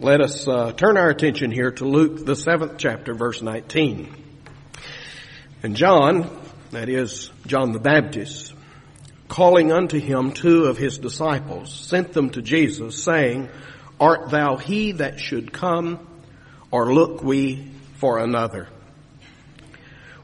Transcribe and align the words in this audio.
let 0.00 0.20
us 0.20 0.46
uh, 0.46 0.72
turn 0.72 0.98
our 0.98 1.08
attention 1.08 1.50
here 1.50 1.70
to 1.70 1.84
Luke, 1.86 2.26
the 2.26 2.36
seventh 2.36 2.74
chapter, 2.76 3.14
verse 3.14 3.40
19. 3.40 4.14
And 5.62 5.74
John, 5.74 6.30
that 6.70 6.88
is 6.88 7.30
John 7.46 7.72
the 7.72 7.78
Baptist, 7.78 8.52
calling 9.28 9.72
unto 9.72 9.98
him 9.98 10.32
two 10.32 10.66
of 10.66 10.76
his 10.76 10.98
disciples, 10.98 11.72
sent 11.72 12.12
them 12.12 12.30
to 12.30 12.42
Jesus, 12.42 13.02
saying, 13.02 13.48
Art 13.98 14.30
thou 14.30 14.56
he 14.56 14.92
that 14.92 15.18
should 15.18 15.52
come, 15.52 16.06
or 16.70 16.92
look 16.92 17.22
we 17.22 17.70
for 17.94 18.18
another? 18.18 18.68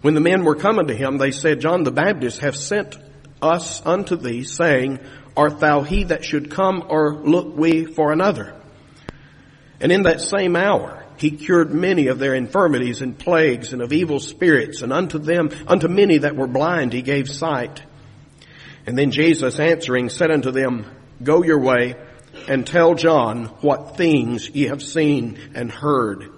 When 0.02 0.14
the 0.14 0.20
men 0.20 0.44
were 0.44 0.56
coming 0.56 0.88
to 0.88 0.94
him, 0.94 1.16
they 1.16 1.30
said, 1.30 1.60
John 1.60 1.84
the 1.84 1.90
Baptist 1.90 2.40
hath 2.40 2.56
sent 2.56 2.98
us 3.40 3.84
unto 3.86 4.16
thee, 4.16 4.44
saying, 4.44 4.98
Art 5.34 5.60
thou 5.60 5.80
he 5.80 6.04
that 6.04 6.24
should 6.24 6.50
come, 6.50 6.84
or 6.88 7.14
look 7.14 7.56
we 7.56 7.86
for 7.86 8.12
another? 8.12 8.54
And 9.82 9.90
in 9.90 10.04
that 10.04 10.20
same 10.20 10.54
hour, 10.54 11.04
he 11.16 11.32
cured 11.32 11.74
many 11.74 12.06
of 12.06 12.18
their 12.18 12.34
infirmities 12.34 13.02
and 13.02 13.18
plagues 13.18 13.72
and 13.72 13.82
of 13.82 13.92
evil 13.92 14.20
spirits, 14.20 14.80
and 14.82 14.92
unto 14.92 15.18
them, 15.18 15.50
unto 15.66 15.88
many 15.88 16.18
that 16.18 16.36
were 16.36 16.46
blind, 16.46 16.92
he 16.92 17.02
gave 17.02 17.28
sight. 17.28 17.82
And 18.86 18.96
then 18.96 19.10
Jesus 19.10 19.58
answering 19.58 20.08
said 20.08 20.30
unto 20.30 20.52
them, 20.52 20.86
Go 21.22 21.42
your 21.42 21.60
way 21.60 21.96
and 22.48 22.66
tell 22.66 22.94
John 22.94 23.46
what 23.60 23.96
things 23.96 24.48
ye 24.48 24.68
have 24.68 24.82
seen 24.82 25.38
and 25.54 25.70
heard, 25.70 26.30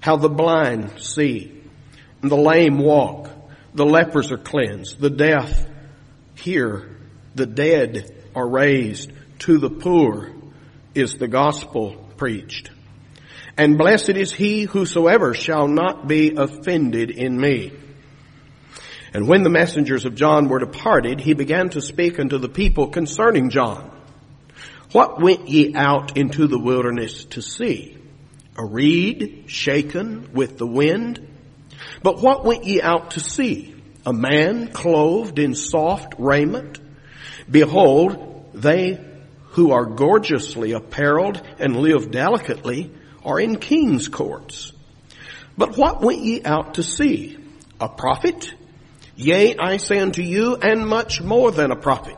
how 0.00 0.16
the 0.16 0.28
blind 0.28 1.00
see, 1.00 1.62
and 2.22 2.30
the 2.30 2.36
lame 2.36 2.78
walk, 2.78 3.28
the 3.74 3.86
lepers 3.86 4.30
are 4.30 4.38
cleansed, 4.38 5.00
the 5.00 5.10
deaf 5.10 5.66
hear, 6.36 6.96
the 7.34 7.46
dead 7.46 8.14
are 8.34 8.48
raised, 8.48 9.12
to 9.40 9.58
the 9.58 9.70
poor 9.70 10.30
is 10.94 11.16
the 11.16 11.28
gospel 11.28 11.96
preached. 12.16 12.70
And 13.56 13.78
blessed 13.78 14.10
is 14.10 14.32
he 14.32 14.62
whosoever 14.62 15.32
shall 15.34 15.68
not 15.68 16.08
be 16.08 16.34
offended 16.36 17.10
in 17.10 17.40
me. 17.40 17.72
And 19.12 19.28
when 19.28 19.44
the 19.44 19.50
messengers 19.50 20.04
of 20.06 20.16
John 20.16 20.48
were 20.48 20.58
departed, 20.58 21.20
he 21.20 21.34
began 21.34 21.68
to 21.70 21.80
speak 21.80 22.18
unto 22.18 22.38
the 22.38 22.48
people 22.48 22.88
concerning 22.88 23.50
John. 23.50 23.92
What 24.90 25.20
went 25.20 25.48
ye 25.48 25.74
out 25.74 26.16
into 26.16 26.48
the 26.48 26.58
wilderness 26.58 27.24
to 27.26 27.42
see? 27.42 27.96
A 28.56 28.64
reed 28.64 29.44
shaken 29.46 30.32
with 30.32 30.58
the 30.58 30.66
wind? 30.66 31.24
But 32.02 32.20
what 32.20 32.44
went 32.44 32.64
ye 32.64 32.82
out 32.82 33.12
to 33.12 33.20
see? 33.20 33.74
A 34.04 34.12
man 34.12 34.68
clothed 34.68 35.38
in 35.38 35.54
soft 35.54 36.14
raiment? 36.18 36.80
Behold, 37.48 38.50
they 38.52 39.00
who 39.50 39.70
are 39.70 39.86
gorgeously 39.86 40.72
apparelled 40.72 41.40
and 41.60 41.76
live 41.76 42.10
delicately 42.10 42.90
are 43.24 43.40
in 43.40 43.56
king's 43.56 44.08
courts. 44.08 44.72
But 45.56 45.76
what 45.76 46.00
went 46.00 46.22
ye 46.22 46.42
out 46.44 46.74
to 46.74 46.82
see? 46.82 47.38
A 47.80 47.88
prophet? 47.88 48.52
Yea, 49.16 49.56
I 49.56 49.76
say 49.76 49.98
unto 50.00 50.22
you, 50.22 50.56
and 50.56 50.86
much 50.86 51.20
more 51.20 51.50
than 51.50 51.70
a 51.70 51.76
prophet. 51.76 52.16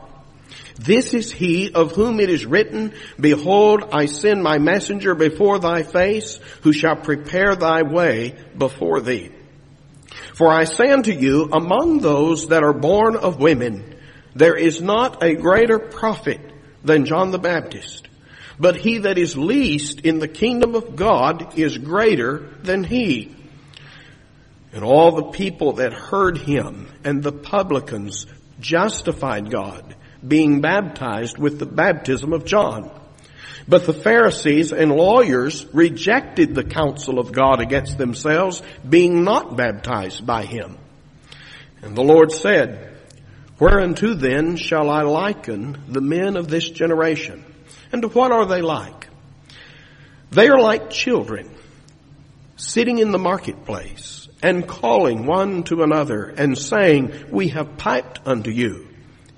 This 0.79 1.13
is 1.13 1.31
he 1.31 1.71
of 1.73 1.93
whom 1.93 2.19
it 2.19 2.29
is 2.29 2.45
written, 2.45 2.93
Behold, 3.19 3.89
I 3.91 4.05
send 4.05 4.43
my 4.43 4.59
messenger 4.59 5.15
before 5.15 5.59
thy 5.59 5.83
face, 5.83 6.39
who 6.61 6.73
shall 6.73 6.95
prepare 6.95 7.55
thy 7.55 7.81
way 7.81 8.35
before 8.57 9.01
thee. 9.01 9.31
For 10.35 10.51
I 10.51 10.65
say 10.65 10.91
unto 10.91 11.11
you, 11.11 11.49
among 11.51 11.99
those 11.99 12.49
that 12.49 12.63
are 12.63 12.73
born 12.73 13.15
of 13.15 13.39
women, 13.39 13.95
there 14.35 14.55
is 14.55 14.81
not 14.81 15.23
a 15.23 15.35
greater 15.35 15.79
prophet 15.79 16.39
than 16.83 17.05
John 17.05 17.31
the 17.31 17.39
Baptist. 17.39 18.07
But 18.59 18.77
he 18.77 18.99
that 18.99 19.17
is 19.17 19.37
least 19.37 20.01
in 20.01 20.19
the 20.19 20.27
kingdom 20.27 20.75
of 20.75 20.95
God 20.95 21.57
is 21.57 21.77
greater 21.77 22.39
than 22.63 22.83
he. 22.83 23.35
And 24.73 24.83
all 24.83 25.11
the 25.11 25.31
people 25.31 25.73
that 25.73 25.93
heard 25.93 26.37
him 26.37 26.87
and 27.03 27.21
the 27.21 27.31
publicans 27.31 28.25
justified 28.59 29.51
God, 29.51 29.95
being 30.27 30.61
baptized 30.61 31.37
with 31.37 31.59
the 31.59 31.65
baptism 31.65 32.33
of 32.33 32.45
John. 32.45 32.91
But 33.67 33.85
the 33.85 33.93
Pharisees 33.93 34.71
and 34.71 34.91
lawyers 34.91 35.65
rejected 35.73 36.55
the 36.55 36.63
counsel 36.63 37.19
of 37.19 37.31
God 37.31 37.59
against 37.59 37.97
themselves, 37.97 38.61
being 38.87 39.23
not 39.23 39.57
baptized 39.57 40.25
by 40.25 40.45
him. 40.45 40.77
And 41.81 41.95
the 41.95 42.03
Lord 42.03 42.31
said, 42.31 42.95
Whereunto 43.59 44.13
then 44.13 44.55
shall 44.55 44.89
I 44.89 45.01
liken 45.01 45.83
the 45.87 46.01
men 46.01 46.37
of 46.37 46.47
this 46.47 46.69
generation? 46.69 47.43
And 47.91 48.13
what 48.13 48.31
are 48.31 48.45
they 48.45 48.61
like? 48.61 49.07
They 50.31 50.49
are 50.49 50.59
like 50.59 50.89
children 50.89 51.49
sitting 52.57 52.97
in 52.97 53.11
the 53.11 53.19
marketplace 53.19 54.27
and 54.41 54.67
calling 54.67 55.25
one 55.25 55.63
to 55.63 55.83
another 55.83 56.23
and 56.25 56.57
saying, 56.57 57.13
We 57.31 57.49
have 57.49 57.77
piped 57.77 58.19
unto 58.25 58.51
you, 58.51 58.87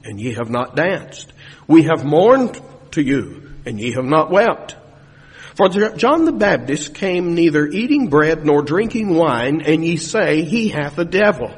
and 0.04 0.20
ye 0.20 0.34
have 0.34 0.50
not 0.50 0.76
danced. 0.76 1.32
We 1.68 1.84
have 1.84 2.04
mourned 2.04 2.60
to 2.92 3.02
you, 3.02 3.54
and 3.66 3.80
ye 3.80 3.92
have 3.94 4.06
not 4.06 4.32
wept. 4.32 4.76
For 5.56 5.70
John 5.70 6.26
the 6.26 6.32
Baptist 6.32 6.96
came 6.96 7.36
neither 7.36 7.68
eating 7.68 8.08
bread 8.08 8.46
nor 8.46 8.62
drinking 8.62 9.14
wine, 9.14 9.62
and 9.62 9.84
ye 9.84 9.98
say, 9.98 10.44
He 10.44 10.70
hath 10.70 10.98
a 10.98 11.06
devil. 11.06 11.54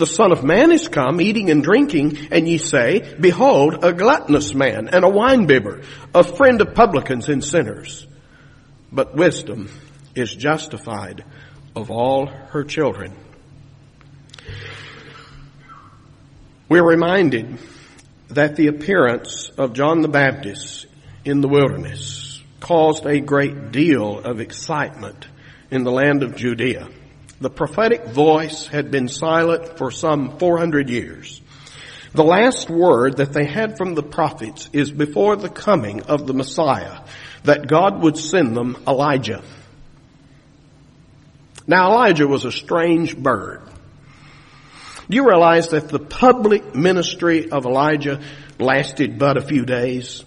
The 0.00 0.06
Son 0.06 0.32
of 0.32 0.42
Man 0.42 0.72
is 0.72 0.88
come 0.88 1.20
eating 1.20 1.50
and 1.50 1.62
drinking, 1.62 2.28
and 2.30 2.48
ye 2.48 2.56
say, 2.56 3.14
Behold, 3.20 3.84
a 3.84 3.92
gluttonous 3.92 4.54
man 4.54 4.88
and 4.88 5.04
a 5.04 5.10
winebibber, 5.10 5.84
a 6.14 6.24
friend 6.24 6.62
of 6.62 6.74
publicans 6.74 7.28
and 7.28 7.44
sinners. 7.44 8.06
But 8.90 9.14
wisdom 9.14 9.68
is 10.14 10.34
justified 10.34 11.22
of 11.76 11.90
all 11.90 12.28
her 12.28 12.64
children. 12.64 13.14
We're 16.70 16.82
reminded 16.82 17.58
that 18.28 18.56
the 18.56 18.68
appearance 18.68 19.50
of 19.58 19.74
John 19.74 20.00
the 20.00 20.08
Baptist 20.08 20.86
in 21.26 21.42
the 21.42 21.48
wilderness 21.48 22.42
caused 22.60 23.04
a 23.04 23.20
great 23.20 23.70
deal 23.70 24.18
of 24.18 24.40
excitement 24.40 25.26
in 25.70 25.84
the 25.84 25.92
land 25.92 26.22
of 26.22 26.36
Judea. 26.36 26.88
The 27.40 27.50
prophetic 27.50 28.06
voice 28.06 28.66
had 28.66 28.90
been 28.90 29.08
silent 29.08 29.78
for 29.78 29.90
some 29.90 30.36
400 30.38 30.90
years. 30.90 31.40
The 32.12 32.24
last 32.24 32.68
word 32.68 33.16
that 33.16 33.32
they 33.32 33.46
had 33.46 33.78
from 33.78 33.94
the 33.94 34.02
prophets 34.02 34.68
is 34.72 34.90
before 34.90 35.36
the 35.36 35.48
coming 35.48 36.02
of 36.02 36.26
the 36.26 36.34
Messiah, 36.34 37.00
that 37.44 37.66
God 37.66 38.02
would 38.02 38.18
send 38.18 38.56
them 38.56 38.76
Elijah. 38.86 39.42
Now 41.66 41.92
Elijah 41.92 42.26
was 42.26 42.44
a 42.44 42.52
strange 42.52 43.16
bird. 43.16 43.62
Do 45.08 45.16
you 45.16 45.26
realize 45.26 45.68
that 45.68 45.88
the 45.88 45.98
public 45.98 46.74
ministry 46.74 47.50
of 47.50 47.64
Elijah 47.64 48.20
lasted 48.58 49.18
but 49.18 49.36
a 49.36 49.42
few 49.42 49.64
days? 49.64 50.24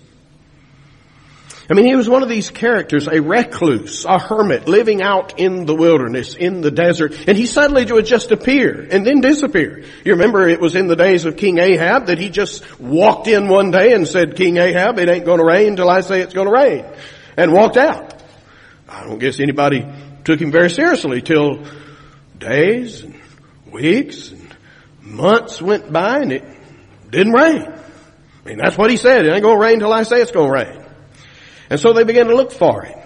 I 1.69 1.75
mean, 1.75 1.85
he 1.85 1.96
was 1.96 2.09
one 2.09 2.24
of 2.24 2.29
these 2.29 2.50
characters, 2.50 3.07
a 3.07 3.22
recluse, 3.22 4.03
a 4.03 4.19
hermit, 4.19 4.68
living 4.68 5.01
out 5.01 5.40
in 5.40 5.66
the 5.66 5.74
wilderness, 5.74 6.35
in 6.35 6.59
the 6.59 6.72
desert, 6.72 7.16
and 7.25 7.38
he 7.38 7.46
suddenly 7.46 7.85
would 7.90 8.06
just 8.06 8.31
appear 8.31 8.85
and 8.91 9.06
then 9.06 9.22
disappear. 9.22 9.85
You 10.03 10.13
remember 10.13 10.47
it 10.47 10.59
was 10.59 10.75
in 10.75 10.88
the 10.88 10.97
days 10.97 11.23
of 11.23 11.38
King 11.38 11.59
Ahab 11.59 12.07
that 12.07 12.19
he 12.19 12.29
just 12.29 12.79
walked 12.81 13.28
in 13.28 13.47
one 13.47 13.72
day 13.72 13.94
and 13.94 14.06
said, 14.06 14.35
King 14.35 14.57
Ahab, 14.57 15.00
it 15.00 15.07
ain't 15.07 15.25
gonna 15.25 15.46
rain 15.46 15.78
till 15.78 15.90
I 15.90 16.02
say 16.02 16.22
it's 16.22 16.34
gonna 16.34 16.52
rain, 16.52 16.85
and 17.38 17.53
walked 17.53 17.78
out. 17.78 18.22
I 18.90 19.06
don't 19.06 19.19
guess 19.19 19.40
anybody 19.40 19.85
took 20.25 20.41
him 20.41 20.52
very 20.52 20.69
seriously 20.69 21.22
till 21.22 21.63
days 22.38 23.03
and 23.03 23.19
weeks 23.72 24.31
and 24.31 24.56
months 25.02 25.62
went 25.62 25.91
by 25.91 26.19
and 26.19 26.31
it 26.34 26.44
didn't 27.09 27.34
rain. 27.34 27.62
I 27.62 28.50
mean, 28.50 28.57
that's 28.62 28.78
what 28.78 28.91
he 28.91 28.97
said. 28.97 29.25
It 29.25 29.31
ain't 29.31 29.44
gonna 29.44 29.59
rain 29.59 29.79
till 29.79 29.94
I 29.94 30.03
say 30.03 30.22
it's 30.22 30.31
gonna 30.31 30.52
rain. 30.52 30.83
And 31.73 31.79
so 31.79 31.91
they 31.91 32.03
began 32.03 32.28
to 32.28 32.35
look 32.35 32.51
for 32.51 32.84
him. 32.84 33.00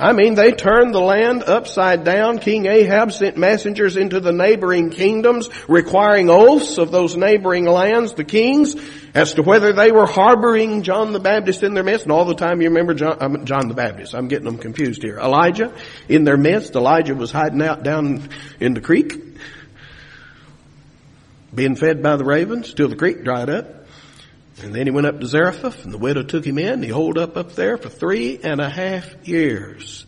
I 0.00 0.14
mean, 0.14 0.36
they 0.36 0.52
turned 0.52 0.94
the 0.94 1.00
land 1.00 1.42
upside 1.42 2.02
down. 2.02 2.38
King 2.38 2.64
Ahab 2.64 3.12
sent 3.12 3.36
messengers 3.36 3.98
into 3.98 4.20
the 4.20 4.32
neighboring 4.32 4.88
kingdoms 4.88 5.50
requiring 5.68 6.30
oaths 6.30 6.78
of 6.78 6.90
those 6.90 7.14
neighboring 7.14 7.66
lands, 7.66 8.14
the 8.14 8.24
kings, 8.24 8.74
as 9.14 9.34
to 9.34 9.42
whether 9.42 9.74
they 9.74 9.92
were 9.92 10.06
harboring 10.06 10.82
John 10.82 11.12
the 11.12 11.20
Baptist 11.20 11.62
in 11.62 11.74
their 11.74 11.84
midst. 11.84 12.06
And 12.06 12.12
all 12.12 12.24
the 12.24 12.34
time 12.34 12.62
you 12.62 12.68
remember 12.68 12.94
John, 12.94 13.44
John 13.44 13.68
the 13.68 13.74
Baptist. 13.74 14.14
I'm 14.14 14.28
getting 14.28 14.46
them 14.46 14.56
confused 14.56 15.02
here. 15.02 15.18
Elijah 15.18 15.74
in 16.08 16.24
their 16.24 16.38
midst. 16.38 16.74
Elijah 16.74 17.14
was 17.14 17.30
hiding 17.30 17.60
out 17.60 17.82
down 17.82 18.30
in 18.60 18.72
the 18.72 18.80
creek, 18.80 19.14
being 21.54 21.76
fed 21.76 22.02
by 22.02 22.16
the 22.16 22.24
ravens 22.24 22.72
till 22.72 22.88
the 22.88 22.96
creek 22.96 23.24
dried 23.24 23.50
up. 23.50 23.85
And 24.62 24.74
then 24.74 24.86
he 24.86 24.90
went 24.90 25.06
up 25.06 25.20
to 25.20 25.26
Zarephath 25.26 25.84
and 25.84 25.92
the 25.92 25.98
widow 25.98 26.22
took 26.22 26.44
him 26.44 26.58
in. 26.58 26.82
He 26.82 26.88
holed 26.88 27.18
up 27.18 27.36
up 27.36 27.52
there 27.52 27.76
for 27.76 27.88
three 27.88 28.38
and 28.42 28.60
a 28.60 28.70
half 28.70 29.28
years. 29.28 30.06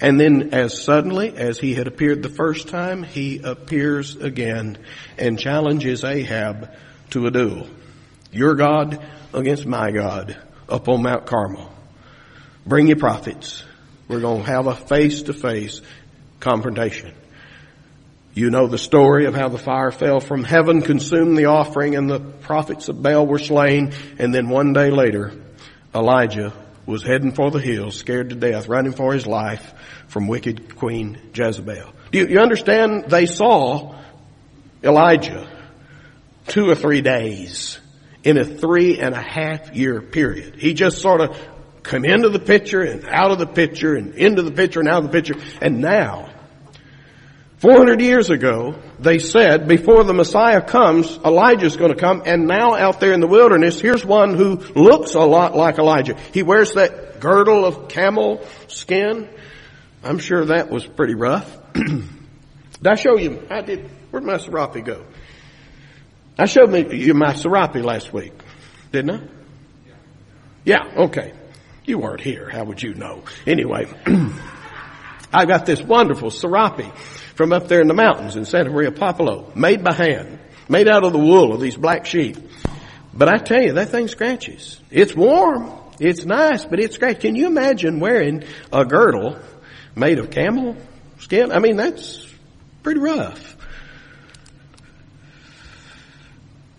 And 0.00 0.20
then 0.20 0.54
as 0.54 0.80
suddenly 0.80 1.36
as 1.36 1.58
he 1.58 1.74
had 1.74 1.86
appeared 1.86 2.22
the 2.22 2.28
first 2.28 2.68
time, 2.68 3.02
he 3.02 3.40
appears 3.42 4.14
again 4.16 4.78
and 5.16 5.38
challenges 5.38 6.04
Ahab 6.04 6.70
to 7.10 7.26
a 7.26 7.30
duel. 7.30 7.66
Your 8.30 8.54
God 8.54 9.02
against 9.32 9.66
my 9.66 9.90
God 9.90 10.36
up 10.68 10.88
on 10.88 11.02
Mount 11.02 11.26
Carmel. 11.26 11.72
Bring 12.66 12.86
your 12.86 12.98
prophets. 12.98 13.64
We're 14.06 14.20
going 14.20 14.44
to 14.44 14.50
have 14.50 14.66
a 14.66 14.74
face 14.74 15.22
to 15.22 15.32
face 15.32 15.80
confrontation. 16.40 17.14
You 18.38 18.50
know 18.50 18.68
the 18.68 18.78
story 18.78 19.26
of 19.26 19.34
how 19.34 19.48
the 19.48 19.58
fire 19.58 19.90
fell 19.90 20.20
from 20.20 20.44
heaven, 20.44 20.80
consumed 20.80 21.36
the 21.36 21.46
offering, 21.46 21.96
and 21.96 22.08
the 22.08 22.20
prophets 22.20 22.88
of 22.88 23.02
Baal 23.02 23.26
were 23.26 23.40
slain. 23.40 23.92
And 24.16 24.32
then 24.32 24.48
one 24.48 24.72
day 24.72 24.92
later, 24.92 25.32
Elijah 25.92 26.52
was 26.86 27.02
heading 27.02 27.32
for 27.32 27.50
the 27.50 27.58
hills, 27.58 27.96
scared 27.96 28.28
to 28.28 28.36
death, 28.36 28.68
running 28.68 28.92
for 28.92 29.12
his 29.12 29.26
life 29.26 29.74
from 30.06 30.28
wicked 30.28 30.76
Queen 30.76 31.18
Jezebel. 31.34 31.92
Do 32.12 32.18
you, 32.20 32.28
you 32.28 32.38
understand? 32.38 33.06
They 33.08 33.26
saw 33.26 33.96
Elijah 34.84 35.50
two 36.46 36.70
or 36.70 36.76
three 36.76 37.00
days 37.00 37.80
in 38.22 38.38
a 38.38 38.44
three 38.44 39.00
and 39.00 39.16
a 39.16 39.20
half 39.20 39.74
year 39.74 40.00
period. 40.00 40.54
He 40.54 40.74
just 40.74 40.98
sort 40.98 41.22
of 41.22 41.36
come 41.82 42.04
into 42.04 42.28
the 42.28 42.38
picture 42.38 42.82
and 42.82 43.04
out 43.04 43.32
of 43.32 43.40
the 43.40 43.48
picture 43.48 43.96
and 43.96 44.14
into 44.14 44.42
the 44.42 44.52
picture 44.52 44.78
and 44.78 44.88
out 44.88 45.04
of 45.04 45.10
the 45.10 45.20
picture. 45.20 45.34
And 45.60 45.80
now, 45.80 46.30
400 47.58 48.00
years 48.00 48.30
ago, 48.30 48.76
they 49.00 49.18
said 49.18 49.66
before 49.66 50.04
the 50.04 50.14
Messiah 50.14 50.62
comes, 50.62 51.18
Elijah's 51.24 51.76
going 51.76 51.92
to 51.92 51.98
come. 51.98 52.22
And 52.24 52.46
now 52.46 52.76
out 52.76 53.00
there 53.00 53.12
in 53.12 53.20
the 53.20 53.26
wilderness, 53.26 53.80
here's 53.80 54.04
one 54.04 54.34
who 54.34 54.56
looks 54.76 55.14
a 55.14 55.20
lot 55.20 55.56
like 55.56 55.78
Elijah. 55.78 56.16
He 56.32 56.44
wears 56.44 56.74
that 56.74 57.20
girdle 57.20 57.64
of 57.64 57.88
camel 57.88 58.46
skin. 58.68 59.28
I'm 60.04 60.18
sure 60.20 60.44
that 60.46 60.70
was 60.70 60.86
pretty 60.86 61.14
rough. 61.14 61.56
did 61.74 62.86
I 62.86 62.94
show 62.94 63.18
you? 63.18 63.44
I 63.50 63.62
did. 63.62 63.90
Where'd 64.10 64.24
my 64.24 64.38
serape 64.38 64.84
go? 64.84 65.04
I 66.38 66.46
showed 66.46 66.70
me 66.70 66.96
you 66.96 67.14
my 67.14 67.34
serape 67.34 67.74
last 67.74 68.12
week, 68.12 68.32
didn't 68.92 69.10
I? 69.10 69.20
Yeah. 70.64 70.84
Okay. 70.96 71.32
You 71.84 71.98
weren't 71.98 72.20
here. 72.20 72.48
How 72.48 72.64
would 72.64 72.80
you 72.82 72.94
know? 72.94 73.24
Anyway, 73.46 73.86
I 75.32 75.44
got 75.44 75.66
this 75.66 75.82
wonderful 75.82 76.30
serape 76.30 76.94
from 77.34 77.52
up 77.52 77.68
there 77.68 77.80
in 77.80 77.88
the 77.88 77.94
mountains 77.94 78.36
in 78.36 78.44
Santa 78.44 78.70
Maria 78.70 78.92
Popolo, 78.92 79.52
made 79.54 79.84
by 79.84 79.92
hand, 79.92 80.38
made 80.68 80.88
out 80.88 81.04
of 81.04 81.12
the 81.12 81.18
wool 81.18 81.52
of 81.52 81.60
these 81.60 81.76
black 81.76 82.06
sheep. 82.06 82.36
But 83.12 83.28
I 83.28 83.38
tell 83.38 83.62
you, 83.62 83.74
that 83.74 83.90
thing 83.90 84.08
scratches. 84.08 84.80
It's 84.90 85.14
warm. 85.14 85.72
It's 85.98 86.24
nice, 86.24 86.64
but 86.64 86.80
it 86.80 86.92
scratches. 86.92 87.22
Can 87.22 87.34
you 87.34 87.46
imagine 87.46 88.00
wearing 88.00 88.44
a 88.72 88.84
girdle 88.84 89.38
made 89.94 90.18
of 90.18 90.30
camel 90.30 90.76
skin? 91.18 91.52
I 91.52 91.58
mean, 91.58 91.76
that's 91.76 92.26
pretty 92.82 93.00
rough. 93.00 93.56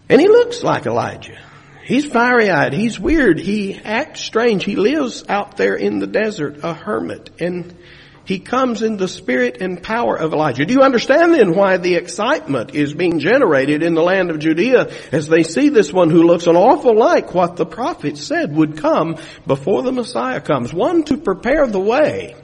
And 0.07 0.19
he 0.19 0.27
looks 0.27 0.63
like 0.63 0.87
Elijah. 0.87 1.37
He's 1.83 2.05
fiery 2.05 2.49
eyed. 2.49 2.73
He's 2.73 2.99
weird. 2.99 3.39
He 3.39 3.75
acts 3.75 4.21
strange. 4.21 4.63
He 4.63 4.75
lives 4.75 5.23
out 5.27 5.57
there 5.57 5.75
in 5.75 5.99
the 5.99 6.07
desert, 6.07 6.63
a 6.63 6.73
hermit. 6.73 7.29
And 7.39 7.75
he 8.29 8.37
comes 8.37 8.83
in 8.83 8.97
the 8.97 9.07
spirit 9.07 9.59
and 9.59 9.81
power 9.81 10.15
of 10.15 10.33
Elijah. 10.33 10.63
Do 10.63 10.71
you 10.71 10.83
understand 10.83 11.33
then 11.33 11.55
why 11.55 11.77
the 11.77 11.95
excitement 11.95 12.75
is 12.75 12.93
being 12.93 13.17
generated 13.17 13.81
in 13.81 13.95
the 13.95 14.03
land 14.03 14.29
of 14.29 14.37
Judea 14.37 14.91
as 15.11 15.27
they 15.27 15.41
see 15.41 15.69
this 15.69 15.91
one 15.91 16.11
who 16.11 16.21
looks 16.21 16.45
an 16.45 16.55
awful 16.55 16.95
like 16.95 17.33
what 17.33 17.55
the 17.55 17.65
prophet 17.65 18.19
said 18.19 18.55
would 18.55 18.77
come 18.77 19.17
before 19.47 19.81
the 19.81 19.91
Messiah 19.91 20.41
comes? 20.41 20.71
One 20.71 21.01
to 21.05 21.17
prepare 21.17 21.65
the 21.65 21.79
way. 21.79 22.35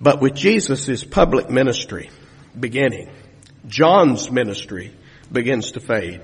But 0.00 0.20
with 0.20 0.36
Jesus' 0.36 1.02
public 1.02 1.50
ministry 1.50 2.10
beginning, 2.56 3.10
John's 3.66 4.30
ministry 4.30 4.94
begins 5.32 5.72
to 5.72 5.80
fade. 5.80 6.20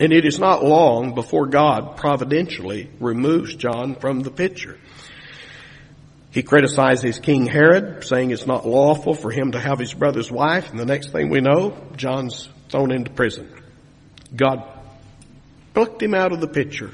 And 0.00 0.12
it 0.12 0.24
is 0.24 0.38
not 0.38 0.64
long 0.64 1.14
before 1.14 1.46
God 1.46 1.96
providentially 1.96 2.90
removes 2.98 3.54
John 3.54 3.94
from 3.94 4.20
the 4.20 4.30
picture. 4.30 4.78
He 6.30 6.42
criticizes 6.42 7.18
King 7.18 7.46
Herod, 7.46 8.04
saying 8.04 8.30
it's 8.30 8.46
not 8.46 8.66
lawful 8.66 9.14
for 9.14 9.30
him 9.30 9.52
to 9.52 9.60
have 9.60 9.78
his 9.78 9.92
brother's 9.92 10.30
wife, 10.30 10.70
and 10.70 10.78
the 10.78 10.86
next 10.86 11.12
thing 11.12 11.28
we 11.28 11.40
know, 11.40 11.76
John's 11.96 12.48
thrown 12.70 12.90
into 12.90 13.10
prison. 13.10 13.52
God 14.34 14.66
plucked 15.74 16.02
him 16.02 16.14
out 16.14 16.32
of 16.32 16.40
the 16.40 16.48
picture 16.48 16.90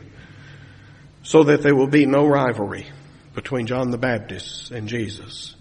so 1.22 1.44
that 1.44 1.62
there 1.62 1.76
will 1.76 1.86
be 1.86 2.04
no 2.04 2.26
rivalry 2.26 2.86
between 3.34 3.66
John 3.66 3.90
the 3.90 3.98
Baptist 3.98 4.72
and 4.72 4.88
Jesus. 4.88 5.54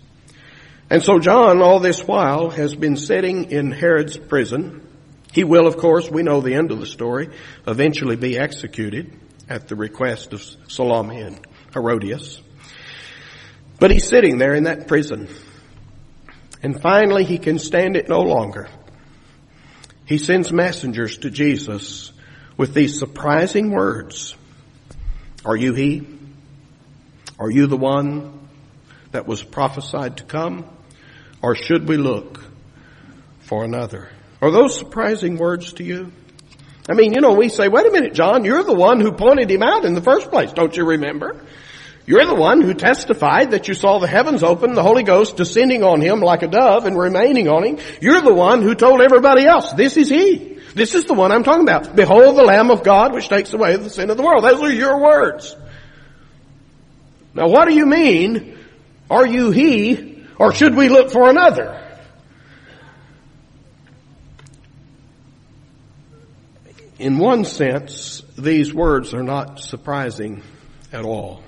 And 0.89 1.03
so 1.03 1.19
John, 1.19 1.61
all 1.61 1.79
this 1.79 2.01
while, 2.01 2.49
has 2.49 2.73
been 2.73 2.95
sitting 2.95 3.51
in 3.51 3.71
Herod's 3.71 4.17
prison, 4.17 4.86
he 5.31 5.43
will, 5.43 5.67
of 5.67 5.77
course, 5.77 6.09
we 6.09 6.23
know 6.23 6.41
the 6.41 6.55
end 6.55 6.71
of 6.71 6.79
the 6.79 6.85
story, 6.85 7.29
eventually 7.67 8.15
be 8.15 8.37
executed 8.37 9.11
at 9.49 9.67
the 9.67 9.75
request 9.75 10.33
of 10.33 10.43
Salome 10.67 11.21
and 11.21 11.39
Herodias. 11.73 12.41
But 13.79 13.91
he's 13.91 14.07
sitting 14.07 14.37
there 14.37 14.55
in 14.55 14.63
that 14.63 14.87
prison. 14.87 15.27
And 16.63 16.81
finally 16.81 17.23
he 17.23 17.37
can 17.37 17.59
stand 17.59 17.95
it 17.95 18.09
no 18.09 18.21
longer. 18.21 18.67
He 20.05 20.17
sends 20.17 20.51
messengers 20.51 21.17
to 21.19 21.29
Jesus 21.29 22.11
with 22.55 22.73
these 22.73 22.97
surprising 22.97 23.71
words. 23.71 24.35
Are 25.45 25.55
you 25.55 25.73
he? 25.73 26.07
Are 27.39 27.51
you 27.51 27.67
the 27.67 27.77
one 27.77 28.47
that 29.11 29.27
was 29.27 29.43
prophesied 29.43 30.17
to 30.17 30.23
come? 30.23 30.65
Or 31.41 31.55
should 31.55 31.87
we 31.87 31.97
look 31.97 32.43
for 33.41 33.63
another? 33.63 34.09
Are 34.41 34.51
those 34.51 34.77
surprising 34.77 35.37
words 35.37 35.73
to 35.73 35.83
you? 35.83 36.11
I 36.89 36.93
mean, 36.93 37.13
you 37.13 37.21
know, 37.21 37.33
we 37.33 37.49
say, 37.49 37.67
wait 37.67 37.85
a 37.85 37.91
minute, 37.91 38.13
John, 38.13 38.45
you're 38.45 38.63
the 38.63 38.73
one 38.73 39.01
who 39.01 39.11
pointed 39.11 39.51
him 39.51 39.63
out 39.63 39.83
in 39.83 39.93
the 39.93 40.01
first 40.01 40.29
place. 40.29 40.53
Don't 40.53 40.75
you 40.75 40.85
remember? 40.85 41.41
You're 42.05 42.25
the 42.25 42.35
one 42.35 42.61
who 42.61 42.73
testified 42.73 43.51
that 43.51 43.67
you 43.67 43.73
saw 43.73 43.99
the 43.99 44.07
heavens 44.07 44.41
open, 44.41 44.75
the 44.75 44.83
Holy 44.83 45.03
Ghost 45.03 45.35
descending 45.35 45.83
on 45.83 45.99
him 45.99 46.21
like 46.21 46.41
a 46.41 46.47
dove 46.47 46.85
and 46.85 46.97
remaining 46.97 47.49
on 47.49 47.65
him. 47.65 47.79
You're 47.99 48.21
the 48.21 48.33
one 48.33 48.61
who 48.61 48.75
told 48.75 49.01
everybody 49.01 49.45
else, 49.45 49.73
this 49.73 49.97
is 49.97 50.07
he. 50.07 50.59
This 50.73 50.95
is 50.95 51.03
the 51.03 51.13
one 51.13 51.33
I'm 51.33 51.43
talking 51.43 51.63
about. 51.63 51.95
Behold 51.95 52.37
the 52.37 52.43
Lamb 52.43 52.71
of 52.71 52.83
God 52.83 53.13
which 53.13 53.27
takes 53.27 53.51
away 53.51 53.75
the 53.75 53.89
sin 53.89 54.09
of 54.09 54.15
the 54.15 54.23
world. 54.23 54.45
Those 54.45 54.61
are 54.61 54.71
your 54.71 55.01
words. 55.01 55.53
Now 57.33 57.49
what 57.49 57.67
do 57.67 57.73
you 57.73 57.85
mean? 57.85 58.57
Are 59.09 59.27
you 59.27 59.51
he 59.51 60.25
or 60.37 60.53
should 60.53 60.75
we 60.75 60.87
look 60.87 61.11
for 61.11 61.29
another? 61.29 61.86
In 66.99 67.19
one 67.19 67.45
sense, 67.45 68.23
these 68.37 68.73
words 68.73 69.13
are 69.13 69.23
not 69.23 69.59
surprising 69.59 70.41
at 70.91 71.05
all. 71.05 71.43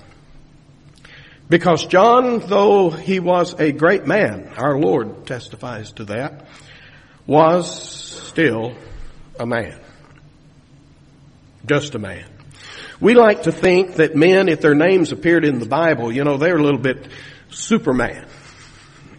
Because 1.49 1.87
John, 1.87 2.39
though 2.39 2.91
he 2.91 3.19
was 3.19 3.59
a 3.59 3.71
great 3.71 4.05
man, 4.05 4.51
our 4.57 4.77
Lord 4.77 5.25
testifies 5.25 5.91
to 5.93 6.05
that, 6.05 6.45
was 7.25 7.81
still 8.27 8.75
a 9.39 9.47
man. 9.47 9.79
Just 11.65 11.95
a 11.95 11.99
man. 11.99 12.25
We 12.99 13.15
like 13.15 13.43
to 13.43 13.51
think 13.51 13.95
that 13.95 14.15
men, 14.15 14.49
if 14.49 14.61
their 14.61 14.75
names 14.75 15.11
appeared 15.11 15.45
in 15.45 15.59
the 15.59 15.65
Bible, 15.65 16.11
you 16.11 16.23
know, 16.23 16.37
they're 16.37 16.57
a 16.57 16.61
little 16.61 16.79
bit 16.79 17.07
Superman. 17.49 18.27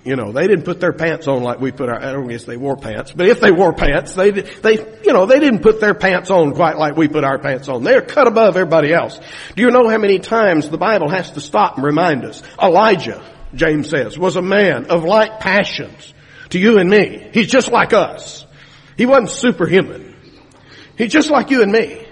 You 0.02 0.16
know, 0.16 0.33
they 0.33 0.47
didn't 0.47 0.64
put 0.64 0.80
their 0.80 0.95
pants 0.95 1.28
on 1.28 1.42
like 1.42 1.61
we 1.61 1.73
put 1.73 1.90
our, 1.90 2.02
I 2.02 2.12
don't 2.12 2.26
guess 2.26 2.45
they 2.45 2.57
wore 2.57 2.76
pants, 2.76 3.12
but 3.12 3.26
if 3.26 3.40
they 3.40 3.50
wore 3.50 3.75
pants, 3.75 4.14
they, 4.14 4.30
they, 4.30 4.76
you 5.04 5.12
know, 5.12 5.26
they 5.26 5.38
didn't 5.38 5.61
put 5.61 5.78
their 5.78 5.92
pants 5.92 6.30
on 6.30 6.54
quite 6.54 6.78
like 6.78 6.97
we 6.97 7.07
put 7.07 7.23
our 7.23 7.38
pants 7.38 7.69
on. 7.69 7.85
They're 7.85 8.00
cut 8.00 8.26
above 8.26 8.57
everybody 8.57 8.95
else. 8.95 9.21
Do 9.57 9.62
you 9.62 9.71
know 9.71 9.88
how 9.88 9.99
many 9.99 10.19
times 10.19 10.71
the 10.71 10.78
Bible 10.78 11.11
has 11.11 11.33
to 11.33 11.40
stop 11.40 11.76
and 11.76 11.85
remind 11.85 12.25
us? 12.25 12.42
Elijah, 12.61 13.23
James 13.54 13.90
says, 13.90 14.19
was 14.19 14.37
a 14.37 14.42
man 14.42 14.87
of 14.87 15.04
like 15.04 15.38
passions 15.38 16.14
to 16.49 16.59
you 16.59 16.78
and 16.78 16.88
me. 16.88 17.28
He's 17.35 17.49
just 17.49 17.71
like 17.71 17.92
us. 17.92 18.47
He 18.97 19.04
wasn't 19.04 19.28
superhuman. 19.28 20.16
He's 20.97 21.12
just 21.12 21.30
like 21.30 21.50
you 21.50 21.62
and 21.62 21.73
me. 21.73 22.07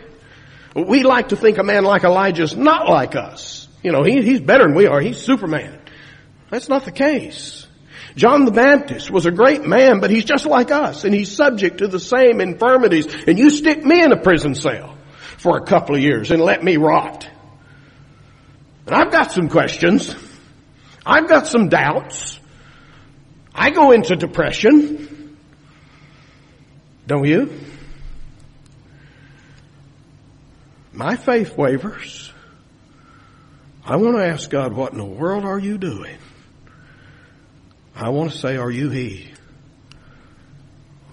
We 0.74 1.04
like 1.04 1.28
to 1.30 1.36
think 1.36 1.56
a 1.56 1.64
man 1.64 1.84
like 1.84 2.04
Elijah's 2.04 2.54
not 2.54 2.86
like 2.86 3.16
us. 3.16 3.66
You 3.82 3.92
know, 3.92 4.02
he, 4.02 4.22
he's 4.22 4.40
better 4.40 4.64
than 4.64 4.74
we 4.74 4.86
are. 4.86 5.00
He's 5.00 5.16
Superman. 5.18 5.80
That's 6.50 6.68
not 6.68 6.84
the 6.84 6.92
case. 6.92 7.66
John 8.18 8.44
the 8.44 8.50
Baptist 8.50 9.12
was 9.12 9.26
a 9.26 9.30
great 9.30 9.62
man, 9.62 10.00
but 10.00 10.10
he's 10.10 10.24
just 10.24 10.44
like 10.44 10.72
us 10.72 11.04
and 11.04 11.14
he's 11.14 11.30
subject 11.30 11.78
to 11.78 11.86
the 11.86 12.00
same 12.00 12.40
infirmities. 12.40 13.06
And 13.28 13.38
you 13.38 13.48
stick 13.48 13.84
me 13.84 14.02
in 14.02 14.10
a 14.10 14.20
prison 14.20 14.56
cell 14.56 14.98
for 15.36 15.56
a 15.56 15.64
couple 15.64 15.94
of 15.94 16.02
years 16.02 16.32
and 16.32 16.42
let 16.42 16.64
me 16.64 16.78
rot. 16.78 17.28
And 18.86 18.96
I've 18.96 19.12
got 19.12 19.30
some 19.30 19.48
questions. 19.48 20.12
I've 21.06 21.28
got 21.28 21.46
some 21.46 21.68
doubts. 21.68 22.40
I 23.54 23.70
go 23.70 23.92
into 23.92 24.16
depression. 24.16 25.38
Don't 27.06 27.24
you? 27.24 27.52
My 30.92 31.14
faith 31.14 31.56
wavers. 31.56 32.32
I 33.84 33.94
want 33.94 34.16
to 34.16 34.26
ask 34.26 34.50
God, 34.50 34.72
what 34.72 34.90
in 34.90 34.98
the 34.98 35.04
world 35.04 35.44
are 35.44 35.58
you 35.60 35.78
doing? 35.78 36.18
I 38.00 38.10
want 38.10 38.30
to 38.30 38.38
say, 38.38 38.56
are 38.56 38.70
you 38.70 38.90
he? 38.90 39.28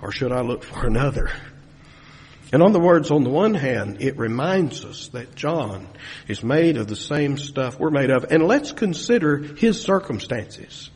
Or 0.04 0.12
should 0.12 0.32
I 0.32 0.42
look 0.42 0.64
for 0.64 0.86
another? 0.86 1.32
In 2.54 2.62
other 2.62 2.80
words, 2.80 3.10
on 3.10 3.24
the 3.24 3.30
one 3.32 3.56
hand, 3.56 4.02
it 4.02 4.20
reminds 4.20 4.86
us 4.86 5.08
that 5.08 5.34
John 5.34 5.88
is 6.28 6.44
made 6.44 6.78
of 6.78 6.88
the 6.88 6.96
same 6.96 7.40
stuff 7.40 7.80
we're 7.80 7.90
made 7.90 8.12
of. 8.12 8.26
And 8.30 8.48
let's 8.48 8.72
consider 8.72 9.38
his 9.38 9.82
circumstances. 9.82 10.92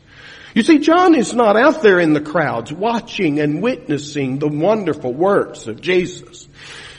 You 0.54 0.62
see, 0.62 0.78
John 0.78 1.16
is 1.16 1.34
not 1.34 1.56
out 1.56 1.82
there 1.82 1.98
in 1.98 2.12
the 2.12 2.20
crowds 2.20 2.72
watching 2.72 3.40
and 3.40 3.60
witnessing 3.60 4.38
the 4.38 4.48
wonderful 4.48 5.12
works 5.12 5.66
of 5.66 5.80
Jesus. 5.80 6.46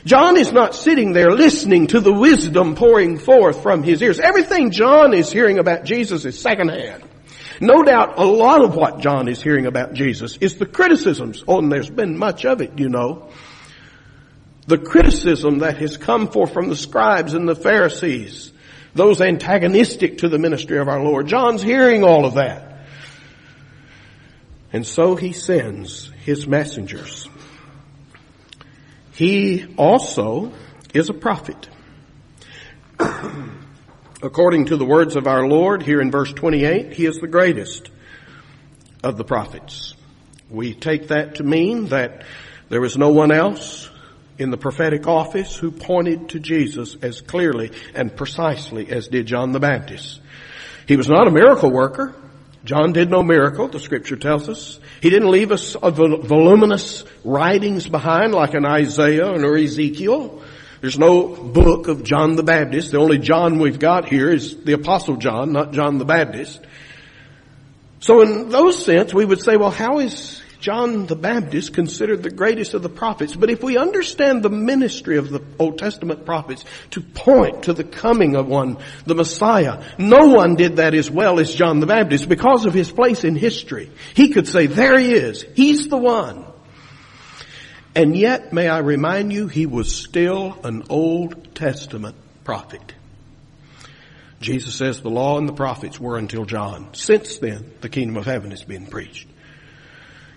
John 0.03 0.35
is 0.35 0.51
not 0.51 0.75
sitting 0.75 1.13
there 1.13 1.31
listening 1.31 1.87
to 1.87 2.01
the 2.01 2.13
wisdom 2.13 2.75
pouring 2.75 3.19
forth 3.19 3.63
from 3.63 3.83
his 3.83 4.01
ears. 4.01 4.19
Everything 4.19 4.71
John 4.71 5.13
is 5.13 5.31
hearing 5.31 5.59
about 5.59 5.85
Jesus 5.85 6.25
is 6.25 6.37
secondhand. 6.37 7.03
No 7.61 7.83
doubt 7.83 8.17
a 8.17 8.25
lot 8.25 8.63
of 8.63 8.75
what 8.75 9.01
John 9.01 9.27
is 9.27 9.39
hearing 9.41 9.67
about 9.67 9.93
Jesus 9.93 10.35
is 10.37 10.57
the 10.57 10.65
criticisms. 10.65 11.43
Oh, 11.47 11.59
and 11.59 11.71
there's 11.71 11.91
been 11.91 12.17
much 12.17 12.43
of 12.43 12.59
it, 12.59 12.79
you 12.79 12.89
know. 12.89 13.29
The 14.65 14.79
criticism 14.79 15.59
that 15.59 15.77
has 15.77 15.95
come 15.95 16.27
forth 16.27 16.53
from 16.53 16.69
the 16.69 16.75
scribes 16.75 17.35
and 17.35 17.47
the 17.47 17.55
Pharisees, 17.55 18.51
those 18.95 19.21
antagonistic 19.21 20.17
to 20.19 20.27
the 20.27 20.39
ministry 20.39 20.79
of 20.79 20.87
our 20.87 21.03
Lord. 21.03 21.27
John's 21.27 21.61
hearing 21.61 22.03
all 22.03 22.25
of 22.25 22.33
that. 22.33 22.87
And 24.73 24.85
so 24.85 25.15
he 25.15 25.31
sends 25.31 26.09
his 26.25 26.47
messengers. 26.47 27.29
He 29.13 29.67
also 29.77 30.51
is 30.95 31.09
a 31.09 31.13
prophet. 31.13 31.69
According 34.23 34.65
to 34.65 34.77
the 34.77 34.85
words 34.85 35.15
of 35.15 35.25
our 35.25 35.47
Lord 35.47 35.81
here 35.81 35.99
in 35.99 36.11
verse 36.11 36.31
28, 36.31 36.93
he 36.93 37.07
is 37.07 37.17
the 37.17 37.27
greatest 37.27 37.89
of 39.03 39.17
the 39.17 39.23
prophets. 39.23 39.95
We 40.49 40.75
take 40.75 41.07
that 41.07 41.35
to 41.35 41.43
mean 41.43 41.87
that 41.87 42.23
there 42.69 42.81
was 42.81 42.97
no 42.97 43.09
one 43.09 43.31
else 43.31 43.89
in 44.37 44.51
the 44.51 44.57
prophetic 44.57 45.07
office 45.07 45.55
who 45.55 45.71
pointed 45.71 46.29
to 46.29 46.39
Jesus 46.39 46.95
as 47.01 47.21
clearly 47.21 47.71
and 47.95 48.15
precisely 48.15 48.91
as 48.91 49.07
did 49.07 49.25
John 49.25 49.53
the 49.53 49.59
Baptist. 49.59 50.21
He 50.87 50.97
was 50.97 51.07
not 51.07 51.27
a 51.27 51.31
miracle 51.31 51.71
worker. 51.71 52.13
John 52.63 52.93
did 52.93 53.09
no 53.09 53.23
miracle, 53.23 53.69
the 53.69 53.79
scripture 53.79 54.17
tells 54.17 54.47
us. 54.47 54.79
He 55.01 55.09
didn't 55.09 55.31
leave 55.31 55.51
us 55.51 55.73
voluminous 55.73 57.05
writings 57.23 57.87
behind 57.87 58.35
like 58.35 58.53
an 58.53 58.65
Isaiah 58.65 59.31
or 59.31 59.57
Ezekiel. 59.57 60.43
There's 60.81 60.97
no 60.97 61.27
book 61.27 61.87
of 61.87 62.03
John 62.03 62.35
the 62.35 62.43
Baptist. 62.43 62.91
The 62.91 62.97
only 62.97 63.19
John 63.19 63.59
we've 63.59 63.79
got 63.79 64.09
here 64.09 64.29
is 64.29 64.57
the 64.63 64.73
Apostle 64.73 65.15
John, 65.15 65.53
not 65.53 65.73
John 65.73 65.99
the 65.99 66.05
Baptist. 66.05 66.59
So 67.99 68.21
in 68.21 68.49
those 68.49 68.83
sense, 68.83 69.13
we 69.13 69.23
would 69.23 69.41
say, 69.41 69.57
well, 69.57 69.69
how 69.69 69.99
is 69.99 70.41
John 70.61 71.07
the 71.07 71.15
Baptist 71.15 71.73
considered 71.73 72.21
the 72.21 72.29
greatest 72.29 72.75
of 72.75 72.83
the 72.83 72.89
prophets. 72.89 73.35
But 73.35 73.49
if 73.49 73.63
we 73.63 73.77
understand 73.77 74.43
the 74.43 74.49
ministry 74.49 75.17
of 75.17 75.29
the 75.29 75.43
Old 75.57 75.79
Testament 75.79 76.23
prophets 76.23 76.63
to 76.91 77.01
point 77.01 77.63
to 77.63 77.73
the 77.73 77.83
coming 77.83 78.35
of 78.35 78.47
one, 78.47 78.77
the 79.05 79.15
Messiah, 79.15 79.83
no 79.97 80.27
one 80.27 80.55
did 80.55 80.75
that 80.75 80.93
as 80.93 81.09
well 81.09 81.39
as 81.39 81.53
John 81.53 81.79
the 81.79 81.87
Baptist 81.87 82.29
because 82.29 82.65
of 82.65 82.75
his 82.75 82.91
place 82.91 83.23
in 83.23 83.35
history. 83.35 83.91
He 84.13 84.29
could 84.29 84.47
say, 84.47 84.67
there 84.67 84.99
he 84.99 85.13
is. 85.13 85.43
He's 85.55 85.87
the 85.87 85.97
one. 85.97 86.45
And 87.93 88.15
yet, 88.15 88.53
may 88.53 88.69
I 88.69 88.79
remind 88.79 89.33
you, 89.33 89.47
he 89.47 89.65
was 89.65 89.93
still 89.93 90.57
an 90.63 90.83
Old 90.89 91.53
Testament 91.55 92.15
prophet. 92.43 92.93
Jesus 94.39 94.75
says 94.75 95.01
the 95.01 95.09
law 95.09 95.37
and 95.37 95.47
the 95.47 95.53
prophets 95.53 95.99
were 95.99 96.17
until 96.17 96.45
John. 96.45 96.93
Since 96.93 97.37
then, 97.39 97.71
the 97.81 97.89
kingdom 97.89 98.17
of 98.17 98.25
heaven 98.25 98.51
has 98.51 98.63
been 98.63 98.87
preached. 98.87 99.27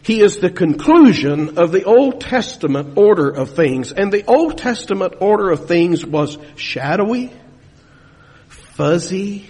He 0.03 0.21
is 0.21 0.37
the 0.37 0.51
conclusion 0.51 1.57
of 1.57 1.73
the 1.73 1.85
Old 1.85 2.21
Testament 2.21 2.99
order 2.99 3.31
of 3.31 3.55
things. 3.55 3.91
And 3.91 4.13
the 4.13 4.27
Old 4.27 4.59
Testament 4.59 5.15
order 5.21 5.51
of 5.51 5.67
things 5.67 6.05
was 6.05 6.37
shadowy, 6.57 7.33
fuzzy, 8.49 9.47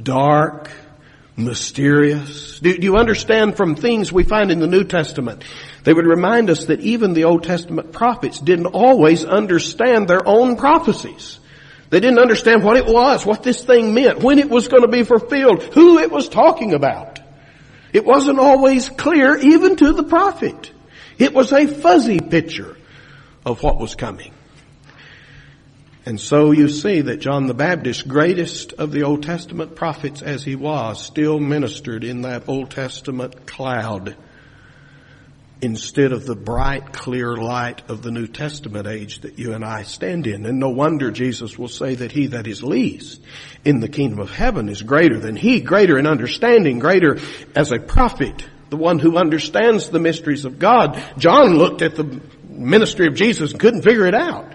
dark, 0.00 0.70
mysterious. 1.36 2.60
Do, 2.60 2.76
do, 2.76 2.84
you 2.84 2.96
understand 2.96 3.56
from 3.56 3.74
things 3.74 4.12
we 4.12 4.22
find 4.22 4.52
in 4.52 4.60
the 4.60 4.68
New 4.68 4.84
Testament? 4.84 5.42
They 5.84 5.92
would 5.92 6.06
remind 6.06 6.48
us 6.48 6.66
that 6.66 6.80
even 6.80 7.12
the 7.12 7.24
Old 7.24 7.42
Testament 7.42 7.92
prophets 7.92 8.38
didn't 8.38 8.66
always 8.66 9.24
understand 9.24 10.06
their 10.06 10.26
own 10.26 10.56
prophecies. 10.56 11.40
They 11.90 12.00
didn't 12.00 12.20
understand 12.20 12.62
what 12.62 12.76
it 12.76 12.86
was, 12.86 13.26
what 13.26 13.42
this 13.42 13.64
thing 13.64 13.92
meant, 13.92 14.22
when 14.22 14.38
it 14.38 14.48
was 14.48 14.68
going 14.68 14.82
to 14.82 14.88
be 14.88 15.02
fulfilled, 15.02 15.62
who 15.62 15.98
it 15.98 16.10
was 16.10 16.28
talking 16.28 16.72
about. 16.72 17.20
It 17.92 18.06
wasn't 18.06 18.38
always 18.38 18.88
clear 18.88 19.36
even 19.36 19.76
to 19.76 19.92
the 19.92 20.04
prophet. 20.04 20.70
It 21.18 21.34
was 21.34 21.52
a 21.52 21.66
fuzzy 21.66 22.20
picture 22.20 22.76
of 23.44 23.62
what 23.62 23.78
was 23.78 23.94
coming. 23.94 24.32
And 26.06 26.20
so 26.20 26.50
you 26.50 26.68
see 26.68 27.02
that 27.02 27.20
John 27.20 27.46
the 27.46 27.54
Baptist, 27.54 28.08
greatest 28.08 28.72
of 28.72 28.90
the 28.90 29.02
Old 29.02 29.22
Testament 29.22 29.76
prophets 29.76 30.22
as 30.22 30.42
he 30.42 30.56
was, 30.56 31.04
still 31.04 31.38
ministered 31.38 32.02
in 32.02 32.22
that 32.22 32.48
Old 32.48 32.70
Testament 32.70 33.46
cloud 33.46 34.16
instead 35.62 36.10
of 36.10 36.26
the 36.26 36.34
bright, 36.34 36.92
clear 36.92 37.36
light 37.36 37.88
of 37.88 38.02
the 38.02 38.10
New 38.10 38.26
Testament 38.26 38.88
age 38.88 39.20
that 39.20 39.38
you 39.38 39.54
and 39.54 39.64
I 39.64 39.84
stand 39.84 40.26
in. 40.26 40.44
And 40.44 40.58
no 40.58 40.70
wonder 40.70 41.12
Jesus 41.12 41.56
will 41.56 41.68
say 41.68 41.94
that 41.94 42.10
he 42.10 42.26
that 42.28 42.48
is 42.48 42.64
least 42.64 43.20
in 43.64 43.78
the 43.78 43.88
kingdom 43.88 44.18
of 44.18 44.32
heaven 44.32 44.68
is 44.68 44.82
greater 44.82 45.20
than 45.20 45.36
he, 45.36 45.60
greater 45.60 45.98
in 45.98 46.06
understanding, 46.06 46.80
greater 46.80 47.18
as 47.54 47.70
a 47.70 47.78
prophet, 47.78 48.44
the 48.70 48.76
one 48.76 48.98
who 48.98 49.16
understands 49.16 49.88
the 49.88 50.00
mysteries 50.00 50.44
of 50.44 50.58
God. 50.58 51.00
John 51.16 51.56
looked 51.56 51.80
at 51.80 51.94
the 51.94 52.20
ministry 52.48 53.06
of 53.06 53.14
Jesus 53.14 53.52
and 53.52 53.60
couldn't 53.60 53.82
figure 53.82 54.06
it 54.06 54.16
out. 54.16 54.52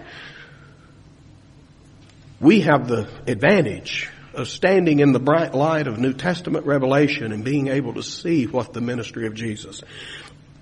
We 2.38 2.60
have 2.60 2.86
the 2.86 3.08
advantage 3.26 4.10
of 4.34 4.48
standing 4.48 5.00
in 5.00 5.12
the 5.12 5.18
bright 5.18 5.54
light 5.54 5.86
of 5.86 5.98
New 5.98 6.12
Testament 6.12 6.66
revelation 6.66 7.32
and 7.32 7.44
being 7.44 7.68
able 7.68 7.94
to 7.94 8.02
see 8.02 8.46
what 8.46 8.72
the 8.72 8.80
ministry 8.80 9.26
of 9.26 9.34
Jesus 9.34 9.82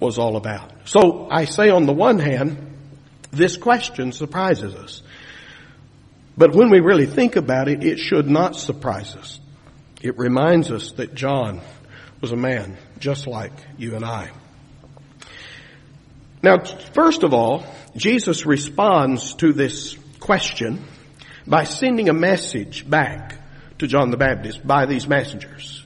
was 0.01 0.19
all 0.19 0.37
about. 0.37 0.73
So 0.85 1.29
I 1.31 1.45
say 1.45 1.71
on 1.71 1.87
the 1.87 1.93
one 1.93 2.19
hand, 2.19 2.75
this 3.31 3.57
question 3.57 4.13
surprises 4.13 4.75
us. 4.75 5.03
But 6.37 6.55
when 6.55 6.71
we 6.71 6.81
really 6.81 7.07
think 7.07 7.37
about 7.37 7.69
it, 7.69 7.83
it 7.83 7.99
should 7.99 8.29
not 8.29 8.57
surprise 8.57 9.17
us. 9.17 9.41
It 10.03 10.19
reminds 10.19 10.71
us 10.71 10.93
that 10.93 11.15
John 11.15 11.61
was 12.21 12.33
a 12.33 12.37
man 12.37 12.77
just 12.99 13.27
like 13.27 13.53
you 13.79 13.95
and 13.95 14.05
I. 14.05 14.31
Now, 16.43 16.63
first 16.93 17.23
of 17.23 17.33
all, 17.33 17.65
Jesus 17.97 18.45
responds 18.45 19.35
to 19.37 19.53
this 19.53 19.97
question 20.21 20.85
by 21.47 21.65
sending 21.65 22.09
a 22.09 22.13
message 22.13 22.89
back 22.89 23.39
to 23.79 23.87
John 23.87 24.11
the 24.11 24.17
Baptist 24.17 24.67
by 24.67 24.87
these 24.87 25.07
messengers. 25.07 25.86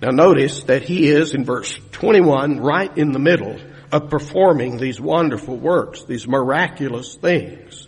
Now 0.00 0.10
notice 0.10 0.62
that 0.64 0.82
he 0.82 1.08
is 1.08 1.34
in 1.34 1.44
verse 1.44 1.78
21 1.92 2.60
right 2.60 2.96
in 2.96 3.12
the 3.12 3.18
middle 3.18 3.58
of 3.92 4.08
performing 4.08 4.76
these 4.76 5.00
wonderful 5.00 5.56
works, 5.56 6.04
these 6.04 6.26
miraculous 6.26 7.16
things. 7.16 7.86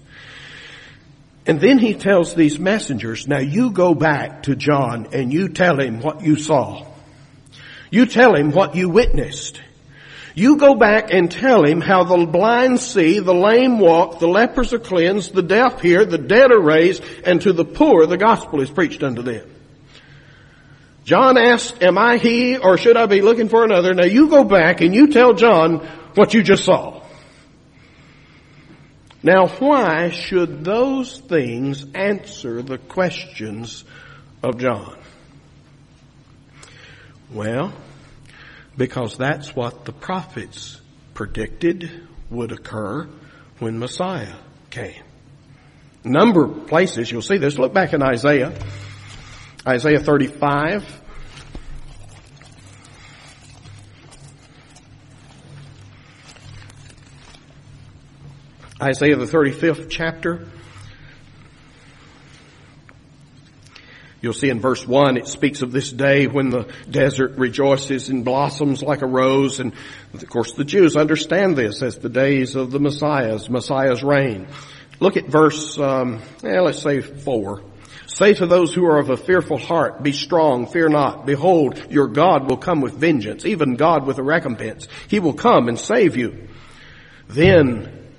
And 1.47 1.61
then 1.61 1.79
he 1.79 1.95
tells 1.95 2.35
these 2.35 2.59
messengers, 2.59 3.27
now 3.27 3.41
you 3.41 3.71
go 3.71 3.95
back 3.95 4.45
to 4.45 4.55
John 4.55 5.09
and 5.13 5.33
you 5.33 5.49
tell 5.49 5.81
him 5.81 6.01
what 6.01 6.23
you 6.23 6.37
saw. 6.37 6.87
You 7.91 8.07
tell 8.07 8.35
him 8.35 8.53
what 8.53 8.75
you 8.77 8.89
witnessed. 8.89 9.61
You 10.35 10.57
go 10.57 10.75
back 10.75 11.13
and 11.13 11.31
tell 11.31 11.65
him 11.65 11.81
how 11.81 12.05
the 12.05 12.27
blind 12.27 12.81
see, 12.81 13.19
the 13.19 13.35
lame 13.35 13.79
walk, 13.79 14.19
the 14.19 14.29
lepers 14.29 14.73
are 14.73 14.79
cleansed, 14.79 15.35
the 15.35 15.43
deaf 15.43 15.81
hear, 15.81 16.05
the 16.05 16.17
dead 16.17 16.53
are 16.53 16.61
raised, 16.61 17.03
and 17.25 17.41
to 17.43 17.53
the 17.53 17.67
poor 17.67 18.07
the 18.07 18.17
gospel 18.17 18.61
is 18.61 18.71
preached 18.71 19.03
unto 19.03 19.23
them. 19.23 19.47
John 21.05 21.37
asked, 21.37 21.83
am 21.83 21.99
I 21.99 22.19
he 22.19 22.57
or 22.57 22.79
should 22.79 22.97
I 22.97 23.07
be 23.07 23.23
looking 23.23 23.49
for 23.49 23.65
another? 23.65 23.93
Now 23.93 24.05
you 24.05 24.29
go 24.29 24.45
back 24.45 24.81
and 24.81 24.95
you 24.95 25.09
tell 25.09 25.35
John 25.35 25.79
what 26.15 26.33
you 26.35 26.43
just 26.43 26.65
saw. 26.65 27.03
Now 29.23 29.47
why 29.47 30.11
should 30.11 30.65
those 30.65 31.19
things 31.19 31.87
answer 31.95 32.63
the 32.63 32.79
questions 32.79 33.85
of 34.43 34.59
John? 34.59 34.97
Well, 37.33 37.73
because 38.77 39.17
that's 39.17 39.55
what 39.55 39.85
the 39.85 39.93
prophets 39.93 40.81
predicted 41.15 42.07
would 42.31 42.53
occur 42.53 43.09
when 43.59 43.79
Messiah 43.79 44.35
came. 44.71 45.03
Number 46.05 46.45
of 46.45 46.67
places 46.67 47.11
you'll 47.11 47.23
see 47.23 47.39
this. 47.39 47.59
Look 47.59 47.73
back 47.73 47.93
in 47.93 48.03
Isaiah. 48.03 48.53
Isaiah 49.65 50.01
35. 50.01 51.01
Isaiah 58.83 59.15
the 59.15 59.25
35th 59.25 59.89
chapter. 59.89 60.49
You'll 64.21 64.33
see 64.33 64.51
in 64.51 64.59
verse 64.59 64.85
1 64.85 65.17
it 65.17 65.29
speaks 65.29 65.63
of 65.63 65.71
this 65.71 65.93
day 65.93 66.27
when 66.27 66.51
the 66.51 66.73
desert 66.91 67.39
rejoices 67.39 68.09
and 68.09 68.25
blossoms 68.25 68.83
like 68.83 69.03
a 69.03 69.07
rose 69.07 69.61
and 69.61 69.73
of 70.13 70.29
course 70.29 70.55
the 70.55 70.65
Jews 70.65 70.97
understand 70.97 71.57
this 71.57 71.83
as 71.83 71.99
the 71.99 72.09
days 72.09 72.57
of 72.57 72.73
the 72.73 72.81
Messiah's, 72.81 73.49
Messiah's 73.49 74.03
reign. 74.03 74.49
Look 74.99 75.17
at 75.17 75.27
verse, 75.27 75.79
um, 75.79 76.21
let's 76.43 76.83
say 76.83 77.01
4. 77.01 77.63
Say 78.13 78.35
to 78.35 78.47
those 78.47 78.75
who 78.75 78.85
are 78.85 78.99
of 78.99 79.09
a 79.09 79.17
fearful 79.17 79.57
heart, 79.57 80.03
be 80.03 80.13
strong, 80.13 80.67
fear 80.67 80.91
not. 80.91 81.25
Behold, 81.25 81.91
your 81.91 82.09
God 82.09 82.47
will 82.47 82.59
come 82.59 82.83
with 82.83 82.93
vengeance, 82.93 83.47
even 83.47 83.77
God 83.77 84.07
with 84.07 84.19
a 84.19 84.23
recompense. 84.23 84.87
He 85.09 85.19
will 85.19 85.33
come 85.33 85.67
and 85.67 85.79
save 85.79 86.15
you. 86.15 86.49
Then 87.27 88.11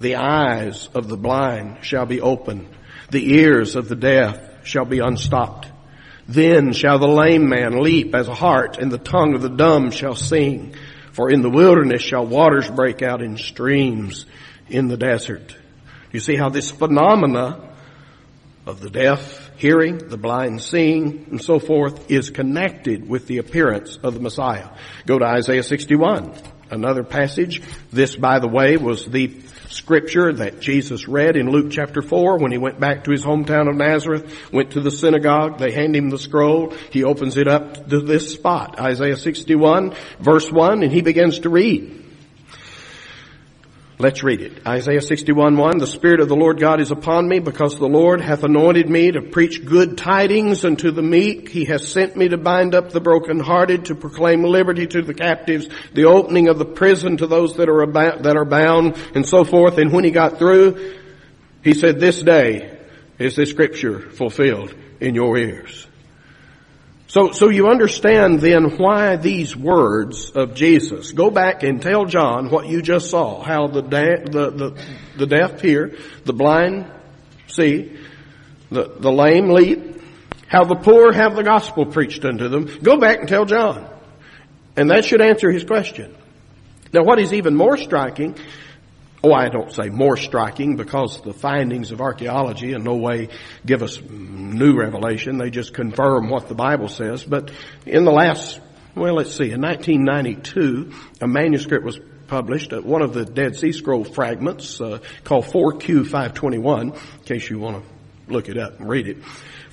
the 0.00 0.16
eyes 0.16 0.88
of 0.94 1.08
the 1.08 1.18
blind 1.18 1.84
shall 1.84 2.06
be 2.06 2.22
opened, 2.22 2.66
the 3.10 3.34
ears 3.34 3.76
of 3.76 3.90
the 3.90 3.94
deaf 3.94 4.66
shall 4.66 4.86
be 4.86 5.00
unstopped. 5.00 5.70
Then 6.26 6.72
shall 6.72 6.98
the 6.98 7.06
lame 7.06 7.46
man 7.46 7.82
leap 7.82 8.14
as 8.14 8.28
a 8.28 8.34
hart, 8.34 8.78
and 8.78 8.90
the 8.90 8.96
tongue 8.96 9.34
of 9.34 9.42
the 9.42 9.50
dumb 9.50 9.90
shall 9.90 10.14
sing. 10.14 10.74
For 11.12 11.30
in 11.30 11.42
the 11.42 11.50
wilderness 11.50 12.00
shall 12.00 12.26
waters 12.26 12.70
break 12.70 13.02
out 13.02 13.20
in 13.20 13.36
streams 13.36 14.24
in 14.70 14.88
the 14.88 14.96
desert. 14.96 15.54
You 16.10 16.20
see 16.20 16.36
how 16.36 16.48
this 16.48 16.70
phenomena 16.70 17.65
of 18.66 18.80
the 18.80 18.90
deaf 18.90 19.52
hearing, 19.56 19.98
the 19.98 20.16
blind 20.16 20.60
seeing, 20.60 21.26
and 21.30 21.42
so 21.42 21.58
forth 21.58 22.10
is 22.10 22.30
connected 22.30 23.08
with 23.08 23.26
the 23.26 23.38
appearance 23.38 23.96
of 24.02 24.14
the 24.14 24.20
Messiah. 24.20 24.68
Go 25.06 25.18
to 25.18 25.24
Isaiah 25.24 25.62
61, 25.62 26.34
another 26.70 27.04
passage. 27.04 27.62
This, 27.92 28.16
by 28.16 28.40
the 28.40 28.48
way, 28.48 28.76
was 28.76 29.06
the 29.06 29.40
scripture 29.68 30.32
that 30.32 30.60
Jesus 30.60 31.06
read 31.08 31.36
in 31.36 31.50
Luke 31.50 31.70
chapter 31.70 32.02
4 32.02 32.38
when 32.38 32.52
he 32.52 32.58
went 32.58 32.80
back 32.80 33.04
to 33.04 33.12
his 33.12 33.24
hometown 33.24 33.68
of 33.68 33.76
Nazareth, 33.76 34.52
went 34.52 34.72
to 34.72 34.80
the 34.80 34.90
synagogue, 34.90 35.58
they 35.58 35.72
hand 35.72 35.94
him 35.94 36.10
the 36.10 36.18
scroll, 36.18 36.70
he 36.90 37.04
opens 37.04 37.36
it 37.36 37.48
up 37.48 37.88
to 37.88 38.00
this 38.00 38.32
spot, 38.32 38.80
Isaiah 38.80 39.16
61 39.16 39.94
verse 40.20 40.50
1, 40.50 40.82
and 40.82 40.92
he 40.92 41.02
begins 41.02 41.40
to 41.40 41.50
read. 41.50 42.05
Let's 43.98 44.22
read 44.22 44.42
it. 44.42 44.66
Isaiah 44.66 45.00
61, 45.00 45.56
1. 45.56 45.78
The 45.78 45.86
Spirit 45.86 46.20
of 46.20 46.28
the 46.28 46.36
Lord 46.36 46.60
God 46.60 46.82
is 46.82 46.90
upon 46.90 47.26
me 47.26 47.38
because 47.38 47.78
the 47.78 47.88
Lord 47.88 48.20
hath 48.20 48.44
anointed 48.44 48.90
me 48.90 49.12
to 49.12 49.22
preach 49.22 49.64
good 49.64 49.96
tidings 49.96 50.66
unto 50.66 50.90
the 50.90 51.00
meek. 51.00 51.48
He 51.48 51.64
has 51.64 51.88
sent 51.90 52.14
me 52.14 52.28
to 52.28 52.36
bind 52.36 52.74
up 52.74 52.90
the 52.90 53.00
brokenhearted, 53.00 53.86
to 53.86 53.94
proclaim 53.94 54.42
liberty 54.42 54.86
to 54.86 55.00
the 55.00 55.14
captives, 55.14 55.70
the 55.94 56.04
opening 56.04 56.48
of 56.48 56.58
the 56.58 56.66
prison 56.66 57.16
to 57.16 57.26
those 57.26 57.56
that 57.56 57.70
are 57.70 57.80
about, 57.80 58.24
that 58.24 58.36
are 58.36 58.44
bound, 58.44 58.98
and 59.14 59.26
so 59.26 59.44
forth. 59.44 59.78
And 59.78 59.90
when 59.90 60.04
he 60.04 60.10
got 60.10 60.38
through, 60.38 60.94
he 61.64 61.72
said, 61.72 61.98
this 61.98 62.20
day 62.20 62.78
is 63.18 63.34
this 63.36 63.48
scripture 63.48 64.10
fulfilled 64.10 64.74
in 65.00 65.14
your 65.14 65.38
ears. 65.38 65.86
So, 67.08 67.30
so 67.30 67.48
you 67.48 67.68
understand 67.68 68.40
then 68.40 68.78
why 68.78 69.16
these 69.16 69.56
words 69.56 70.30
of 70.30 70.54
Jesus. 70.54 71.12
Go 71.12 71.30
back 71.30 71.62
and 71.62 71.80
tell 71.80 72.04
John 72.04 72.50
what 72.50 72.66
you 72.66 72.82
just 72.82 73.10
saw. 73.10 73.42
How 73.42 73.68
the, 73.68 73.82
da- 73.82 74.24
the, 74.24 74.50
the, 74.50 74.84
the 75.16 75.26
deaf 75.26 75.60
hear, 75.60 75.96
the 76.24 76.32
blind 76.32 76.86
see, 77.48 77.96
the, 78.70 78.84
the 78.98 79.10
lame 79.10 79.50
leap, 79.50 80.02
how 80.48 80.64
the 80.64 80.76
poor 80.76 81.12
have 81.12 81.36
the 81.36 81.42
gospel 81.42 81.86
preached 81.86 82.24
unto 82.24 82.48
them. 82.48 82.70
Go 82.82 82.98
back 82.98 83.20
and 83.20 83.28
tell 83.28 83.44
John. 83.44 83.88
And 84.76 84.90
that 84.90 85.04
should 85.04 85.20
answer 85.20 85.50
his 85.50 85.64
question. 85.64 86.14
Now 86.92 87.02
what 87.02 87.18
is 87.18 87.32
even 87.32 87.54
more 87.56 87.76
striking 87.76 88.36
oh, 89.26 89.32
I 89.32 89.48
don't 89.48 89.72
say 89.72 89.88
more 89.88 90.16
striking 90.16 90.76
because 90.76 91.20
the 91.20 91.32
findings 91.32 91.90
of 91.90 92.00
archaeology 92.00 92.72
in 92.72 92.84
no 92.84 92.96
way 92.96 93.28
give 93.64 93.82
us 93.82 94.00
new 94.00 94.76
revelation. 94.78 95.38
They 95.38 95.50
just 95.50 95.74
confirm 95.74 96.30
what 96.30 96.48
the 96.48 96.54
Bible 96.54 96.88
says. 96.88 97.24
But 97.24 97.50
in 97.84 98.04
the 98.04 98.12
last, 98.12 98.60
well, 98.94 99.14
let's 99.14 99.34
see, 99.34 99.50
in 99.50 99.60
1992, 99.60 100.92
a 101.20 101.26
manuscript 101.26 101.84
was 101.84 101.98
published, 102.28 102.72
uh, 102.72 102.80
one 102.80 103.02
of 103.02 103.14
the 103.14 103.24
Dead 103.24 103.56
Sea 103.56 103.72
Scroll 103.72 104.04
fragments, 104.04 104.80
uh, 104.80 104.98
called 105.24 105.44
4Q521, 105.46 106.82
in 106.82 107.24
case 107.24 107.48
you 107.48 107.58
want 107.58 107.82
to 107.82 108.32
look 108.32 108.48
it 108.48 108.58
up 108.58 108.80
and 108.80 108.88
read 108.88 109.08
it. 109.08 109.18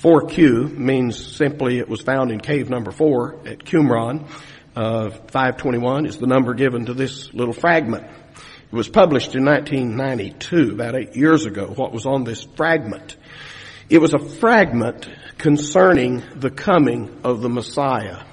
4Q 0.02 0.78
means 0.78 1.18
simply 1.18 1.80
it 1.80 1.88
was 1.88 2.02
found 2.02 2.32
in 2.32 2.40
cave 2.40 2.70
number 2.70 2.92
four 2.92 3.36
at 3.46 3.60
Qumran. 3.60 4.28
Uh, 4.76 5.10
521 5.10 6.06
is 6.06 6.18
the 6.18 6.28
number 6.28 6.54
given 6.54 6.86
to 6.88 6.94
this 6.94 7.34
little 7.34 7.54
fragment. 7.54 8.06
It 8.74 8.76
was 8.76 8.90
published 8.90 9.36
in 9.36 9.46
1992, 9.46 10.72
about 10.72 10.96
eight 10.96 11.16
years 11.16 11.46
ago, 11.46 11.68
what 11.68 11.94
was 11.94 12.08
on 12.08 12.24
this 12.24 12.44
fragment. 12.56 13.16
It 13.88 14.00
was 14.00 14.16
a 14.16 14.18
fragment 14.18 15.08
concerning 15.38 16.24
the 16.38 16.50
coming 16.50 17.20
of 17.24 17.44
the 17.44 17.50
Messiah. 17.50 18.24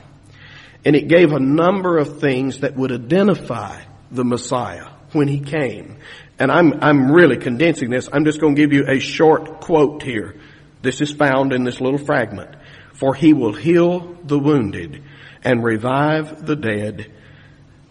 And 0.82 0.96
it 0.96 1.08
gave 1.08 1.32
a 1.32 1.38
number 1.38 1.98
of 1.98 2.20
things 2.20 2.60
that 2.60 2.74
would 2.74 2.90
identify 2.90 3.82
the 4.10 4.24
Messiah 4.24 4.86
when 5.12 5.28
he 5.28 5.40
came. 5.40 5.98
And 6.38 6.50
I'm, 6.50 6.82
I'm 6.82 7.12
really 7.12 7.36
condensing 7.36 7.90
this. 7.90 8.08
I'm 8.10 8.24
just 8.24 8.40
going 8.40 8.54
to 8.54 8.62
give 8.62 8.72
you 8.72 8.86
a 8.88 8.98
short 8.98 9.60
quote 9.60 10.02
here. 10.02 10.40
This 10.80 11.02
is 11.02 11.12
found 11.12 11.52
in 11.52 11.64
this 11.64 11.82
little 11.82 12.02
fragment. 12.02 12.56
For 12.94 13.14
he 13.14 13.34
will 13.34 13.52
heal 13.52 14.16
the 14.24 14.38
wounded 14.38 15.02
and 15.44 15.62
revive 15.62 16.46
the 16.46 16.56
dead 16.56 17.12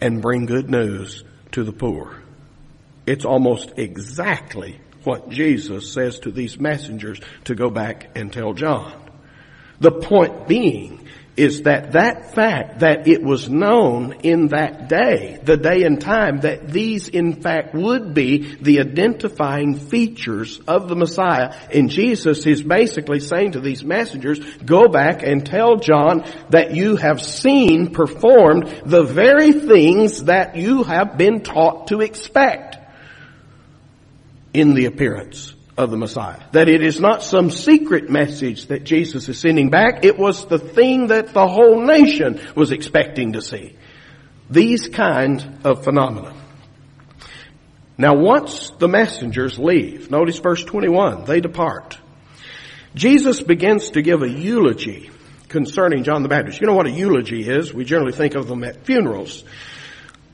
and 0.01 0.19
bring 0.19 0.47
good 0.47 0.71
news 0.71 1.23
to 1.51 1.63
the 1.63 1.73
poor. 1.73 2.23
It's 3.09 3.25
almost 3.25 3.71
exactly 3.77 4.79
what 5.03 5.29
Jesus 5.29 5.91
says 5.91 6.19
to 6.19 6.31
these 6.31 6.59
messengers 6.59 7.19
to 7.45 7.55
go 7.55 7.71
back 7.71 8.11
and 8.15 8.31
tell 8.31 8.53
John. 8.53 8.93
The 9.79 9.93
point 9.93 10.47
being 10.47 11.07
is 11.35 11.63
that 11.63 11.93
that 11.93 12.35
fact 12.35 12.81
that 12.81 13.07
it 13.07 13.23
was 13.23 13.49
known 13.49 14.13
in 14.21 14.49
that 14.49 14.89
day, 14.89 15.39
the 15.41 15.57
day 15.57 15.85
and 15.85 15.99
time, 15.99 16.41
that 16.41 16.67
these 16.67 17.07
in 17.09 17.41
fact 17.41 17.73
would 17.73 18.13
be 18.13 18.55
the 18.61 18.79
identifying 18.79 19.73
features 19.73 20.61
of 20.67 20.87
the 20.87 20.95
Messiah. 20.95 21.55
And 21.73 21.89
Jesus 21.89 22.45
is 22.45 22.61
basically 22.61 23.21
saying 23.21 23.53
to 23.53 23.59
these 23.59 23.83
messengers, 23.83 24.39
go 24.63 24.87
back 24.87 25.23
and 25.23 25.43
tell 25.43 25.77
John 25.77 26.25
that 26.49 26.75
you 26.75 26.95
have 26.97 27.23
seen 27.23 27.91
performed 27.91 28.67
the 28.85 29.03
very 29.03 29.53
things 29.53 30.25
that 30.25 30.55
you 30.57 30.83
have 30.83 31.17
been 31.17 31.41
taught 31.41 31.87
to 31.87 32.01
expect 32.01 32.78
in 34.59 34.73
the 34.73 34.85
appearance 34.85 35.53
of 35.77 35.91
the 35.91 35.97
Messiah. 35.97 36.41
That 36.51 36.67
it 36.67 36.83
is 36.83 36.99
not 36.99 37.23
some 37.23 37.49
secret 37.49 38.09
message 38.09 38.67
that 38.67 38.83
Jesus 38.83 39.29
is 39.29 39.39
sending 39.39 39.69
back. 39.69 40.03
It 40.03 40.19
was 40.19 40.45
the 40.45 40.59
thing 40.59 41.07
that 41.07 41.33
the 41.33 41.47
whole 41.47 41.85
nation 41.85 42.41
was 42.55 42.71
expecting 42.71 43.33
to 43.33 43.41
see. 43.41 43.77
These 44.49 44.89
kind 44.89 45.59
of 45.63 45.83
phenomena. 45.83 46.35
Now 47.97 48.15
once 48.15 48.71
the 48.71 48.87
messengers 48.87 49.57
leave, 49.57 50.11
notice 50.11 50.39
verse 50.39 50.63
21, 50.63 51.25
they 51.25 51.39
depart. 51.39 51.97
Jesus 52.95 53.41
begins 53.41 53.91
to 53.91 54.01
give 54.01 54.21
a 54.21 54.29
eulogy 54.29 55.11
concerning 55.47 56.03
John 56.03 56.23
the 56.23 56.29
Baptist. 56.29 56.59
You 56.59 56.67
know 56.67 56.75
what 56.75 56.87
a 56.87 56.91
eulogy 56.91 57.47
is? 57.47 57.73
We 57.73 57.85
generally 57.85 58.13
think 58.13 58.35
of 58.35 58.47
them 58.47 58.63
at 58.63 58.85
funerals. 58.85 59.43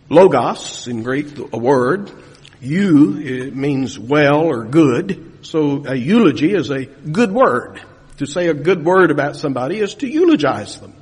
Logos, 0.10 0.88
in 0.88 1.04
Greek, 1.04 1.28
a 1.52 1.58
word, 1.58 2.12
Eu, 2.66 3.18
it 3.20 3.56
means 3.56 3.98
well 3.98 4.42
or 4.42 4.66
good. 4.66 5.40
So 5.44 5.86
a 5.86 5.96
eulogy 5.96 6.54
is 6.54 6.70
a 6.72 6.86
good 6.86 7.32
word. 7.32 7.82
To 8.18 8.26
say 8.26 8.48
a 8.48 8.54
good 8.54 8.84
word 8.84 9.12
about 9.12 9.36
somebody 9.36 9.80
is 9.80 9.96
to 9.96 10.08
eulogize 10.08 10.80
them. 10.80 10.94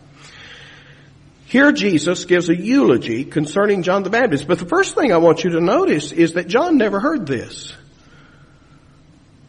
Here 1.46 1.72
Jesus 1.72 2.26
gives 2.26 2.50
a 2.50 2.56
eulogy 2.56 3.26
concerning 3.26 3.84
John 3.84 4.02
the 4.02 4.10
Baptist, 4.10 4.48
but 4.48 4.58
the 4.58 4.66
first 4.66 4.96
thing 4.96 5.14
I 5.14 5.18
want 5.18 5.44
you 5.44 5.52
to 5.52 5.62
notice 5.62 6.12
is 6.12 6.34
that 6.34 6.48
John 6.48 6.78
never 6.78 7.00
heard 7.00 7.28
this. 7.28 7.72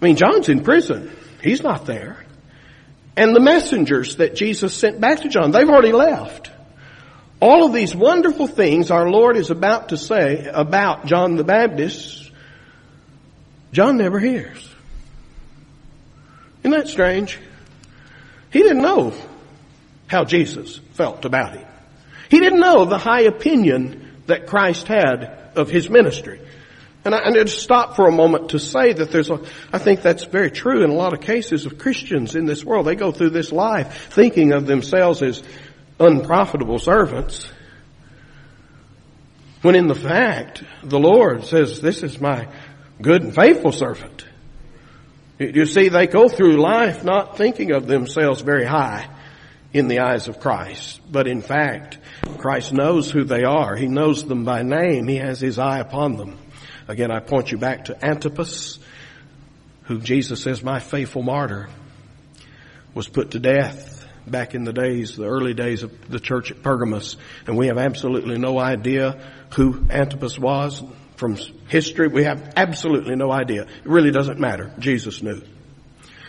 I 0.03 0.05
mean, 0.05 0.17
John's 0.17 0.51
in 0.51 0.63
prison. 0.63 1.11
He's 1.43 1.63
not 1.63 1.87
there. 1.87 2.23
And 3.17 3.35
the 3.35 3.41
messengers 3.41 4.17
that 4.17 4.35
Jesus 4.35 4.75
sent 4.75 5.01
back 5.01 5.21
to 5.21 5.29
John, 5.29 5.51
they've 5.51 5.69
already 5.69 5.93
left. 5.93 6.51
All 7.41 7.67
of 7.67 7.73
these 7.73 7.95
wonderful 7.95 8.47
things 8.47 8.91
our 8.91 9.11
Lord 9.11 9.37
is 9.37 9.51
about 9.51 9.91
to 9.91 9.97
say 9.97 10.47
about 10.47 11.07
John 11.07 11.37
the 11.37 11.45
Baptist, 11.45 12.31
John 13.73 13.97
never 13.97 14.19
hears. 14.19 14.69
Isn't 16.61 16.71
that 16.71 16.89
strange? 16.89 17.39
He 18.51 18.61
didn't 18.63 18.83
know 18.83 19.13
how 20.07 20.25
Jesus 20.25 20.79
felt 20.93 21.25
about 21.25 21.57
him. 21.57 21.67
He 22.31 22.41
didn't 22.41 22.61
know 22.61 22.85
the 22.85 22.99
high 22.99 23.23
opinion 23.23 24.13
that 24.27 24.47
Christ 24.47 24.87
had 24.87 25.51
of 25.57 25.69
his 25.69 25.91
ministry. 25.91 26.41
And 27.05 27.15
I, 27.15 27.29
need 27.29 27.47
to 27.47 27.49
stop 27.49 27.97
for 27.97 28.09
a 28.09 28.13
moment 28.13 28.51
to 28.51 28.59
say 28.59 28.95
that 28.95 29.11
there's 29.11 29.29
a, 29.29 29.39
I 29.71 29.79
think 29.79 30.01
that's 30.01 30.25
very 30.25 30.51
true 30.51 30.83
in 30.85 30.91
a 30.91 30.95
lot 30.95 31.13
of 31.13 31.21
cases 31.21 31.67
of 31.67 31.77
Christians 31.79 32.35
in 32.35 32.47
this 32.47 32.65
world. 32.65 32.87
They 32.87 32.95
go 32.95 33.13
through 33.13 33.31
this 33.31 33.53
life 33.53 34.09
thinking 34.11 34.53
of 34.53 34.67
themselves 34.67 35.21
as 35.23 35.43
unprofitable 35.99 36.79
servants. 36.79 37.49
When 39.63 39.75
in 39.75 39.87
the 39.87 39.95
fact, 39.95 40.63
the 40.83 40.99
Lord 40.99 41.45
says, 41.45 41.81
this 41.81 42.03
is 42.03 42.21
my 42.21 42.49
good 43.01 43.23
and 43.23 43.35
faithful 43.35 43.73
servant. 43.73 44.27
You 45.39 45.67
see, 45.67 45.89
they 45.89 46.07
go 46.07 46.29
through 46.29 46.61
life 46.61 47.03
not 47.03 47.37
thinking 47.37 47.73
of 47.73 47.87
themselves 47.87 48.41
very 48.41 48.65
high 48.65 49.09
in 49.73 49.89
the 49.89 50.01
eyes 50.01 50.29
of 50.29 50.39
Christ. 50.39 51.01
But 51.11 51.27
in 51.27 51.41
fact, 51.41 51.99
Christ 52.39 52.73
knows 52.73 53.11
who 53.11 53.25
they 53.25 53.43
are. 53.43 53.75
He 53.75 53.89
knows 53.89 54.25
them 54.25 54.45
by 54.45 54.63
name. 54.63 55.09
He 55.09 55.17
has 55.17 55.41
his 55.41 55.59
eye 55.59 55.81
upon 55.81 56.17
them. 56.17 56.39
Again, 56.87 57.11
I 57.11 57.21
point 57.21 57.51
you 57.51 57.59
back 57.59 57.87
to 57.87 58.05
Antipas, 58.05 58.79
who 59.85 59.99
Jesus 60.01 60.43
says, 60.43 60.63
my 60.63 60.79
faithful 60.79 61.23
martyr, 61.23 61.69
was 62.95 63.09
put 63.09 63.33
to 63.33 63.41
death 63.41 63.94
back 64.27 64.55
in 64.55 64.65
the 64.65 64.73
days, 64.73 65.17
the 65.17 65.27
early 65.27 65.55
days 65.55 65.83
of 65.83 66.11
the 66.11 66.21
church 66.21 66.51
at 66.51 66.63
Pergamos. 66.63 67.17
And 67.47 67.57
we 67.57 67.69
have 67.69 67.79
absolutely 67.79 68.39
no 68.39 68.59
idea 68.59 69.21
who 69.55 69.87
Antipas 69.91 70.39
was. 70.39 70.83
From 71.17 71.37
history, 71.69 72.09
we 72.09 72.25
have 72.25 72.55
absolutely 72.57 73.15
no 73.15 73.31
idea. 73.31 73.63
It 73.63 73.69
really 73.85 74.11
doesn't 74.11 74.41
matter. 74.41 74.73
Jesus 74.79 75.23
knew. 75.23 75.43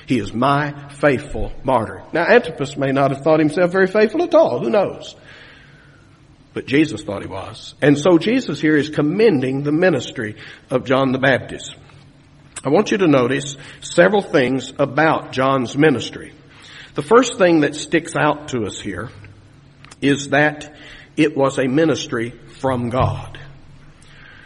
He 0.05 0.19
is 0.19 0.33
my 0.33 0.89
faithful 0.89 1.51
martyr. 1.63 2.03
Now 2.13 2.25
Antipas 2.25 2.77
may 2.77 2.91
not 2.91 3.11
have 3.11 3.23
thought 3.23 3.39
himself 3.39 3.71
very 3.71 3.87
faithful 3.87 4.21
at 4.23 4.35
all. 4.35 4.59
Who 4.59 4.69
knows? 4.69 5.15
But 6.53 6.67
Jesus 6.67 7.03
thought 7.03 7.23
he 7.23 7.27
was. 7.27 7.73
And 7.81 7.97
so 7.97 8.17
Jesus 8.17 8.61
here 8.61 8.77
is 8.77 8.89
commending 8.89 9.63
the 9.63 9.71
ministry 9.71 10.35
of 10.69 10.85
John 10.85 11.11
the 11.11 11.17
Baptist. 11.19 11.75
I 12.63 12.69
want 12.69 12.91
you 12.91 12.97
to 12.99 13.07
notice 13.07 13.57
several 13.81 14.21
things 14.21 14.71
about 14.79 15.31
John's 15.31 15.77
ministry. 15.77 16.33
The 16.95 17.01
first 17.01 17.37
thing 17.37 17.59
that 17.61 17.75
sticks 17.75 18.15
out 18.15 18.47
to 18.49 18.65
us 18.65 18.79
here 18.79 19.09
is 20.01 20.29
that 20.29 20.73
it 21.17 21.35
was 21.35 21.59
a 21.59 21.67
ministry 21.67 22.29
from 22.59 22.89
God. 22.89 23.37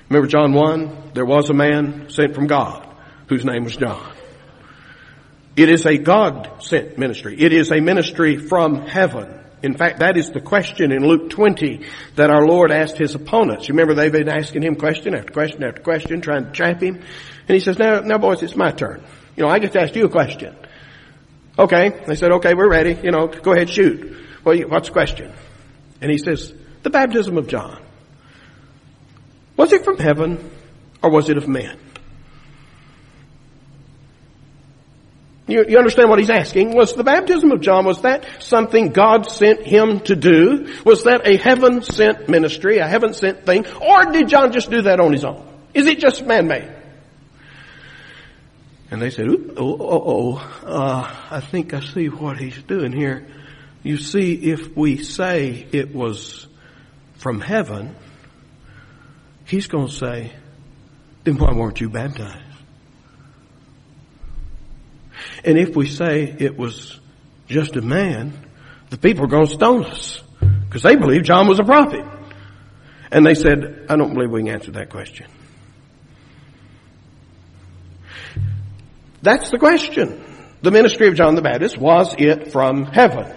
Remember 0.10 0.28
John 0.28 0.54
1? 0.54 1.12
There 1.14 1.26
was 1.26 1.52
a 1.52 1.54
man 1.54 2.10
sent 2.10 2.34
from 2.34 2.48
God 2.48 2.88
whose 3.28 3.46
name 3.46 3.66
was 3.66 3.78
John. 3.78 4.16
It 5.56 5.70
is 5.70 5.86
a 5.86 6.00
God 6.00 6.64
sent 6.64 6.98
ministry. 6.98 7.40
It 7.40 7.54
is 7.54 7.72
a 7.72 7.80
ministry 7.80 8.38
from 8.38 8.82
heaven. 8.88 9.32
In 9.62 9.78
fact, 9.78 10.00
that 10.00 10.18
is 10.18 10.32
the 10.32 10.42
question 10.42 10.92
in 10.92 11.06
Luke 11.06 11.30
20 11.30 11.86
that 12.16 12.32
our 12.32 12.48
Lord 12.48 12.72
asked 12.72 12.98
his 12.98 13.14
opponents. 13.14 13.68
You 13.68 13.74
remember 13.74 13.94
they've 13.94 14.12
been 14.12 14.30
asking 14.30 14.64
him 14.64 14.76
question 14.76 15.14
after 15.14 15.32
question 15.32 15.64
after 15.64 15.82
question, 15.82 16.22
trying 16.22 16.46
to 16.46 16.52
trap 16.52 16.82
him. 16.82 16.96
And 16.96 17.56
he 17.56 17.60
says, 17.60 17.78
now, 17.78 18.00
now 18.00 18.18
boys, 18.18 18.42
it's 18.42 18.56
my 18.56 18.72
turn. 18.72 19.04
You 19.36 19.44
know, 19.44 19.50
I 19.50 19.60
get 19.60 19.74
to 19.74 19.82
ask 19.82 19.96
you 19.96 20.06
a 20.06 20.10
question. 20.10 20.56
Okay. 21.60 21.90
They 22.08 22.16
said, 22.16 22.32
okay, 22.32 22.54
we're 22.54 22.70
ready. 22.70 22.98
You 23.04 23.12
know, 23.12 23.28
go 23.28 23.52
ahead, 23.54 23.70
shoot. 23.70 24.16
Well, 24.46 24.58
what's 24.70 24.88
the 24.88 24.94
question? 24.94 25.34
And 26.02 26.10
he 26.10 26.18
says, 26.18 26.54
the 26.84 26.90
baptism 26.90 27.38
of 27.38 27.48
John. 27.48 27.84
Was 29.58 29.74
it 29.74 29.84
from 29.84 29.98
heaven 29.98 30.50
or 31.04 31.12
was 31.12 31.30
it 31.30 31.36
of 31.36 31.50
man? 31.50 31.78
You, 35.48 35.66
you, 35.68 35.78
understand 35.80 36.10
what 36.10 36.20
he's 36.20 36.30
asking? 36.30 36.76
Was 36.76 36.94
the 36.94 37.04
baptism 37.04 37.52
of 37.52 37.60
John, 37.60 37.84
was 37.84 38.04
that 38.04 38.24
something 38.42 38.90
God 38.90 39.30
sent 39.30 39.66
him 39.66 40.00
to 40.02 40.16
do? 40.16 40.76
Was 40.86 41.04
that 41.06 41.28
a 41.28 41.38
heaven 41.38 41.82
sent 41.82 42.30
ministry, 42.30 42.78
a 42.78 42.88
heaven 42.88 43.14
sent 43.14 43.46
thing? 43.48 43.66
Or 43.82 44.06
did 44.12 44.30
John 44.30 44.54
just 44.54 44.70
do 44.70 44.84
that 44.84 45.00
on 45.00 45.12
his 45.12 45.26
own? 45.26 45.46
Is 45.74 45.88
it 45.88 46.00
just 46.00 46.24
man-made? 46.24 46.72
And 48.92 49.02
they 49.02 49.12
said, 49.12 49.28
oh, 49.30 49.38
oh, 49.58 50.04
oh, 50.06 50.64
uh, 50.66 51.16
I 51.30 51.42
think 51.42 51.74
I 51.74 51.80
see 51.80 52.08
what 52.08 52.38
he's 52.38 52.62
doing 52.64 52.92
here. 52.92 53.28
You 53.84 53.98
see, 53.98 54.34
if 54.34 54.76
we 54.76 55.04
say 55.04 55.68
it 55.72 55.94
was 55.94 56.48
from 57.18 57.40
heaven, 57.40 57.96
he's 59.46 59.68
going 59.68 59.88
to 59.88 59.94
say, 59.94 60.34
then 61.24 61.38
why 61.38 61.54
weren't 61.54 61.80
you 61.80 61.90
baptized? 61.90 62.44
And 65.44 65.58
if 65.58 65.76
we 65.76 65.88
say 65.88 66.24
it 66.40 66.58
was 66.58 67.00
just 67.48 67.76
a 67.76 67.82
man, 67.82 68.34
the 68.90 68.98
people 68.98 69.26
are 69.26 69.28
going 69.28 69.48
to 69.48 69.54
stone 69.54 69.86
us 69.86 70.22
because 70.66 70.82
they 70.84 70.96
believe 70.96 71.24
John 71.24 71.48
was 71.48 71.60
a 71.60 71.64
prophet. 71.64 72.06
And 73.12 73.26
they 73.26 73.36
said, 73.36 73.86
I 73.90 73.96
don't 73.96 74.14
believe 74.14 74.32
we 74.32 74.42
can 74.44 74.50
answer 74.54 74.72
that 74.72 74.90
question. 74.90 75.28
That's 79.22 79.50
the 79.50 79.58
question. 79.58 80.24
The 80.62 80.72
ministry 80.72 81.08
of 81.08 81.16
John 81.16 81.36
the 81.36 81.42
Baptist, 81.42 81.78
was 81.78 82.16
it 82.18 82.52
from 82.52 82.86
heaven? 82.86 83.34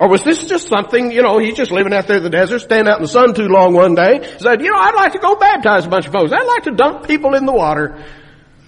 Or 0.00 0.08
was 0.08 0.24
this 0.24 0.46
just 0.46 0.66
something, 0.66 1.12
you 1.12 1.22
know, 1.22 1.38
he's 1.38 1.54
just 1.54 1.70
living 1.70 1.92
out 1.92 2.08
there 2.08 2.16
in 2.16 2.24
the 2.24 2.30
desert, 2.30 2.58
standing 2.58 2.90
out 2.90 2.96
in 2.96 3.02
the 3.02 3.08
sun 3.08 3.34
too 3.34 3.46
long 3.46 3.72
one 3.72 3.94
day, 3.94 4.36
said, 4.38 4.60
you 4.60 4.70
know, 4.72 4.78
I'd 4.78 4.96
like 4.96 5.12
to 5.12 5.20
go 5.20 5.36
baptize 5.36 5.86
a 5.86 5.88
bunch 5.88 6.06
of 6.06 6.12
folks. 6.12 6.32
I'd 6.32 6.46
like 6.46 6.64
to 6.64 6.72
dunk 6.72 7.06
people 7.06 7.34
in 7.36 7.46
the 7.46 7.52
water. 7.52 8.04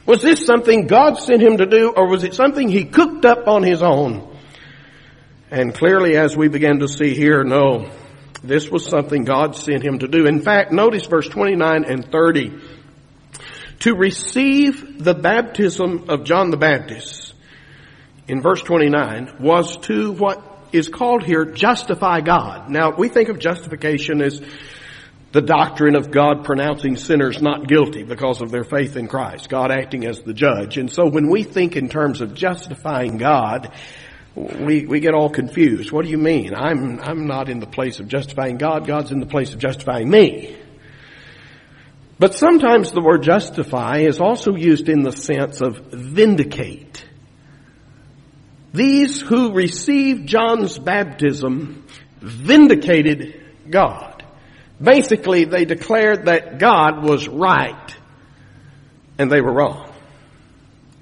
Was 0.07 0.23
this 0.23 0.47
something 0.47 0.87
God 0.87 1.19
sent 1.19 1.43
him 1.43 1.57
to 1.57 1.67
do 1.67 1.93
or 1.97 2.09
was 2.09 2.23
it 2.23 2.35
something 2.35 2.69
he 2.69 2.85
cooked 2.85 3.25
up 3.25 3.49
on 3.49 3.65
his 3.65 3.83
own? 3.83 4.37
And 5.51 5.75
clearly 5.75 6.17
as 6.17 6.37
we 6.37 6.49
begin 6.49 6.81
to 6.81 6.89
see 6.89 7.15
here, 7.15 7.43
no, 7.43 7.91
this 8.45 8.71
was 8.71 8.87
something 8.87 9.25
God 9.25 9.57
sent 9.57 9.83
him 9.83 9.99
to 10.01 10.07
do. 10.07 10.27
In 10.27 10.41
fact, 10.41 10.71
notice 10.71 11.07
verse 11.07 11.29
29 11.29 11.85
and 11.85 12.13
30. 12.13 12.61
To 13.81 13.95
receive 13.95 15.03
the 15.03 15.15
baptism 15.15 16.07
of 16.09 16.25
John 16.25 16.51
the 16.51 16.57
Baptist 16.57 17.35
in 18.29 18.41
verse 18.41 18.63
29 18.63 19.37
was 19.41 19.77
to 19.79 20.13
what 20.13 20.43
is 20.73 20.89
called 20.89 21.23
here 21.23 21.45
justify 21.45 22.21
God. 22.21 22.71
Now 22.71 22.91
we 22.97 23.09
think 23.09 23.29
of 23.29 23.39
justification 23.39 24.21
as 24.23 24.41
the 25.33 25.43
doctrine 25.43 25.97
of 25.97 26.11
God 26.11 26.45
pronouncing 26.45 26.97
sinners 26.97 27.43
not 27.43 27.67
guilty 27.67 28.05
because 28.05 28.41
of 28.41 28.51
their 28.51 28.65
faith 28.65 28.97
in 28.97 29.09
Christ, 29.09 29.49
God 29.49 29.71
acting 29.73 30.07
as 30.07 30.23
the 30.23 30.33
judge. 30.33 30.79
And 30.79 30.91
so 30.91 31.09
when 31.09 31.29
we 31.29 31.43
think 31.43 31.77
in 31.77 31.89
terms 31.89 32.21
of 32.21 32.35
justifying 32.35 33.19
God, 33.19 33.73
we, 34.35 34.87
we 34.87 35.01
get 35.01 35.15
all 35.15 35.31
confused. 35.31 35.93
What 35.93 36.05
do 36.05 36.11
you 36.11 36.19
mean? 36.19 36.55
I'm, 36.55 37.01
I'm 37.01 37.27
not 37.27 37.49
in 37.49 37.61
the 37.61 37.67
place 37.67 38.01
of 38.01 38.09
justifying 38.09 38.59
God. 38.59 38.87
God's 38.87 39.11
in 39.11 39.21
the 39.21 39.27
place 39.27 39.53
of 39.53 39.59
justifying 39.59 40.09
me. 40.09 40.57
But 42.19 42.35
sometimes 42.35 42.93
the 42.93 43.01
word 43.01 43.23
justify 43.23 43.99
is 43.99 44.21
also 44.21 44.55
used 44.55 44.89
in 44.89 45.03
the 45.03 45.13
sense 45.13 45.61
of 45.61 45.79
vindicate. 45.93 47.05
These 48.73 49.21
who 49.21 49.53
received 49.53 50.29
John's 50.29 50.79
baptism 50.79 51.85
vindicated 52.21 53.43
God. 53.69 54.25
Basically, 54.81 55.45
they 55.45 55.65
declared 55.65 56.27
that 56.27 56.59
God 56.59 57.03
was 57.03 57.29
right 57.29 57.95
and 59.19 59.31
they 59.31 59.41
were 59.41 59.53
wrong. 59.53 59.93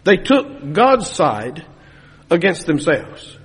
They 0.04 0.16
took 0.16 0.72
God's 0.72 1.10
side 1.10 1.64
against 2.30 2.66
themselves. 2.66 3.38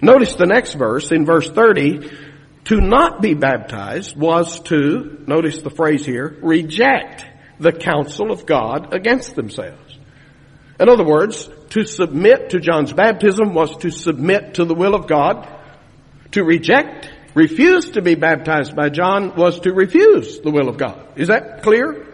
Notice 0.00 0.34
the 0.34 0.46
next 0.46 0.74
verse 0.74 1.10
in 1.10 1.24
verse 1.24 1.50
30. 1.50 2.10
To 2.66 2.80
not 2.80 3.22
be 3.22 3.34
baptized 3.34 4.16
was 4.16 4.58
to, 4.64 5.22
notice 5.28 5.62
the 5.62 5.70
phrase 5.70 6.04
here, 6.04 6.36
reject 6.42 7.24
the 7.60 7.70
counsel 7.70 8.32
of 8.32 8.44
God 8.44 8.92
against 8.92 9.36
themselves. 9.36 9.96
In 10.80 10.88
other 10.88 11.04
words, 11.04 11.48
to 11.70 11.84
submit 11.84 12.50
to 12.50 12.58
John's 12.58 12.92
baptism 12.92 13.54
was 13.54 13.76
to 13.78 13.90
submit 13.90 14.54
to 14.54 14.64
the 14.64 14.74
will 14.74 14.96
of 14.96 15.06
God. 15.06 15.48
To 16.32 16.42
reject 16.42 17.08
refuse 17.34 17.90
to 17.90 18.02
be 18.02 18.16
baptized 18.16 18.74
by 18.74 18.88
John 18.88 19.36
was 19.36 19.60
to 19.60 19.72
refuse 19.72 20.40
the 20.40 20.50
will 20.50 20.68
of 20.68 20.76
God. 20.76 21.06
Is 21.14 21.28
that 21.28 21.62
clear? 21.62 22.04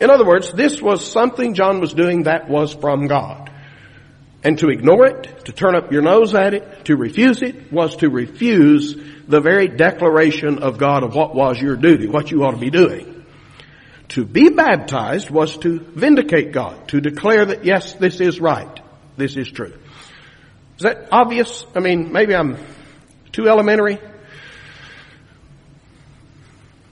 In 0.00 0.08
other 0.08 0.24
words, 0.24 0.52
this 0.52 0.80
was 0.80 1.06
something 1.06 1.52
John 1.52 1.80
was 1.80 1.92
doing 1.92 2.22
that 2.22 2.48
was 2.48 2.72
from 2.72 3.08
God. 3.08 3.41
And 4.44 4.58
to 4.58 4.70
ignore 4.70 5.06
it, 5.06 5.44
to 5.44 5.52
turn 5.52 5.76
up 5.76 5.92
your 5.92 6.02
nose 6.02 6.34
at 6.34 6.54
it, 6.54 6.86
to 6.86 6.96
refuse 6.96 7.42
it, 7.42 7.72
was 7.72 7.96
to 7.96 8.10
refuse 8.10 8.96
the 9.28 9.40
very 9.40 9.68
declaration 9.68 10.62
of 10.62 10.78
God 10.78 11.04
of 11.04 11.14
what 11.14 11.34
was 11.34 11.60
your 11.60 11.76
duty, 11.76 12.08
what 12.08 12.30
you 12.30 12.42
ought 12.44 12.52
to 12.52 12.56
be 12.56 12.70
doing. 12.70 13.24
To 14.10 14.24
be 14.24 14.50
baptized 14.50 15.30
was 15.30 15.56
to 15.58 15.78
vindicate 15.78 16.52
God, 16.52 16.88
to 16.88 17.00
declare 17.00 17.46
that 17.46 17.64
yes, 17.64 17.94
this 17.94 18.20
is 18.20 18.40
right, 18.40 18.80
this 19.16 19.36
is 19.36 19.50
true. 19.50 19.78
Is 20.76 20.82
that 20.82 21.08
obvious? 21.12 21.64
I 21.74 21.80
mean, 21.80 22.12
maybe 22.12 22.34
I'm 22.34 22.58
too 23.30 23.48
elementary. 23.48 23.98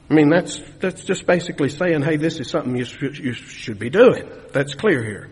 I 0.09 0.15
mean, 0.15 0.29
that's, 0.29 0.61
that's 0.81 1.05
just 1.05 1.27
basically 1.27 1.69
saying, 1.69 2.03
hey, 2.03 2.17
this 2.17 2.41
is 2.41 2.49
something 2.49 2.77
you 2.77 2.85
should, 2.85 3.19
you 3.19 3.33
should 3.33 3.79
be 3.79 3.91
doing. 3.91 4.29
That's 4.53 4.75
clear 4.75 5.03
here. 5.03 5.31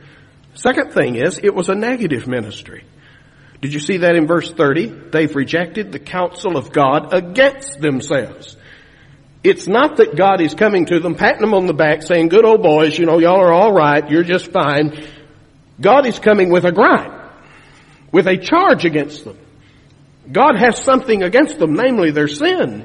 Second 0.59 0.93
thing 0.93 1.15
is, 1.15 1.39
it 1.41 1.55
was 1.55 1.69
a 1.69 1.75
negative 1.77 2.27
ministry. 2.27 2.83
Did 3.61 3.73
you 3.73 3.79
see 3.79 3.99
that 3.99 4.17
in 4.17 4.27
verse 4.27 4.51
30? 4.51 4.87
They've 5.13 5.35
rejected 5.37 5.93
the 5.93 6.01
counsel 6.01 6.57
of 6.57 6.73
God 6.73 7.15
against 7.15 7.81
themselves. 7.81 8.57
It's 9.45 9.69
not 9.69 9.99
that 9.99 10.17
God 10.17 10.41
is 10.41 10.55
coming 10.55 10.87
to 10.87 10.99
them, 10.99 11.15
patting 11.15 11.43
them 11.43 11.55
on 11.55 11.67
the 11.67 11.75
back, 11.75 12.03
saying, 12.03 12.27
good 12.27 12.45
old 12.45 12.65
boys, 12.65 12.99
you 12.99 13.07
know, 13.07 13.21
y'all 13.21 13.41
are 13.41 13.55
alright, 13.55 14.11
you're 14.11 14.25
just 14.25 14.51
fine. 14.51 15.07
God 15.81 16.07
is 16.07 16.19
coming 16.19 16.51
with 16.51 16.65
a 16.65 16.73
gripe, 16.73 17.31
with 18.11 18.27
a 18.27 18.37
charge 18.37 18.85
against 18.85 19.25
them. 19.25 19.39
God 20.31 20.59
has 20.59 20.83
something 20.83 21.23
against 21.23 21.61
them, 21.61 21.75
namely 21.75 22.11
their 22.11 22.27
sin. 22.27 22.85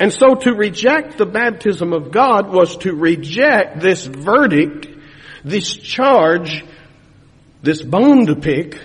And 0.00 0.10
so 0.10 0.36
to 0.36 0.54
reject 0.54 1.18
the 1.18 1.26
baptism 1.26 1.92
of 1.92 2.12
God 2.12 2.50
was 2.50 2.78
to 2.78 2.94
reject 2.94 3.80
this 3.80 4.06
verdict 4.06 4.95
this 5.46 5.76
charge, 5.76 6.64
this 7.62 7.80
bone 7.80 8.26
to 8.26 8.34
pick 8.34 8.78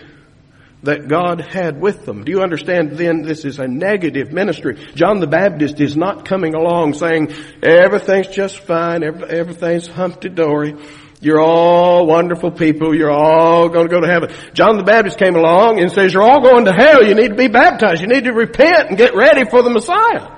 that 0.84 1.08
God 1.08 1.42
had 1.42 1.82
with 1.82 2.06
them. 2.06 2.24
Do 2.24 2.32
you 2.32 2.42
understand 2.42 2.92
then 2.92 3.24
this 3.24 3.46
is 3.46 3.60
a 3.60 3.68
negative 3.68 4.32
ministry? 4.32 4.76
John 4.94 5.20
the 5.20 5.28
Baptist 5.28 5.82
is 5.82 5.98
not 5.98 6.26
coming 6.26 6.54
along 6.54 6.94
saying 6.94 7.34
everything's 7.64 8.28
just 8.28 8.60
fine, 8.60 9.04
everything's 9.04 9.88
humpty-dory. 9.88 10.76
You're 11.20 11.42
all 11.42 12.06
wonderful 12.08 12.52
people. 12.52 12.96
You're 12.96 13.12
all 13.12 13.70
going 13.70 13.88
to 13.88 13.94
go 13.94 14.02
to 14.02 14.08
heaven. 14.08 14.32
John 14.54 14.78
the 14.78 14.84
Baptist 14.84 15.20
came 15.20 15.36
along 15.36 15.80
and 15.80 15.92
says, 15.92 16.14
you're 16.14 16.24
all 16.24 16.42
going 16.42 16.66
to 16.66 16.74
hell. 16.74 17.04
You 17.04 17.14
need 17.14 17.30
to 17.30 17.36
be 17.36 17.48
baptized. 17.48 18.02
You 18.02 18.08
need 18.08 18.24
to 18.24 18.34
repent 18.34 18.90
and 18.90 18.98
get 18.98 19.16
ready 19.16 19.46
for 19.46 19.62
the 19.62 19.70
Messiah. 19.70 20.30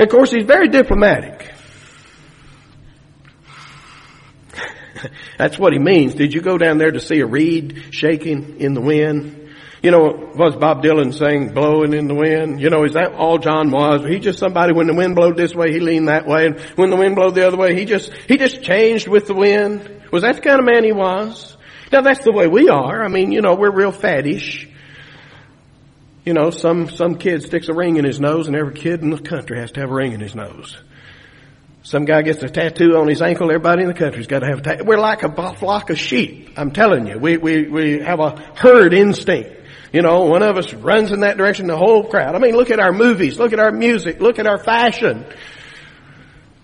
Of 0.00 0.08
course, 0.08 0.32
he's 0.32 0.46
very 0.46 0.68
diplomatic. 0.68 1.54
That's 5.38 5.58
what 5.58 5.72
he 5.72 5.78
means. 5.78 6.14
Did 6.14 6.32
you 6.34 6.40
go 6.40 6.58
down 6.58 6.78
there 6.78 6.90
to 6.90 7.00
see 7.00 7.20
a 7.20 7.26
reed 7.26 7.84
shaking 7.90 8.60
in 8.60 8.74
the 8.74 8.80
wind? 8.80 9.48
You 9.82 9.92
know, 9.92 10.32
was 10.34 10.56
Bob 10.56 10.82
Dylan 10.82 11.14
saying 11.14 11.54
blowing 11.54 11.92
in 11.92 12.08
the 12.08 12.14
wind? 12.14 12.60
You 12.60 12.68
know, 12.68 12.84
is 12.84 12.94
that 12.94 13.12
all 13.12 13.38
John 13.38 13.70
was? 13.70 14.04
He 14.04 14.18
just 14.18 14.38
somebody 14.38 14.72
when 14.72 14.88
the 14.88 14.94
wind 14.94 15.14
blowed 15.14 15.36
this 15.36 15.54
way, 15.54 15.72
he 15.72 15.78
leaned 15.78 16.08
that 16.08 16.26
way, 16.26 16.46
and 16.46 16.60
when 16.74 16.90
the 16.90 16.96
wind 16.96 17.14
blowed 17.14 17.36
the 17.36 17.46
other 17.46 17.56
way, 17.56 17.76
he 17.76 17.84
just, 17.84 18.12
he 18.26 18.36
just 18.36 18.62
changed 18.62 19.06
with 19.06 19.28
the 19.28 19.34
wind. 19.34 20.02
Was 20.10 20.22
that 20.22 20.36
the 20.36 20.42
kind 20.42 20.58
of 20.58 20.64
man 20.64 20.82
he 20.82 20.92
was? 20.92 21.56
Now 21.92 22.00
that's 22.00 22.24
the 22.24 22.32
way 22.32 22.48
we 22.48 22.68
are. 22.68 23.04
I 23.04 23.08
mean, 23.08 23.30
you 23.30 23.40
know, 23.40 23.54
we're 23.54 23.70
real 23.70 23.92
faddish. 23.92 24.68
You 26.24 26.34
know, 26.34 26.50
some, 26.50 26.90
some 26.90 27.16
kid 27.16 27.42
sticks 27.42 27.68
a 27.68 27.74
ring 27.74 27.96
in 27.96 28.04
his 28.04 28.20
nose 28.20 28.48
and 28.48 28.56
every 28.56 28.74
kid 28.74 29.00
in 29.00 29.10
the 29.10 29.18
country 29.18 29.58
has 29.58 29.72
to 29.72 29.80
have 29.80 29.90
a 29.90 29.94
ring 29.94 30.12
in 30.12 30.20
his 30.20 30.34
nose. 30.34 30.76
Some 31.82 32.04
guy 32.04 32.22
gets 32.22 32.42
a 32.42 32.48
tattoo 32.48 32.96
on 32.96 33.08
his 33.08 33.22
ankle. 33.22 33.46
Everybody 33.50 33.82
in 33.82 33.88
the 33.88 33.94
country's 33.94 34.26
got 34.26 34.40
to 34.40 34.46
have 34.46 34.58
a 34.58 34.62
tattoo. 34.62 34.84
We're 34.84 34.98
like 34.98 35.22
a 35.22 35.54
flock 35.54 35.90
of 35.90 35.98
sheep. 35.98 36.50
I'm 36.56 36.72
telling 36.72 37.06
you. 37.06 37.18
We, 37.18 37.36
we, 37.36 37.68
we 37.68 37.98
have 38.00 38.20
a 38.20 38.36
herd 38.56 38.92
instinct. 38.92 39.50
You 39.92 40.02
know, 40.02 40.24
one 40.24 40.42
of 40.42 40.58
us 40.58 40.74
runs 40.74 41.12
in 41.12 41.20
that 41.20 41.38
direction, 41.38 41.66
the 41.66 41.76
whole 41.76 42.04
crowd. 42.04 42.34
I 42.34 42.38
mean, 42.38 42.54
look 42.54 42.70
at 42.70 42.78
our 42.78 42.92
movies, 42.92 43.38
look 43.38 43.52
at 43.52 43.58
our 43.58 43.72
music, 43.72 44.20
look 44.20 44.38
at 44.38 44.46
our 44.46 44.62
fashion. 44.62 45.24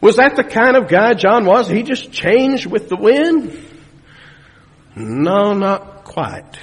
Was 0.03 0.17
that 0.17 0.37
the 0.37 0.45
kind 0.45 0.77
of 0.77 0.89
guy 0.89 1.15
John 1.15 1.47
was? 1.47 1.69
He 1.69 1.83
just 1.83 2.13
changed 2.13 2.67
with 2.67 2.91
the 2.91 2.97
wind? 2.97 3.59
No, 4.95 5.55
not 5.55 6.05
quite. 6.05 6.59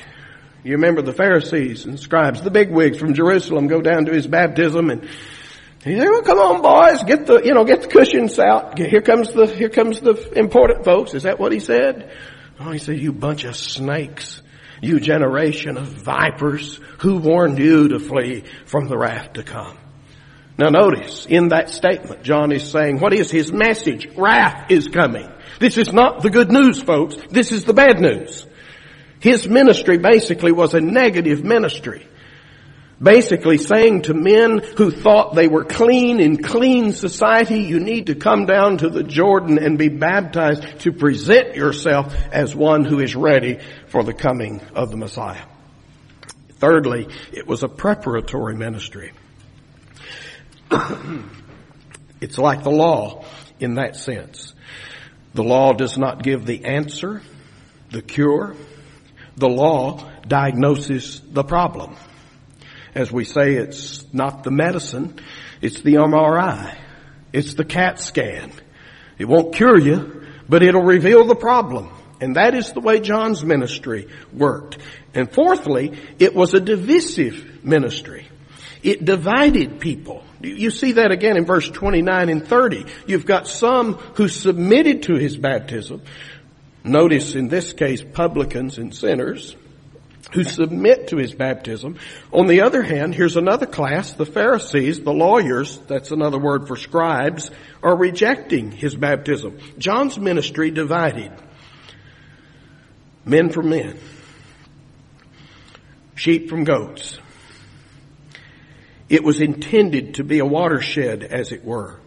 You 0.64 0.74
remember 0.74 1.02
the 1.02 1.14
Pharisees 1.14 1.86
and 1.86 2.00
scribes, 2.00 2.44
the 2.44 2.52
bigwigs 2.52 3.00
from 3.00 3.16
Jerusalem 3.16 3.66
go 3.66 3.82
down 3.82 4.06
to 4.06 4.14
his 4.14 4.28
baptism 4.28 4.92
and 4.92 5.10
he 5.84 5.98
said, 5.98 6.08
well, 6.10 6.22
come 6.22 6.40
on 6.40 6.62
boys, 6.62 7.04
get 7.04 7.26
the, 7.26 7.42
you 7.44 7.54
know, 7.54 7.66
get 7.66 7.82
the 7.82 7.88
cushions 7.88 8.38
out. 8.38 8.78
Here 8.78 9.02
comes 9.02 9.32
the, 9.34 9.48
here 9.48 9.70
comes 9.70 10.00
the 10.00 10.14
important 10.38 10.86
folks. 10.86 11.14
Is 11.14 11.24
that 11.24 11.40
what 11.40 11.52
he 11.52 11.60
said? 11.60 12.12
Oh, 12.60 12.72
he 12.72 12.78
said, 12.78 13.00
you 13.00 13.12
bunch 13.12 13.44
of 13.44 13.56
snakes 13.56 14.42
you 14.82 15.00
generation 15.00 15.78
of 15.78 15.88
vipers, 15.88 16.80
who 17.00 17.18
warned 17.18 17.60
you 17.60 17.90
to 17.90 18.00
flee 18.00 18.44
from 18.66 18.88
the 18.88 18.98
wrath 18.98 19.34
to 19.34 19.44
come? 19.44 19.78
Now 20.58 20.70
notice, 20.70 21.26
in 21.26 21.50
that 21.50 21.70
statement, 21.70 22.24
John 22.24 22.52
is 22.52 22.70
saying, 22.70 23.00
what 23.00 23.14
is 23.14 23.32
his 23.32 23.52
message? 23.52 24.08
Wrath 24.18 24.70
is 24.70 24.88
coming. 24.88 25.32
This 25.60 25.78
is 25.78 25.94
not 25.94 26.22
the 26.22 26.30
good 26.30 26.52
news, 26.52 26.82
folks. 26.82 27.16
This 27.30 27.52
is 27.52 27.64
the 27.64 27.74
bad 27.74 28.00
news. 28.00 28.46
His 29.20 29.48
ministry 29.48 29.98
basically 29.98 30.52
was 30.52 30.74
a 30.74 30.82
negative 30.82 31.44
ministry 31.44 32.08
basically 33.02 33.58
saying 33.58 34.04
to 34.04 34.14
men 34.14 34.60
who 34.78 34.92
thought 34.92 35.34
they 35.34 35.48
were 35.48 35.64
clean 35.64 36.20
in 36.20 36.42
clean 36.42 36.94
society, 36.94 37.62
you 37.62 37.80
need 37.80 38.08
to 38.08 38.16
come 38.16 38.46
down 38.46 38.78
to 38.78 38.90
the 38.90 39.04
Jordan 39.04 39.58
and 39.58 39.78
be 39.78 39.90
baptized 39.90 40.80
to 40.82 40.92
present 40.92 41.56
yourself 41.56 42.14
as 42.32 42.56
one 42.56 42.86
who 42.86 43.00
is 43.00 43.16
ready 43.16 43.60
for 43.88 44.04
the 44.04 44.14
coming 44.14 44.62
of 44.76 44.92
the 44.92 44.98
Messiah. 44.98 45.46
Thirdly, 46.54 47.08
it 47.34 47.48
was 47.48 47.64
a 47.64 47.68
preparatory 47.68 48.56
ministry. 48.56 49.14
it's 52.22 52.38
like 52.38 52.64
the 52.64 52.70
law 52.70 53.26
in 53.60 53.76
that 53.76 53.96
sense. 53.96 54.54
The 55.34 55.44
law 55.44 55.74
does 55.74 55.98
not 55.98 56.24
give 56.24 56.46
the 56.46 56.66
answer, 56.66 57.22
the 57.90 58.02
cure. 58.02 58.56
The 59.38 59.50
law 59.50 60.08
diagnoses 60.28 61.22
the 61.32 61.44
problem. 61.44 61.96
As 62.94 63.12
we 63.12 63.24
say, 63.24 63.56
it's 63.56 64.06
not 64.14 64.44
the 64.44 64.52
medicine, 64.52 65.20
it's 65.62 65.82
the 65.82 65.96
MRI. 65.96 66.78
It's 67.34 67.54
the 67.54 67.64
CAT 67.64 68.00
scan. 68.00 68.52
It 69.18 69.26
won't 69.26 69.56
cure 69.56 69.80
you, 69.80 70.26
but 70.50 70.64
it'll 70.64 70.84
reveal 70.84 71.26
the 71.26 71.36
problem. 71.36 71.90
And 72.20 72.36
that 72.36 72.54
is 72.54 72.74
the 72.74 72.82
way 72.82 73.00
John's 73.00 73.44
ministry 73.44 74.08
worked. 74.34 74.78
And 75.14 75.32
fourthly, 75.32 75.98
it 76.20 76.36
was 76.36 76.54
a 76.54 76.60
divisive 76.60 77.64
ministry. 77.64 78.28
It 78.84 79.06
divided 79.06 79.80
people. 79.80 80.24
You 80.42 80.72
see 80.72 80.94
that 80.94 81.12
again 81.12 81.38
in 81.38 81.46
verse 81.46 81.70
29 81.70 82.30
and 82.30 82.48
30. 82.48 82.86
You've 83.06 83.26
got 83.26 83.48
some 83.48 83.94
who 83.94 84.28
submitted 84.28 85.04
to 85.04 85.16
his 85.16 85.38
baptism. 85.38 86.02
Notice 86.84 87.36
in 87.36 87.48
this 87.48 87.74
case 87.74 88.04
publicans 88.04 88.80
and 88.80 88.94
sinners 88.94 89.56
who 90.34 90.44
submit 90.44 91.10
to 91.10 91.18
his 91.18 91.34
baptism. 91.34 91.98
On 92.32 92.48
the 92.48 92.62
other 92.62 92.84
hand, 92.84 93.16
here's 93.16 93.38
another 93.38 93.66
class, 93.66 94.14
the 94.14 94.26
Pharisees, 94.26 95.02
the 95.02 95.14
lawyers, 95.14 95.78
that's 95.88 96.12
another 96.12 96.38
word 96.38 96.68
for 96.68 96.76
scribes, 96.76 97.52
are 97.84 97.96
rejecting 97.96 98.72
his 98.72 98.96
baptism. 98.96 99.58
John's 99.78 100.18
ministry 100.18 100.72
divided. 100.72 101.32
Men 103.26 103.50
from 103.50 103.70
men. 103.70 104.00
Sheep 106.16 106.50
from 106.50 106.64
goats. 106.64 107.20
It 109.10 109.24
was 109.24 109.42
intended 109.42 110.16
to 110.16 110.24
be 110.24 110.40
a 110.40 110.46
watershed, 110.46 111.24
as 111.24 111.52
it 111.52 111.66
were, 111.66 112.00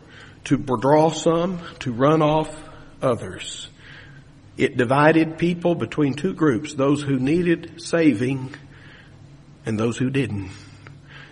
to 0.45 0.57
draw 0.57 1.11
some, 1.11 1.61
to 1.81 1.93
run 1.93 2.23
off 2.23 2.51
others. 3.03 3.69
It 4.57 4.77
divided 4.77 5.39
people 5.39 5.75
between 5.75 6.15
two 6.15 6.33
groups, 6.33 6.75
those 6.75 7.03
who 7.03 7.19
needed 7.19 7.81
saving 7.81 8.55
and 9.67 9.79
those 9.79 9.97
who 9.97 10.11
didn't. 10.11 10.51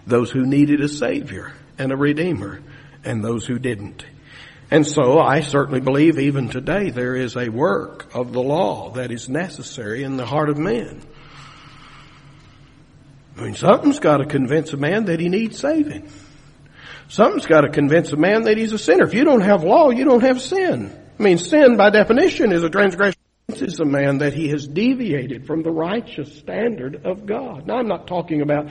Those 0.07 0.31
who 0.31 0.45
needed 0.45 0.81
a 0.81 0.89
savior 0.89 1.53
and 1.79 1.93
a 1.93 1.97
redeemer 1.97 2.61
and 3.05 3.23
those 3.23 3.47
who 3.47 3.59
didn't. 3.59 4.05
And 4.71 4.87
so 4.87 5.21
I 5.21 5.41
certainly 5.43 5.81
believe 5.81 6.19
even 6.19 6.49
today 6.49 6.91
there 6.91 7.15
is 7.15 7.37
a 7.37 7.51
work 7.51 8.15
of 8.15 8.33
the 8.33 8.43
law 8.43 8.91
that 8.93 9.13
is 9.13 9.29
necessary 9.29 10.03
in 10.03 10.17
the 10.17 10.27
heart 10.27 10.49
of 10.49 10.59
man. 10.59 11.03
I 13.37 13.43
mean, 13.43 13.55
something's 13.55 14.01
got 14.01 14.19
to 14.19 14.27
convince 14.27 14.73
a 14.73 14.77
man 14.77 15.07
that 15.07 15.21
he 15.21 15.29
needs 15.29 15.59
saving. 15.59 16.09
Something's 17.09 17.47
got 17.47 17.63
to 17.63 17.69
convince 17.69 18.13
a 18.13 18.17
man 18.17 18.45
that 18.45 18.57
he's 18.57 18.73
a 18.73 18.79
sinner. 18.79 19.05
If 19.05 19.15
you 19.15 19.25
don't 19.25 19.43
have 19.43 19.63
law, 19.63 19.91
you 19.91 20.05
don't 20.05 20.23
have 20.23 20.41
sin. 20.41 20.99
I 21.23 21.25
mean, 21.25 21.39
sin 21.39 21.77
by 21.77 21.91
definition 21.91 22.51
is 22.51 22.65
a 22.65 22.69
transgression. 22.69 23.21
This 23.47 23.63
is 23.63 23.79
a 23.79 23.85
man 23.85 24.19
that 24.19 24.35
he 24.35 24.49
has 24.49 24.67
deviated 24.67 25.47
from 25.47 25.63
the 25.63 25.71
righteous 25.71 26.37
standard 26.37 27.07
of 27.07 27.27
God. 27.27 27.65
Now 27.65 27.77
I'm 27.77 27.87
not 27.87 28.09
talking 28.09 28.43
about 28.43 28.69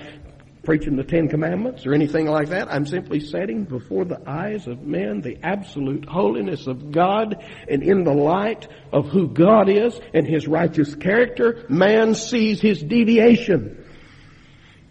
preaching 0.61 0.97
the 0.97 1.05
Ten 1.05 1.29
Commandments 1.29 1.85
or 1.85 1.93
anything 1.93 2.25
like 2.25 2.49
that. 2.49 2.67
I'm 2.69 2.85
simply 2.85 3.21
setting 3.21 3.63
before 3.63 4.03
the 4.03 4.19
eyes 4.29 4.67
of 4.67 4.81
men 4.81 5.21
the 5.21 5.37
absolute 5.41 6.03
holiness 6.03 6.67
of 6.67 6.91
God 6.91 7.41
and 7.69 7.83
in 7.83 8.03
the 8.03 8.13
light 8.13 8.67
of 8.91 9.07
who 9.07 9.29
God 9.29 9.69
is 9.69 9.97
and 10.13 10.27
His 10.27 10.45
righteous 10.45 10.93
character, 10.93 11.65
man 11.69 12.15
sees 12.15 12.59
his 12.59 12.83
deviation. 12.83 13.81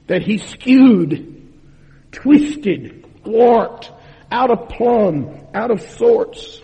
That 0.07 0.23
he 0.23 0.39
skewed, 0.39 1.47
twisted, 2.11 3.05
warped, 3.27 3.93
out 4.33 4.51
of 4.51 4.71
plumb, 4.71 5.47
out 5.53 5.71
of 5.71 5.83
sorts 5.83 6.63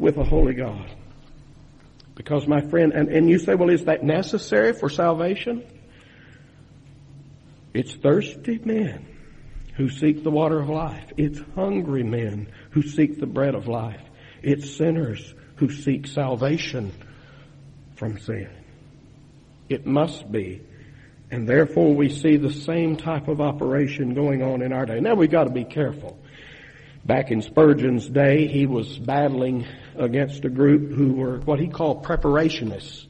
with 0.00 0.16
a 0.16 0.24
holy 0.24 0.54
God. 0.54 0.90
Because 2.16 2.48
my 2.48 2.62
friend, 2.62 2.92
and, 2.92 3.08
and 3.10 3.28
you 3.30 3.38
say, 3.38 3.54
well, 3.54 3.70
is 3.70 3.84
that 3.84 4.02
necessary 4.02 4.72
for 4.72 4.88
salvation? 4.88 5.62
It's 7.74 7.94
thirsty 7.94 8.58
men 8.64 9.06
who 9.76 9.90
seek 9.90 10.24
the 10.24 10.30
water 10.30 10.58
of 10.58 10.68
life. 10.68 11.12
It's 11.16 11.38
hungry 11.54 12.02
men 12.02 12.50
who 12.70 12.82
seek 12.82 13.20
the 13.20 13.26
bread 13.26 13.54
of 13.54 13.68
life. 13.68 14.02
It's 14.42 14.74
sinners 14.74 15.34
who 15.56 15.70
seek 15.70 16.06
salvation 16.06 16.92
from 17.94 18.18
sin. 18.18 18.50
It 19.68 19.86
must 19.86 20.32
be. 20.32 20.62
And 21.30 21.46
therefore 21.46 21.94
we 21.94 22.08
see 22.08 22.36
the 22.36 22.52
same 22.52 22.96
type 22.96 23.28
of 23.28 23.40
operation 23.40 24.14
going 24.14 24.42
on 24.42 24.62
in 24.62 24.72
our 24.72 24.86
day. 24.86 25.00
Now 25.00 25.14
we've 25.14 25.30
got 25.30 25.44
to 25.44 25.50
be 25.50 25.64
careful. 25.64 26.18
Back 27.04 27.30
in 27.30 27.40
Spurgeon's 27.40 28.08
day, 28.08 28.46
he 28.46 28.66
was 28.66 28.98
battling 28.98 29.66
against 30.00 30.44
a 30.44 30.48
group 30.48 30.90
who 30.92 31.12
were 31.12 31.38
what 31.40 31.60
he 31.60 31.68
called 31.68 32.04
preparationists. 32.04 33.06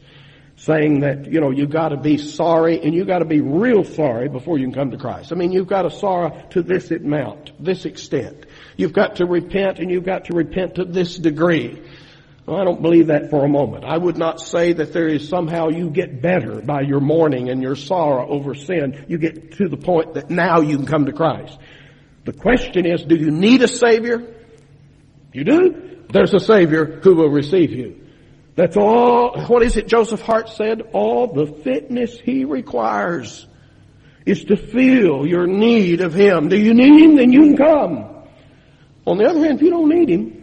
saying 0.57 1.01
that, 1.01 1.33
you 1.33 1.41
know, 1.41 1.51
you've 1.51 1.71
got 1.71 1.89
to 1.89 1.97
be 1.97 2.19
sorry 2.19 2.83
and 2.83 2.95
you've 2.95 3.07
got 3.07 3.21
to 3.21 3.25
be 3.25 3.41
real 3.41 3.83
sorry 3.83 4.29
before 4.29 4.59
you 4.59 4.67
can 4.67 4.75
come 4.75 4.91
to 4.91 4.99
Christ. 4.99 5.33
I 5.33 5.35
mean, 5.35 5.53
you've 5.53 5.69
got 5.69 5.83
to 5.83 5.91
sorrow 5.91 6.47
to 6.51 6.63
this 6.63 6.91
amount, 6.91 7.53
this 7.59 7.87
extent. 7.87 8.45
You've 8.77 8.93
got 8.93 9.17
to 9.17 9.27
repent 9.27 9.79
and 9.79 9.91
you've 9.91 10.05
got 10.05 10.27
to 10.27 10.35
repent 10.35 10.75
to 10.75 10.85
this 10.85 11.17
degree. 11.17 11.81
Well, 12.45 12.61
I 12.61 12.65
don't 12.65 12.83
believe 12.83 13.07
that 13.07 13.31
for 13.31 13.45
a 13.45 13.49
moment. 13.49 13.85
I 13.85 13.97
would 13.97 14.19
not 14.19 14.41
say 14.41 14.75
that 14.75 14.93
there 14.93 15.09
is 15.09 15.29
somehow 15.29 15.69
you 15.69 15.89
get 15.89 16.21
better 16.21 16.61
by 16.61 16.83
your 16.83 17.01
mourning 17.01 17.49
and 17.49 17.63
your 17.63 17.77
sorrow 17.77 18.29
over 18.29 18.55
sin. 18.55 19.07
You 19.09 19.17
get 19.17 19.53
to 19.53 19.69
the 19.69 19.79
point 19.79 20.15
that 20.15 20.29
now 20.29 20.61
you 20.61 20.77
can 20.77 20.87
come 20.87 21.07
to 21.07 21.13
Christ. 21.13 21.59
The 22.27 22.35
question 22.35 22.85
is, 22.85 23.03
do 23.03 23.17
you 23.17 23.31
need 23.31 23.63
a 23.63 23.69
Savior? 23.69 24.35
You 25.33 25.45
do? 25.45 26.00
There's 26.13 26.35
a 26.35 26.41
Savior 26.41 27.01
who 27.03 27.15
will 27.15 27.31
receive 27.31 27.71
you. 27.71 28.01
That's 28.57 28.77
all, 28.77 29.45
what 29.47 29.63
is 29.63 29.77
it 29.77 29.87
Joseph 29.87 30.21
Hart 30.21 30.49
said? 30.49 30.83
All 30.93 31.29
the 31.29 31.47
fitness 31.47 32.19
he 32.19 32.45
requires 32.45 33.47
is 34.27 34.45
to 34.45 34.57
feel 34.57 35.27
your 35.27 35.47
need 35.47 36.01
of 36.01 36.13
him. 36.13 36.49
Do 36.49 36.59
you 36.59 36.75
need 36.75 37.03
him? 37.03 37.17
Then 37.17 37.33
you 37.33 37.41
can 37.43 37.57
come. 37.57 38.27
On 39.07 39.19
the 39.19 39.25
other 39.25 39.41
hand, 39.41 39.57
if 39.57 39.63
you 39.63 39.71
don't 39.71 39.89
need 39.89 40.09
him, 40.09 40.37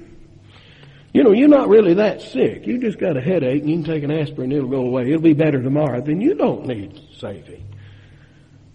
you 1.13 1.23
know, 1.23 1.31
you're 1.31 1.47
not 1.47 1.67
really 1.67 1.95
that 1.95 2.21
sick. 2.21 2.65
You 2.65 2.79
just 2.79 2.99
got 2.99 3.17
a 3.17 3.21
headache 3.21 3.61
and 3.61 3.69
you 3.69 3.75
can 3.77 3.85
take 3.85 4.03
an 4.03 4.11
aspirin, 4.11 4.51
it'll 4.51 4.69
go 4.69 4.85
away. 4.85 5.03
It'll 5.09 5.21
be 5.21 5.33
better 5.33 5.61
tomorrow. 5.61 6.01
Then 6.01 6.21
you 6.21 6.35
don't 6.35 6.65
need 6.65 6.99
saving. 7.17 7.65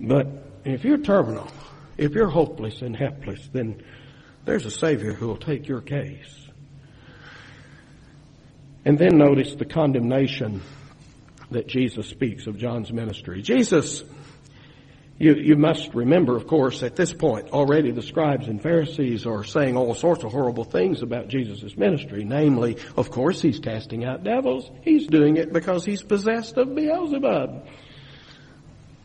But 0.00 0.26
if 0.64 0.84
you're 0.84 0.98
terminal, 0.98 1.48
if 1.96 2.12
you're 2.12 2.28
hopeless 2.28 2.82
and 2.82 2.96
helpless, 2.96 3.48
then 3.52 3.82
there's 4.44 4.66
a 4.66 4.70
Savior 4.70 5.12
who 5.12 5.28
will 5.28 5.36
take 5.36 5.68
your 5.68 5.80
case. 5.80 6.41
And 8.84 8.98
then 8.98 9.16
notice 9.16 9.54
the 9.54 9.64
condemnation 9.64 10.60
that 11.50 11.68
Jesus 11.68 12.08
speaks 12.08 12.46
of 12.46 12.58
John's 12.58 12.92
ministry. 12.92 13.42
Jesus, 13.42 14.02
you, 15.18 15.34
you 15.34 15.56
must 15.56 15.94
remember, 15.94 16.36
of 16.36 16.46
course, 16.46 16.82
at 16.82 16.96
this 16.96 17.12
point, 17.12 17.50
already 17.50 17.92
the 17.92 18.02
scribes 18.02 18.48
and 18.48 18.60
Pharisees 18.60 19.24
are 19.24 19.44
saying 19.44 19.76
all 19.76 19.94
sorts 19.94 20.24
of 20.24 20.32
horrible 20.32 20.64
things 20.64 21.02
about 21.02 21.28
Jesus' 21.28 21.76
ministry. 21.76 22.24
Namely, 22.24 22.78
of 22.96 23.10
course, 23.10 23.40
he's 23.40 23.60
casting 23.60 24.04
out 24.04 24.24
devils. 24.24 24.68
He's 24.82 25.06
doing 25.06 25.36
it 25.36 25.52
because 25.52 25.84
he's 25.84 26.02
possessed 26.02 26.56
of 26.56 26.74
Beelzebub. 26.74 27.66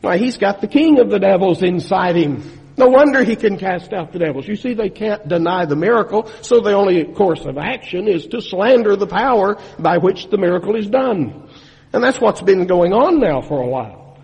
Why, 0.02 0.18
he's 0.18 0.38
got 0.38 0.62
the 0.62 0.68
king 0.68 1.00
of 1.00 1.10
the 1.10 1.20
devils 1.20 1.62
inside 1.62 2.16
him. 2.16 2.67
No 2.78 2.88
wonder 2.90 3.24
he 3.24 3.36
can 3.36 3.58
cast 3.58 3.92
out 3.92 4.14
the 4.14 4.20
devils. 4.20 4.48
You 4.48 4.56
see, 4.56 4.76
they 4.76 4.90
can't 4.90 5.28
deny 5.28 5.66
the 5.66 5.76
miracle, 5.76 6.32
so 6.42 6.60
the 6.60 6.74
only 6.74 7.06
course 7.06 7.44
of 7.46 7.58
action 7.58 8.08
is 8.08 8.28
to 8.28 8.40
slander 8.40 8.96
the 8.96 9.08
power 9.08 9.58
by 9.80 9.98
which 9.98 10.30
the 10.30 10.38
miracle 10.38 10.76
is 10.76 10.88
done. 10.88 11.50
And 11.92 12.04
that's 12.04 12.22
what's 12.22 12.42
been 12.42 12.68
going 12.68 12.94
on 12.94 13.20
now 13.20 13.42
for 13.42 13.62
a 13.62 13.68
while. 13.68 14.20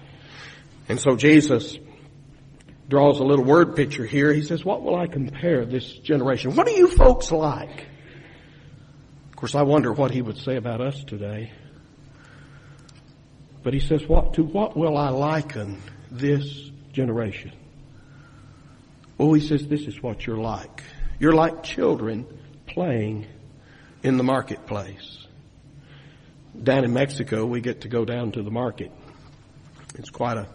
And 0.88 1.00
so 1.00 1.16
Jesus 1.16 1.80
draws 2.88 3.20
a 3.20 3.24
little 3.24 3.46
word 3.46 3.76
picture 3.76 4.06
here. 4.06 4.32
He 4.32 4.44
says, 4.44 4.64
what 4.64 4.84
will 4.84 4.96
I 4.96 5.08
compare 5.08 5.66
this 5.66 5.92
generation? 5.92 6.56
What 6.56 6.68
are 6.68 6.78
you 6.78 6.88
folks 6.88 7.32
like? 7.32 7.88
Of 9.32 9.36
course, 9.36 9.56
I 9.56 9.64
wonder 9.64 9.92
what 9.92 10.12
he 10.12 10.22
would 10.22 10.38
say 10.38 10.58
about 10.58 10.80
us 10.80 11.04
today. 11.06 11.52
But 13.64 13.74
he 13.74 13.80
says, 13.80 14.08
what, 14.08 14.36
to 14.36 14.44
what 14.44 14.78
will 14.78 14.96
I 14.96 15.10
liken 15.10 15.82
this 16.12 16.70
generation? 16.92 17.54
Oh, 19.20 19.34
he 19.34 19.46
says, 19.46 19.68
this 19.68 19.82
is 19.82 20.02
what 20.02 20.26
you're 20.26 20.38
like. 20.38 20.84
You're 21.20 21.34
like 21.34 21.64
children 21.64 22.26
playing 22.68 23.28
in 24.02 24.18
the 24.18 24.24
marketplace. 24.24 25.20
Down 26.62 26.84
in 26.84 26.94
Mexico, 26.94 27.46
we 27.46 27.62
get 27.62 27.82
to 27.82 27.88
go 27.88 28.06
down 28.06 28.32
to 28.34 28.44
the 28.44 28.52
market. 28.52 28.92
It's 29.96 30.10
quite 30.10 30.38
a 30.38 30.48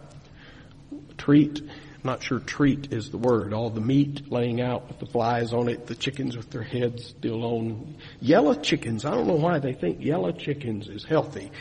treat. 1.17 1.61
I'm 1.61 1.69
not 2.03 2.23
sure 2.23 2.39
treat 2.39 2.93
is 2.93 3.09
the 3.09 3.17
word. 3.17 3.53
All 3.53 3.69
the 3.69 3.81
meat 3.81 4.31
laying 4.31 4.61
out 4.61 4.87
with 4.87 4.99
the 4.99 5.05
flies 5.05 5.51
on 5.51 5.67
it, 5.67 5.87
the 5.87 5.95
chickens 5.95 6.37
with 6.37 6.49
their 6.49 6.63
heads 6.63 7.07
still 7.07 7.43
on. 7.43 7.97
Yellow 8.21 8.53
chickens. 8.53 9.03
I 9.03 9.11
don't 9.11 9.27
know 9.27 9.35
why 9.35 9.59
they 9.59 9.73
think 9.73 10.03
yellow 10.03 10.31
chickens 10.31 10.87
is 10.87 11.03
healthy. 11.03 11.51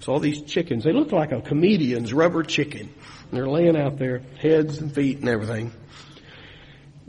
So 0.00 0.12
all 0.12 0.20
these 0.20 0.42
chickens, 0.42 0.84
they 0.84 0.92
look 0.92 1.10
like 1.10 1.32
a 1.32 1.40
comedian's 1.40 2.12
rubber 2.12 2.44
chicken. 2.44 2.82
And 2.82 3.32
they're 3.32 3.48
laying 3.48 3.76
out 3.76 3.98
there, 3.98 4.22
heads 4.40 4.78
and 4.78 4.94
feet 4.94 5.18
and 5.18 5.28
everything. 5.28 5.72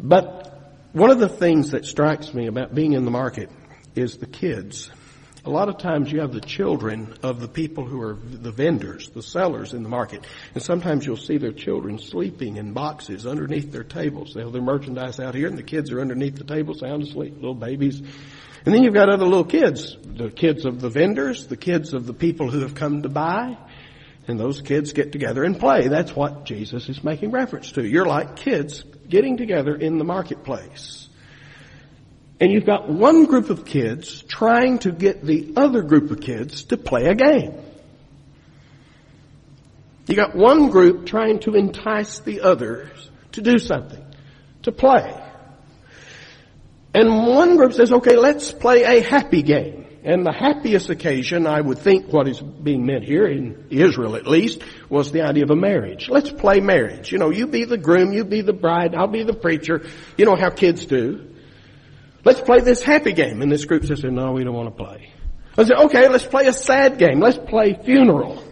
But 0.01 0.49
one 0.93 1.11
of 1.11 1.19
the 1.19 1.29
things 1.29 1.71
that 1.71 1.85
strikes 1.85 2.33
me 2.33 2.47
about 2.47 2.73
being 2.73 2.93
in 2.93 3.03
the 3.03 3.11
market 3.11 3.49
is 3.95 4.17
the 4.17 4.25
kids. 4.25 4.89
A 5.45 5.49
lot 5.49 5.67
of 5.67 5.77
times 5.77 6.11
you 6.11 6.21
have 6.21 6.33
the 6.33 6.41
children 6.41 7.15
of 7.21 7.41
the 7.41 7.47
people 7.47 7.85
who 7.85 8.01
are 8.01 8.13
the 8.13 8.51
vendors, 8.51 9.09
the 9.09 9.21
sellers 9.21 9.73
in 9.73 9.83
the 9.83 9.89
market. 9.89 10.25
And 10.53 10.63
sometimes 10.63 11.05
you'll 11.05 11.17
see 11.17 11.37
their 11.37 11.51
children 11.51 11.99
sleeping 11.99 12.57
in 12.57 12.73
boxes 12.73 13.25
underneath 13.25 13.71
their 13.71 13.83
tables. 13.83 14.33
They 14.33 14.41
have 14.41 14.53
their 14.53 14.61
merchandise 14.61 15.19
out 15.19 15.35
here 15.35 15.47
and 15.47 15.57
the 15.57 15.63
kids 15.63 15.91
are 15.91 16.01
underneath 16.01 16.35
the 16.35 16.43
table 16.43 16.73
sound 16.73 17.03
asleep, 17.03 17.35
little 17.35 17.55
babies. 17.55 17.99
And 17.99 18.75
then 18.75 18.83
you've 18.83 18.93
got 18.93 19.09
other 19.09 19.25
little 19.25 19.45
kids, 19.45 19.97
the 20.03 20.29
kids 20.29 20.65
of 20.65 20.81
the 20.81 20.89
vendors, 20.89 21.47
the 21.47 21.57
kids 21.57 21.93
of 21.93 22.05
the 22.05 22.13
people 22.13 22.49
who 22.49 22.61
have 22.61 22.75
come 22.75 23.01
to 23.03 23.09
buy. 23.09 23.57
And 24.27 24.39
those 24.39 24.61
kids 24.61 24.93
get 24.93 25.11
together 25.11 25.43
and 25.43 25.59
play. 25.59 25.87
That's 25.87 26.15
what 26.15 26.45
Jesus 26.45 26.87
is 26.87 27.03
making 27.03 27.31
reference 27.31 27.71
to. 27.73 27.83
You're 27.83 28.05
like 28.05 28.35
kids 28.35 28.83
getting 29.09 29.37
together 29.37 29.75
in 29.75 29.97
the 29.97 30.03
marketplace. 30.03 31.07
And 32.39 32.51
you've 32.51 32.65
got 32.65 32.89
one 32.89 33.25
group 33.25 33.49
of 33.49 33.65
kids 33.65 34.23
trying 34.23 34.79
to 34.79 34.91
get 34.91 35.23
the 35.23 35.53
other 35.57 35.81
group 35.81 36.11
of 36.11 36.21
kids 36.21 36.63
to 36.65 36.77
play 36.77 37.05
a 37.05 37.15
game. 37.15 37.53
You 40.07 40.15
got 40.15 40.35
one 40.35 40.69
group 40.69 41.05
trying 41.05 41.39
to 41.41 41.55
entice 41.55 42.19
the 42.19 42.41
others 42.41 43.11
to 43.33 43.41
do 43.41 43.59
something, 43.59 44.03
to 44.63 44.71
play. 44.71 45.21
And 46.93 47.27
one 47.27 47.57
group 47.57 47.73
says, 47.73 47.91
okay, 47.91 48.15
let's 48.15 48.51
play 48.51 48.83
a 48.83 49.01
happy 49.01 49.43
game. 49.43 49.85
And 50.03 50.25
the 50.25 50.31
happiest 50.31 50.89
occasion, 50.89 51.45
I 51.45 51.59
would 51.59 51.79
think 51.79 52.11
what 52.11 52.27
is 52.27 52.39
being 52.39 52.85
meant 52.85 53.03
here, 53.03 53.25
in 53.27 53.67
Israel 53.69 54.15
at 54.15 54.25
least, 54.25 54.61
was 54.87 55.11
the 55.11 55.23
idea 55.23 55.43
of 55.43 55.51
a 55.51 55.55
marriage. 55.55 56.07
Let's 56.09 56.31
play 56.31 56.61
marriage. 56.61 57.11
You 57.11 57.17
know, 57.17 57.31
you 57.31 57.47
be 57.47 57.65
the 57.65 57.77
groom, 57.77 58.13
you 58.13 58.23
be 58.23 58.41
the 58.41 58.53
bride, 58.53 58.95
I'll 58.95 59.07
be 59.07 59.23
the 59.23 59.33
preacher. 59.33 59.85
You 60.17 60.25
know 60.25 60.35
how 60.35 60.49
kids 60.51 60.85
do. 60.85 61.27
Let's 62.23 62.39
play 62.39 62.61
this 62.61 62.81
happy 62.81 63.11
game. 63.11 63.41
And 63.41 63.51
this 63.51 63.65
group 63.65 63.85
says, 63.85 64.03
no, 64.03 64.31
we 64.31 64.43
don't 64.43 64.53
want 64.53 64.75
to 64.75 64.83
play. 64.83 65.11
I 65.57 65.63
said, 65.63 65.77
okay, 65.77 66.07
let's 66.07 66.25
play 66.25 66.47
a 66.47 66.53
sad 66.53 66.97
game. 66.97 67.19
Let's 67.19 67.37
play 67.37 67.73
funeral. 67.73 68.43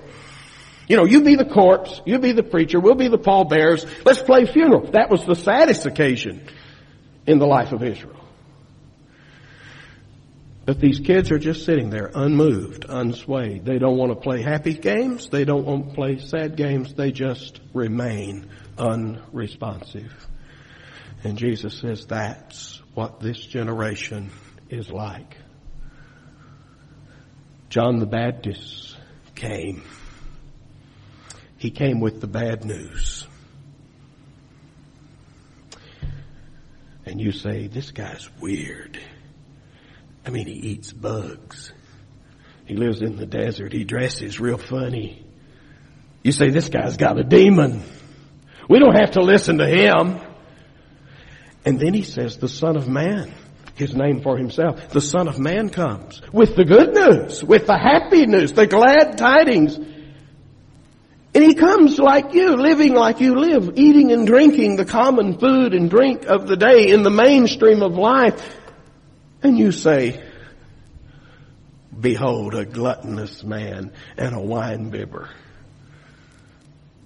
You 0.88 0.98
know, 0.98 1.06
you 1.06 1.22
be 1.22 1.36
the 1.36 1.46
corpse, 1.46 2.02
you 2.06 2.20
be 2.20 2.32
the 2.32 2.44
preacher, 2.44 2.80
we'll 2.80 2.96
be 2.96 3.10
the 3.10 3.18
pallbearers. 3.18 3.86
Let's 4.06 4.22
play 4.22 4.46
funeral. 4.46 4.92
That 4.92 5.10
was 5.10 5.26
the 5.26 5.36
saddest 5.36 5.86
occasion 5.86 6.48
in 7.26 7.40
the 7.40 7.46
life 7.46 7.72
of 7.74 7.84
Israel. 7.84 8.17
But 10.68 10.82
these 10.82 11.00
kids 11.00 11.32
are 11.32 11.40
just 11.40 11.64
sitting 11.64 11.92
there 11.92 12.12
unmoved, 12.14 12.88
unswayed. 12.90 13.64
They 13.64 13.80
don't 13.80 13.96
want 13.96 14.12
to 14.12 14.18
play 14.18 14.42
happy 14.42 14.74
games. 14.74 15.30
They 15.30 15.46
don't 15.46 15.66
want 15.66 15.88
to 15.88 15.96
play 15.96 16.18
sad 16.20 16.58
games. 16.58 16.94
They 16.94 17.14
just 17.14 17.62
remain 17.74 18.50
unresponsive. 18.78 20.12
And 21.24 21.38
Jesus 21.38 21.80
says 21.80 22.06
that's 22.06 22.82
what 22.96 23.22
this 23.22 23.40
generation 23.40 24.30
is 24.70 24.90
like. 24.90 25.38
John 27.70 28.00
the 28.00 28.06
Baptist 28.06 28.98
came. 29.36 29.84
He 31.58 31.72
came 31.72 32.02
with 32.02 32.20
the 32.20 32.28
bad 32.28 32.66
news. 32.66 33.26
And 37.06 37.22
you 37.22 37.32
say, 37.32 37.68
this 37.68 37.92
guy's 37.92 38.30
weird. 38.42 39.00
I 40.28 40.30
mean, 40.30 40.46
he 40.46 40.54
eats 40.54 40.92
bugs. 40.92 41.72
He 42.66 42.76
lives 42.76 43.02
in 43.02 43.16
the 43.16 43.26
desert. 43.26 43.72
He 43.72 43.86
dresses 43.86 44.42
real 44.42 44.58
funny. 44.58 45.26
You 46.22 46.34
say, 46.34 46.50
this 46.50 46.68
guy's 46.68 46.98
got 46.98 47.18
a 47.18 47.24
demon. 47.24 47.82
We 48.70 48.80
don't 48.80 49.00
have 49.00 49.12
to 49.12 49.22
listen 49.22 49.60
to 49.60 49.66
him. 49.66 50.20
And 51.64 51.80
then 51.80 51.94
he 51.94 52.02
says, 52.02 52.38
the 52.38 52.50
son 52.50 52.76
of 52.76 52.90
man, 52.90 53.34
his 53.76 53.96
name 53.96 54.22
for 54.22 54.38
himself, 54.38 54.90
the 54.90 55.00
son 55.00 55.30
of 55.30 55.40
man 55.40 55.70
comes 55.70 56.22
with 56.34 56.58
the 56.58 56.66
good 56.66 56.94
news, 56.94 57.42
with 57.42 57.66
the 57.66 57.78
happy 57.78 58.26
news, 58.26 58.52
the 58.52 58.68
glad 58.68 59.18
tidings. 59.18 59.78
And 59.78 61.44
he 61.44 61.54
comes 61.54 62.00
like 62.00 62.34
you, 62.34 62.58
living 62.58 62.96
like 62.96 63.22
you 63.22 63.36
live, 63.36 63.78
eating 63.78 64.12
and 64.12 64.28
drinking 64.28 64.76
the 64.76 64.86
common 64.86 65.38
food 65.38 65.74
and 65.74 65.90
drink 65.90 66.26
of 66.26 66.48
the 66.48 66.58
day 66.58 66.90
in 66.90 67.04
the 67.04 67.10
mainstream 67.10 67.82
of 67.82 67.94
life. 67.94 68.66
And 69.44 69.58
you 69.58 69.72
say, 69.72 70.24
behold 71.98 72.56
a 72.56 72.66
gluttonous 72.66 73.44
man 73.44 73.92
and 74.18 74.36
a 74.36 74.40
winebibber. 74.40 75.30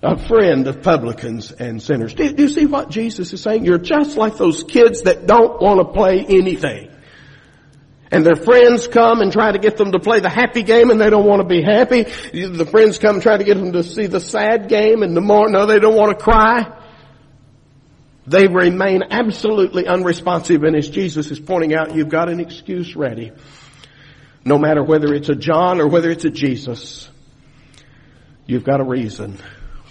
A 0.04 0.18
friend 0.18 0.68
of 0.68 0.82
publicans 0.82 1.52
and 1.52 1.82
sinners. 1.82 2.14
Do, 2.16 2.34
do 2.34 2.44
you 2.44 2.50
see 2.50 2.66
what 2.66 2.90
Jesus 2.90 3.34
is 3.34 3.42
saying? 3.42 3.66
You're 3.66 3.78
just 3.78 4.18
like 4.18 4.38
those 4.38 4.64
kids 4.64 5.04
that 5.04 5.28
don't 5.28 5.62
want 5.62 5.80
to 5.80 5.94
play 5.94 6.26
anything. 6.26 6.90
And 8.10 8.26
their 8.26 8.36
friends 8.36 8.88
come 8.88 9.22
and 9.22 9.32
try 9.32 9.52
to 9.52 9.60
get 9.60 9.78
them 9.78 9.92
to 9.92 10.00
play 10.00 10.20
the 10.20 10.30
happy 10.30 10.64
game 10.64 10.90
and 10.90 11.00
they 11.00 11.10
don't 11.10 11.26
want 11.26 11.42
to 11.42 11.48
be 11.48 11.62
happy. 11.62 12.04
The 12.04 12.68
friends 12.70 12.98
come 12.98 13.16
and 13.16 13.24
try 13.24 13.38
to 13.38 13.44
get 13.44 13.58
them 13.58 13.74
to 13.74 13.84
see 13.84 14.08
the 14.08 14.20
sad 14.20 14.68
game 14.68 15.04
and 15.04 15.16
the 15.16 15.22
more, 15.22 15.50
no, 15.50 15.66
they 15.66 15.80
don't 15.80 15.96
want 15.96 16.18
to 16.18 16.24
cry. 16.24 16.81
They 18.32 18.48
remain 18.48 19.04
absolutely 19.10 19.88
unresponsive 19.88 20.64
and 20.64 20.74
as 20.74 20.90
Jesus 20.90 21.32
is 21.32 21.40
pointing 21.40 21.74
out, 21.74 21.94
you've 21.94 22.08
got 22.08 22.30
an 22.30 22.40
excuse 22.40 22.96
ready. 22.96 23.34
No 24.46 24.58
matter 24.58 24.82
whether 24.82 25.14
it's 25.14 25.28
a 25.28 25.36
John 25.36 25.82
or 25.82 25.90
whether 25.90 26.10
it's 26.10 26.24
a 26.24 26.30
Jesus, 26.30 27.10
you've 28.46 28.64
got 28.64 28.80
a 28.80 28.86
reason 28.86 29.38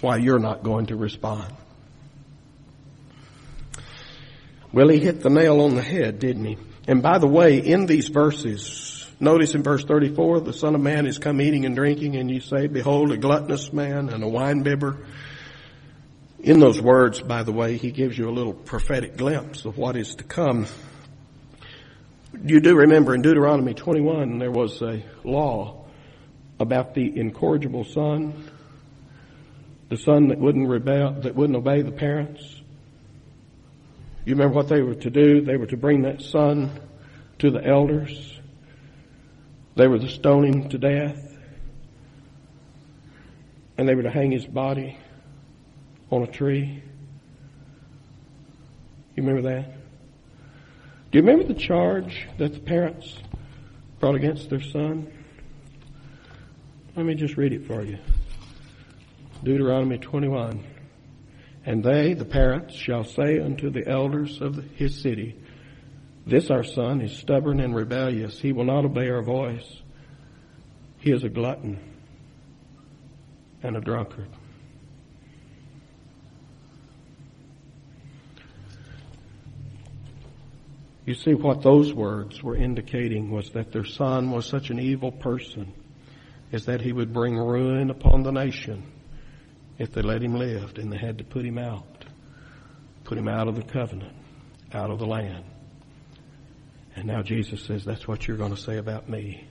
why 0.01 0.17
you're 0.17 0.39
not 0.39 0.63
going 0.63 0.87
to 0.87 0.95
respond. 0.95 1.53
Well, 4.73 4.89
he 4.89 4.99
hit 4.99 5.21
the 5.21 5.29
nail 5.29 5.61
on 5.61 5.75
the 5.75 5.83
head, 5.83 6.17
didn't 6.17 6.45
he? 6.45 6.57
And 6.87 7.03
by 7.03 7.19
the 7.19 7.27
way, 7.27 7.59
in 7.59 7.85
these 7.85 8.07
verses, 8.07 9.07
notice 9.19 9.53
in 9.53 9.61
verse 9.61 9.83
34, 9.83 10.39
the 10.39 10.53
Son 10.53 10.73
of 10.73 10.81
Man 10.81 11.05
is 11.05 11.19
come 11.19 11.41
eating 11.41 11.65
and 11.65 11.75
drinking, 11.75 12.15
and 12.15 12.31
you 12.31 12.39
say, 12.39 12.65
Behold, 12.65 13.11
a 13.11 13.17
gluttonous 13.17 13.71
man 13.71 14.09
and 14.09 14.23
a 14.23 14.27
winebibber. 14.27 15.05
In 16.43 16.59
those 16.59 16.81
words, 16.81 17.21
by 17.21 17.43
the 17.43 17.51
way, 17.51 17.77
he 17.77 17.91
gives 17.91 18.17
you 18.17 18.27
a 18.27 18.31
little 18.31 18.53
prophetic 18.53 19.15
glimpse 19.15 19.65
of 19.65 19.77
what 19.77 19.95
is 19.95 20.15
to 20.15 20.23
come. 20.23 20.65
You 22.43 22.59
do 22.59 22.75
remember 22.75 23.13
in 23.13 23.21
Deuteronomy 23.21 23.75
21, 23.75 24.39
there 24.39 24.49
was 24.49 24.81
a 24.81 25.03
law 25.23 25.85
about 26.59 26.95
the 26.95 27.19
incorrigible 27.19 27.83
son, 27.83 28.49
the 29.89 29.97
son 29.97 30.29
that 30.29 30.39
wouldn't 30.39 30.67
rebel, 30.67 31.11
that 31.21 31.35
wouldn't 31.35 31.57
obey 31.57 31.83
the 31.83 31.91
parents, 31.91 32.61
you 34.25 34.35
remember 34.35 34.55
what 34.55 34.67
they 34.67 34.81
were 34.81 34.95
to 34.95 35.09
do? 35.09 35.41
They 35.41 35.57
were 35.57 35.65
to 35.67 35.77
bring 35.77 36.03
that 36.03 36.21
son 36.21 36.79
to 37.39 37.49
the 37.49 37.65
elders. 37.65 38.39
They 39.75 39.87
were 39.87 39.97
to 39.97 40.09
stone 40.09 40.45
him 40.45 40.69
to 40.69 40.77
death. 40.77 41.19
And 43.77 43.89
they 43.89 43.95
were 43.95 44.03
to 44.03 44.11
hang 44.11 44.31
his 44.31 44.45
body 44.45 44.97
on 46.11 46.23
a 46.23 46.27
tree. 46.27 46.83
You 49.15 49.23
remember 49.23 49.49
that? 49.49 49.73
Do 51.11 51.17
you 51.17 51.25
remember 51.25 51.45
the 51.45 51.59
charge 51.59 52.27
that 52.37 52.53
the 52.53 52.59
parents 52.59 53.17
brought 53.99 54.15
against 54.15 54.49
their 54.49 54.61
son? 54.61 55.11
Let 56.95 57.05
me 57.05 57.15
just 57.15 57.37
read 57.37 57.53
it 57.53 57.65
for 57.65 57.83
you. 57.83 57.97
Deuteronomy 59.43 59.97
21. 59.97 60.63
And 61.65 61.83
they, 61.83 62.13
the 62.13 62.25
parents, 62.25 62.75
shall 62.75 63.03
say 63.03 63.39
unto 63.39 63.69
the 63.69 63.87
elders 63.87 64.41
of 64.41 64.55
his 64.75 65.01
city, 65.01 65.35
This 66.25 66.49
our 66.49 66.63
son 66.63 67.01
is 67.01 67.15
stubborn 67.17 67.59
and 67.59 67.75
rebellious. 67.75 68.39
He 68.39 68.51
will 68.51 68.65
not 68.65 68.85
obey 68.85 69.09
our 69.09 69.21
voice. 69.21 69.81
He 70.99 71.11
is 71.11 71.23
a 71.23 71.29
glutton 71.29 71.79
and 73.63 73.77
a 73.77 73.81
drunkard. 73.81 74.29
You 81.11 81.15
see, 81.15 81.33
what 81.33 81.61
those 81.61 81.93
words 81.93 82.41
were 82.41 82.55
indicating 82.55 83.31
was 83.31 83.49
that 83.49 83.73
their 83.73 83.83
son 83.83 84.31
was 84.31 84.45
such 84.45 84.69
an 84.69 84.79
evil 84.79 85.11
person, 85.11 85.73
is 86.53 86.67
that 86.67 86.79
he 86.79 86.93
would 86.93 87.11
bring 87.11 87.35
ruin 87.35 87.89
upon 87.89 88.23
the 88.23 88.31
nation 88.31 88.89
if 89.77 89.91
they 89.91 90.01
let 90.01 90.23
him 90.23 90.35
live, 90.35 90.77
and 90.77 90.89
they 90.89 90.95
had 90.95 91.17
to 91.17 91.25
put 91.25 91.43
him 91.43 91.57
out. 91.57 92.05
Put 93.03 93.17
him 93.17 93.27
out 93.27 93.49
of 93.49 93.57
the 93.57 93.61
covenant, 93.61 94.13
out 94.71 94.89
of 94.89 94.99
the 94.99 95.05
land. 95.05 95.43
And 96.95 97.07
now 97.07 97.21
Jesus 97.21 97.61
says, 97.61 97.83
that's 97.83 98.07
what 98.07 98.25
you're 98.25 98.37
going 98.37 98.55
to 98.55 98.61
say 98.61 98.77
about 98.77 99.09
me. 99.09 99.45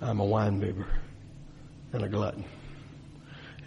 I'm 0.00 0.18
a 0.18 0.26
winebibber 0.26 0.88
and 1.92 2.02
a 2.02 2.08
glutton. 2.08 2.44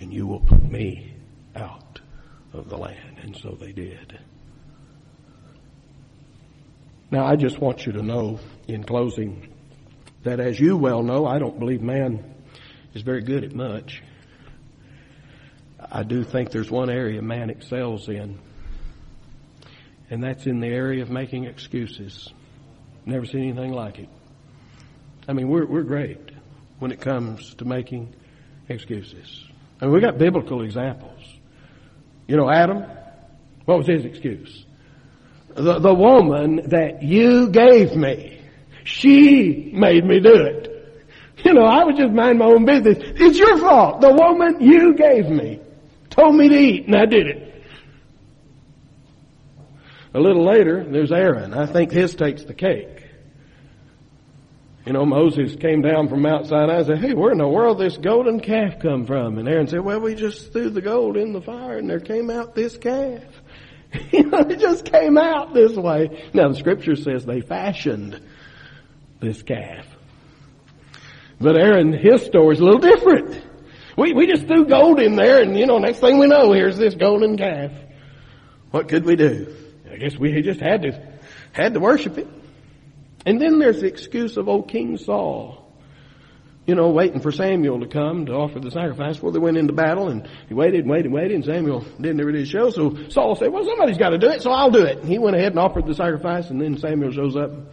And 0.01 0.13
you 0.13 0.27
will 0.27 0.41
put 0.41 0.61
me 0.61 1.13
out 1.55 2.01
of 2.51 2.67
the 2.67 2.77
land. 2.77 3.19
And 3.21 3.37
so 3.37 3.51
they 3.51 3.71
did. 3.71 4.19
Now 7.13 7.27
I 7.27 7.35
just 7.35 7.59
want 7.59 7.85
you 7.85 7.91
to 7.91 8.01
know 8.01 8.39
in 8.67 8.83
closing 8.85 9.47
that 10.23 10.39
as 10.39 10.59
you 10.59 10.75
well 10.75 11.03
know, 11.03 11.27
I 11.27 11.37
don't 11.37 11.59
believe 11.59 11.79
man 11.79 12.33
is 12.95 13.03
very 13.03 13.21
good 13.21 13.43
at 13.43 13.53
much. 13.53 14.01
I 15.79 16.01
do 16.01 16.23
think 16.23 16.49
there's 16.49 16.71
one 16.71 16.89
area 16.89 17.21
man 17.21 17.51
excels 17.51 18.09
in, 18.09 18.39
and 20.09 20.23
that's 20.23 20.47
in 20.47 20.59
the 20.59 20.69
area 20.69 21.03
of 21.03 21.11
making 21.11 21.43
excuses. 21.43 22.33
Never 23.05 23.27
seen 23.27 23.43
anything 23.43 23.73
like 23.73 23.99
it. 23.99 24.09
I 25.27 25.33
mean, 25.33 25.49
we're, 25.49 25.67
we're 25.67 25.83
great 25.83 26.31
when 26.79 26.91
it 26.91 26.99
comes 26.99 27.53
to 27.55 27.65
making 27.65 28.11
excuses. 28.67 29.45
I 29.79 29.85
mean, 29.85 29.93
we 29.93 30.01
got 30.01 30.17
biblical 30.17 30.63
examples. 30.63 31.21
You 32.27 32.37
know, 32.37 32.49
Adam, 32.49 32.85
what 33.65 33.77
was 33.77 33.85
his 33.85 34.03
excuse? 34.03 34.65
The, 35.55 35.79
the 35.79 35.93
woman 35.93 36.69
that 36.69 37.03
you 37.03 37.49
gave 37.49 37.95
me, 37.95 38.41
she 38.83 39.71
made 39.73 40.03
me 40.03 40.19
do 40.19 40.33
it. 40.33 40.69
You 41.43 41.53
know, 41.53 41.65
I 41.65 41.83
was 41.83 41.97
just 41.97 42.13
mind 42.13 42.39
my 42.39 42.45
own 42.45 42.65
business. 42.65 42.97
It's 42.99 43.37
your 43.37 43.57
fault. 43.57 44.01
The 44.01 44.13
woman 44.13 44.61
you 44.61 44.95
gave 44.95 45.29
me 45.29 45.59
told 46.09 46.35
me 46.35 46.49
to 46.49 46.55
eat 46.55 46.87
and 46.87 46.95
I 46.95 47.05
did 47.05 47.27
it. 47.27 47.65
A 50.13 50.19
little 50.19 50.45
later, 50.45 50.83
there's 50.83 51.11
Aaron. 51.11 51.53
I 51.53 51.65
think 51.65 51.91
his 51.91 52.15
takes 52.15 52.43
the 52.43 52.53
cake. 52.53 53.03
You 54.85 54.93
know, 54.93 55.05
Moses 55.05 55.55
came 55.55 55.81
down 55.81 56.07
from 56.09 56.21
Mount 56.21 56.47
Sinai 56.47 56.77
and 56.77 56.85
said, 56.85 56.99
hey, 56.99 57.13
where 57.13 57.31
in 57.31 57.37
the 57.37 57.47
world 57.47 57.79
this 57.79 57.97
golden 57.97 58.39
calf 58.39 58.79
come 58.79 59.05
from? 59.05 59.37
And 59.37 59.47
Aaron 59.47 59.67
said, 59.67 59.79
well, 59.79 60.01
we 60.01 60.13
just 60.13 60.51
threw 60.51 60.69
the 60.69 60.81
gold 60.81 61.15
in 61.15 61.31
the 61.33 61.41
fire 61.41 61.77
and 61.77 61.89
there 61.89 61.99
came 61.99 62.29
out 62.29 62.53
this 62.53 62.77
calf. 62.77 63.23
it 64.11 64.59
just 64.59 64.85
came 64.85 65.17
out 65.17 65.53
this 65.53 65.75
way. 65.75 66.27
Now 66.33 66.49
the 66.49 66.55
scripture 66.55 66.95
says 66.95 67.25
they 67.25 67.41
fashioned 67.41 68.19
this 69.19 69.41
calf. 69.43 69.85
But 71.39 71.57
Aaron, 71.57 71.93
his 71.93 72.25
story 72.25 72.55
is 72.55 72.59
a 72.59 72.63
little 72.63 72.79
different. 72.79 73.41
We, 73.97 74.13
we 74.13 74.27
just 74.27 74.47
threw 74.47 74.65
gold 74.65 74.99
in 74.99 75.15
there 75.15 75.41
and, 75.41 75.57
you 75.57 75.67
know, 75.67 75.77
next 75.77 75.99
thing 75.99 76.17
we 76.17 76.27
know, 76.27 76.51
here's 76.51 76.77
this 76.77 76.95
golden 76.95 77.37
calf. 77.37 77.71
What 78.71 78.87
could 78.87 79.05
we 79.05 79.15
do? 79.15 79.55
I 79.91 79.97
guess 79.97 80.17
we 80.17 80.41
just 80.41 80.59
had 80.59 80.81
to, 80.81 80.99
had 81.51 81.75
to 81.75 81.79
worship 81.79 82.17
it. 82.17 82.27
And 83.25 83.39
then 83.39 83.59
there's 83.59 83.81
the 83.81 83.87
excuse 83.87 84.37
of 84.37 84.49
old 84.49 84.69
King 84.69 84.97
Saul. 84.97 85.62
You 86.65 86.75
know, 86.75 86.89
waiting 86.89 87.19
for 87.19 87.31
Samuel 87.31 87.81
to 87.81 87.87
come 87.87 88.25
to 88.27 88.33
offer 88.33 88.59
the 88.59 88.71
sacrifice 88.71 89.15
before 89.15 89.33
they 89.33 89.39
went 89.39 89.57
into 89.57 89.73
battle 89.73 90.07
and 90.07 90.29
he 90.47 90.53
waited 90.53 90.81
and 90.81 90.89
waited 90.89 91.05
and 91.05 91.13
waited 91.13 91.31
and 91.33 91.43
Samuel 91.43 91.81
didn't 91.99 92.21
ever 92.21 92.31
do 92.31 92.45
show. 92.45 92.69
So 92.69 93.09
Saul 93.09 93.35
said, 93.35 93.51
well, 93.51 93.65
somebody's 93.65 93.97
got 93.97 94.11
to 94.11 94.17
do 94.17 94.29
it, 94.29 94.41
so 94.41 94.51
I'll 94.51 94.71
do 94.71 94.85
it. 94.85 94.99
And 94.99 95.09
he 95.09 95.19
went 95.19 95.35
ahead 95.35 95.51
and 95.51 95.59
offered 95.59 95.85
the 95.85 95.93
sacrifice 95.93 96.49
and 96.49 96.61
then 96.61 96.77
Samuel 96.77 97.11
shows 97.11 97.35
up 97.35 97.51
and 97.51 97.67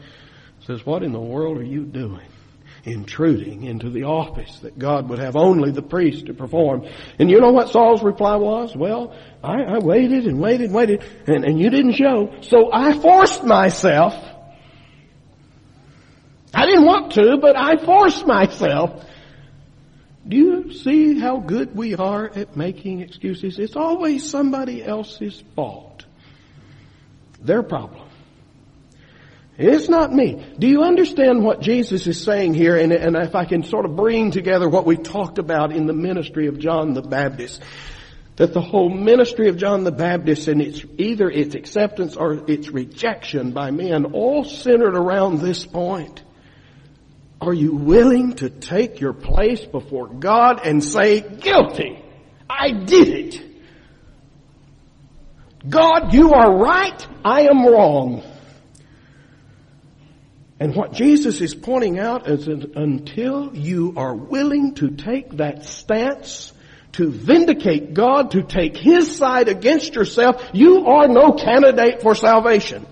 says, 0.66 0.84
what 0.84 1.04
in 1.04 1.12
the 1.12 1.20
world 1.20 1.58
are 1.58 1.64
you 1.64 1.84
doing? 1.84 2.26
intruding 2.84 3.64
into 3.64 3.90
the 3.90 4.04
office 4.04 4.58
that 4.60 4.78
God 4.78 5.08
would 5.08 5.18
have 5.18 5.36
only 5.36 5.70
the 5.70 5.82
priest 5.82 6.26
to 6.26 6.34
perform. 6.34 6.86
And 7.18 7.30
you 7.30 7.40
know 7.40 7.52
what 7.52 7.68
Saul's 7.68 8.02
reply 8.02 8.36
was? 8.36 8.74
Well, 8.74 9.14
I, 9.42 9.62
I 9.62 9.78
waited 9.78 10.26
and 10.26 10.40
waited 10.40 10.66
and 10.66 10.74
waited 10.74 11.04
and, 11.26 11.44
and 11.44 11.58
you 11.58 11.70
didn't 11.70 11.92
show, 11.92 12.34
so 12.40 12.70
I 12.72 12.98
forced 12.98 13.44
myself. 13.44 14.14
I 16.60 16.66
didn't 16.66 16.84
want 16.84 17.12
to, 17.12 17.38
but 17.38 17.56
I 17.56 17.82
forced 17.82 18.26
myself. 18.26 19.02
Do 20.28 20.36
you 20.36 20.72
see 20.74 21.18
how 21.18 21.38
good 21.38 21.74
we 21.74 21.94
are 21.94 22.26
at 22.26 22.54
making 22.54 23.00
excuses? 23.00 23.58
It's 23.58 23.76
always 23.76 24.28
somebody 24.28 24.84
else's 24.84 25.42
fault. 25.56 26.04
Their 27.40 27.62
problem. 27.62 28.06
It's 29.56 29.88
not 29.88 30.12
me. 30.12 30.44
Do 30.58 30.66
you 30.66 30.82
understand 30.82 31.42
what 31.42 31.62
Jesus 31.62 32.06
is 32.06 32.22
saying 32.22 32.52
here? 32.52 32.76
And, 32.76 32.92
and 32.92 33.16
if 33.16 33.34
I 33.34 33.46
can 33.46 33.62
sort 33.62 33.86
of 33.86 33.96
bring 33.96 34.30
together 34.30 34.68
what 34.68 34.84
we 34.84 34.98
talked 34.98 35.38
about 35.38 35.72
in 35.72 35.86
the 35.86 35.94
ministry 35.94 36.46
of 36.46 36.58
John 36.58 36.92
the 36.92 37.00
Baptist, 37.00 37.62
that 38.36 38.52
the 38.52 38.60
whole 38.60 38.90
ministry 38.90 39.48
of 39.48 39.56
John 39.56 39.84
the 39.84 39.92
Baptist 39.92 40.46
and 40.46 40.60
it's 40.60 40.84
either 40.98 41.30
its 41.30 41.54
acceptance 41.54 42.16
or 42.16 42.50
its 42.50 42.68
rejection 42.68 43.52
by 43.52 43.70
men 43.70 44.12
all 44.12 44.44
centered 44.44 44.94
around 44.94 45.38
this 45.38 45.64
point. 45.64 46.22
Are 47.40 47.54
you 47.54 47.74
willing 47.74 48.34
to 48.36 48.50
take 48.50 49.00
your 49.00 49.14
place 49.14 49.64
before 49.64 50.08
God 50.08 50.60
and 50.64 50.84
say, 50.84 51.20
guilty? 51.20 52.04
I 52.48 52.72
did 52.84 53.08
it. 53.08 53.42
God, 55.66 56.12
you 56.12 56.32
are 56.32 56.56
right. 56.56 57.06
I 57.24 57.42
am 57.42 57.66
wrong. 57.66 58.22
And 60.58 60.76
what 60.76 60.92
Jesus 60.92 61.40
is 61.40 61.54
pointing 61.54 61.98
out 61.98 62.28
is 62.28 62.44
that 62.44 62.76
until 62.76 63.56
you 63.56 63.94
are 63.96 64.14
willing 64.14 64.74
to 64.74 64.90
take 64.90 65.38
that 65.38 65.64
stance, 65.64 66.52
to 66.92 67.10
vindicate 67.10 67.94
God, 67.94 68.32
to 68.32 68.42
take 68.42 68.76
His 68.76 69.16
side 69.16 69.48
against 69.48 69.94
yourself, 69.94 70.50
you 70.52 70.86
are 70.86 71.08
no 71.08 71.32
candidate 71.32 72.02
for 72.02 72.14
salvation. 72.14 72.86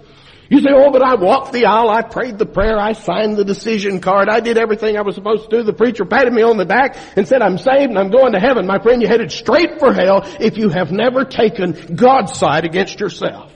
You 0.51 0.61
say, 0.61 0.70
oh, 0.72 0.90
but 0.90 1.03
I 1.03 1.14
walked 1.16 1.53
the 1.53 1.66
aisle, 1.66 1.90
I 1.90 2.01
prayed 2.01 2.38
the 2.38 2.46
prayer, 2.46 2.78
I 2.78 2.92
signed 2.92 3.36
the 3.36 3.44
decision 3.44 4.01
card, 4.01 4.30
I 4.30 4.40
did 4.40 4.57
everything 4.57 4.96
I 4.96 5.03
was 5.03 5.14
supposed 5.14 5.51
to 5.51 5.59
do. 5.59 5.62
The 5.62 5.74
preacher 5.74 6.07
patted 6.07 6.32
me 6.32 6.40
on 6.40 6.57
the 6.57 6.64
back 6.64 6.96
and 7.16 7.28
said, 7.28 7.42
I'm 7.42 7.59
saved 7.59 7.90
and 7.90 7.99
I'm 7.99 8.11
going 8.11 8.32
to 8.32 8.40
heaven. 8.40 8.66
My 8.66 8.78
friend, 8.78 9.03
you 9.03 9.09
headed 9.09 9.30
straight 9.30 9.78
for 9.78 9.92
hell 9.92 10.22
if 10.40 10.57
you 10.57 10.70
have 10.70 10.90
never 10.90 11.24
taken 11.26 11.94
God's 11.94 12.38
side 12.38 12.64
against 12.64 12.99
yourself. 12.99 13.53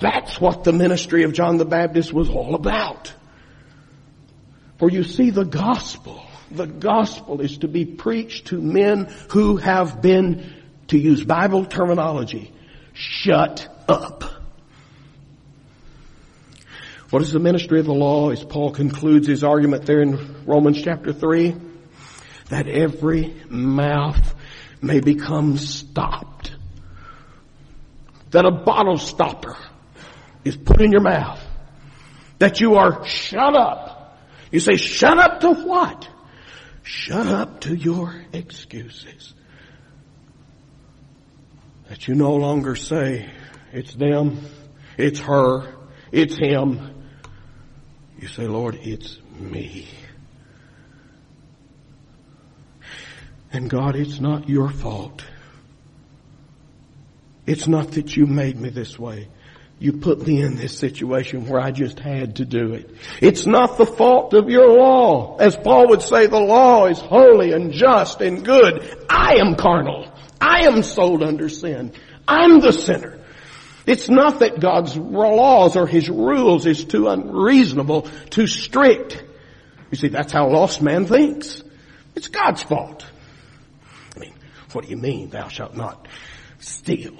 That's 0.00 0.40
what 0.40 0.64
the 0.64 0.72
ministry 0.72 1.22
of 1.22 1.32
John 1.32 1.56
the 1.56 1.64
Baptist 1.64 2.12
was 2.12 2.28
all 2.28 2.56
about. 2.56 3.12
For 4.78 4.90
you 4.90 5.04
see, 5.04 5.30
the 5.30 5.44
gospel, 5.44 6.20
the 6.50 6.66
gospel 6.66 7.40
is 7.40 7.58
to 7.58 7.68
be 7.68 7.84
preached 7.84 8.48
to 8.48 8.60
men 8.60 9.12
who 9.30 9.58
have 9.58 10.02
been, 10.02 10.54
to 10.88 10.98
use 10.98 11.24
Bible 11.24 11.66
terminology, 11.66 12.52
shut 12.94 13.68
up. 13.88 14.24
What 17.10 17.22
is 17.22 17.32
the 17.32 17.38
ministry 17.38 17.80
of 17.80 17.86
the 17.86 17.94
law? 17.94 18.30
As 18.30 18.44
Paul 18.44 18.70
concludes 18.70 19.26
his 19.26 19.42
argument 19.42 19.86
there 19.86 20.02
in 20.02 20.44
Romans 20.44 20.82
chapter 20.82 21.12
3, 21.12 21.54
that 22.50 22.68
every 22.68 23.34
mouth 23.48 24.34
may 24.82 25.00
become 25.00 25.56
stopped. 25.56 26.52
That 28.30 28.44
a 28.44 28.50
bottle 28.50 28.98
stopper 28.98 29.56
is 30.44 30.56
put 30.56 30.82
in 30.82 30.92
your 30.92 31.00
mouth. 31.00 31.40
That 32.38 32.60
you 32.60 32.74
are 32.74 33.06
shut 33.06 33.56
up. 33.56 34.18
You 34.50 34.60
say, 34.60 34.76
shut 34.76 35.18
up 35.18 35.40
to 35.40 35.52
what? 35.52 36.08
Shut 36.82 37.26
up 37.26 37.62
to 37.62 37.74
your 37.74 38.22
excuses. 38.32 39.34
That 41.88 42.06
you 42.06 42.14
no 42.14 42.34
longer 42.34 42.76
say, 42.76 43.30
it's 43.72 43.94
them, 43.94 44.40
it's 44.96 45.20
her, 45.20 45.74
it's 46.12 46.36
him. 46.36 46.94
You 48.18 48.28
say, 48.28 48.46
Lord, 48.46 48.76
it's 48.82 49.18
me. 49.38 49.88
And 53.52 53.70
God, 53.70 53.96
it's 53.96 54.20
not 54.20 54.48
your 54.48 54.70
fault. 54.70 55.24
It's 57.46 57.66
not 57.66 57.92
that 57.92 58.16
you 58.16 58.26
made 58.26 58.60
me 58.60 58.68
this 58.68 58.98
way. 58.98 59.28
You 59.80 59.92
put 59.92 60.26
me 60.26 60.42
in 60.42 60.56
this 60.56 60.76
situation 60.76 61.46
where 61.46 61.60
I 61.60 61.70
just 61.70 62.00
had 62.00 62.36
to 62.36 62.44
do 62.44 62.74
it. 62.74 62.90
It's 63.22 63.46
not 63.46 63.78
the 63.78 63.86
fault 63.86 64.34
of 64.34 64.50
your 64.50 64.76
law. 64.76 65.36
As 65.36 65.56
Paul 65.56 65.90
would 65.90 66.02
say, 66.02 66.26
the 66.26 66.40
law 66.40 66.86
is 66.86 66.98
holy 66.98 67.52
and 67.52 67.72
just 67.72 68.20
and 68.20 68.44
good. 68.44 69.06
I 69.08 69.36
am 69.36 69.54
carnal. 69.54 70.12
I 70.40 70.66
am 70.66 70.82
sold 70.82 71.22
under 71.22 71.48
sin. 71.48 71.92
I'm 72.26 72.58
the 72.58 72.72
sinner. 72.72 73.17
It's 73.88 74.10
not 74.10 74.40
that 74.40 74.60
God's 74.60 74.94
laws 74.98 75.74
or 75.74 75.86
His 75.86 76.10
rules 76.10 76.66
is 76.66 76.84
too 76.84 77.08
unreasonable, 77.08 78.02
too 78.28 78.46
strict. 78.46 79.24
You 79.90 79.96
see, 79.96 80.08
that's 80.08 80.30
how 80.30 80.50
lost 80.50 80.82
man 80.82 81.06
thinks. 81.06 81.62
It's 82.14 82.28
God's 82.28 82.62
fault. 82.62 83.06
I 84.14 84.18
mean, 84.18 84.34
what 84.72 84.84
do 84.84 84.90
you 84.90 84.98
mean, 84.98 85.30
thou 85.30 85.48
shalt 85.48 85.74
not 85.74 86.06
steal? 86.58 87.16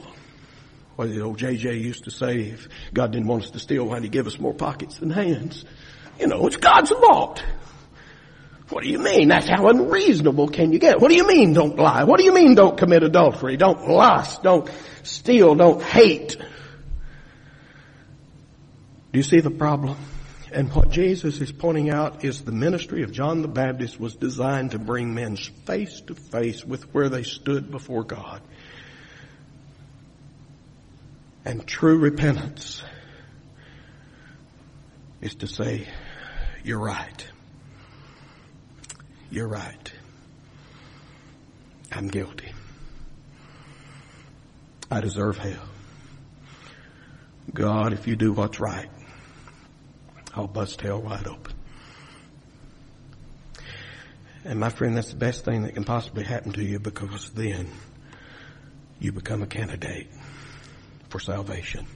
What 0.97 1.09
did 1.09 1.23
old 1.23 1.39
JJ 1.39 1.81
used 1.81 2.05
to 2.05 2.11
say? 2.11 2.41
If 2.41 2.69
God 2.93 3.13
didn't 3.13 3.29
want 3.29 3.45
us 3.45 3.51
to 3.53 3.61
steal, 3.61 3.87
why'd 3.87 4.03
He 4.03 4.11
give 4.11 4.27
us 4.27 4.39
more 4.39 4.53
pockets 4.53 4.99
than 4.99 5.09
hands? 5.09 5.65
You 6.21 6.27
know, 6.27 6.47
it's 6.49 6.57
God's 6.57 6.91
fault. 6.91 7.43
What 8.69 8.85
do 8.85 8.91
you 8.91 8.99
mean? 8.99 9.29
That's 9.29 9.49
how 9.49 9.69
unreasonable 9.69 10.49
can 10.49 10.73
you 10.75 10.79
get? 10.79 11.01
What 11.01 11.09
do 11.09 11.17
you 11.17 11.27
mean 11.27 11.55
don't 11.55 11.77
lie? 11.77 12.05
What 12.05 12.19
do 12.19 12.25
you 12.25 12.35
mean 12.35 12.55
don't 12.55 12.77
commit 12.77 13.03
adultery? 13.03 13.57
Don't 13.57 13.89
lust? 13.89 14.43
Don't 14.43 14.71
steal? 15.03 15.55
Don't 15.55 15.83
hate? 15.83 16.37
Do 19.13 19.19
you 19.19 19.23
see 19.23 19.41
the 19.41 19.51
problem? 19.51 19.97
And 20.53 20.73
what 20.73 20.91
Jesus 20.91 21.41
is 21.41 21.53
pointing 21.53 21.91
out 21.91 22.25
is 22.25 22.43
the 22.43 22.53
ministry 22.53 23.03
of 23.03 23.13
John 23.13 23.43
the 23.43 23.49
Baptist 23.49 24.01
was 24.01 24.17
designed 24.17 24.71
to 24.71 24.79
bring 24.79 25.15
men 25.15 25.37
face 25.37 26.01
to 26.03 26.15
face 26.15 26.65
with 26.65 26.95
where 26.95 27.09
they 27.09 27.23
stood 27.23 27.71
before 27.71 28.05
God. 28.05 28.41
And 31.45 31.67
true 31.67 31.99
repentance 31.99 32.83
is 35.21 35.35
to 35.37 35.47
say, 35.47 35.89
you're 36.65 36.79
right. 36.79 37.27
You're 39.31 39.49
right. 39.49 39.93
I'm 41.93 42.09
guilty. 42.09 42.53
I 44.91 45.01
deserve 45.01 45.39
hell. 45.39 45.69
God, 47.53 47.93
if 47.93 48.07
you 48.07 48.17
do 48.17 48.33
what's 48.33 48.61
right, 48.61 48.89
I'll 50.35 50.47
bust 50.47 50.81
hell 50.81 51.01
wide 51.01 51.27
open. 51.27 51.55
And 54.45 54.61
my 54.61 54.71
friend, 54.71 54.97
that's 54.97 55.11
the 55.11 55.17
best 55.17 55.45
thing 55.45 55.63
that 55.63 55.75
can 55.75 55.85
possibly 55.85 56.25
happen 56.25 56.53
to 56.53 56.65
you 56.65 56.79
because 56.79 57.31
then 57.31 57.69
you 58.99 59.13
become 59.13 59.43
a 59.43 59.47
candidate 59.47 60.09
for 61.09 61.21
salvation. 61.21 61.87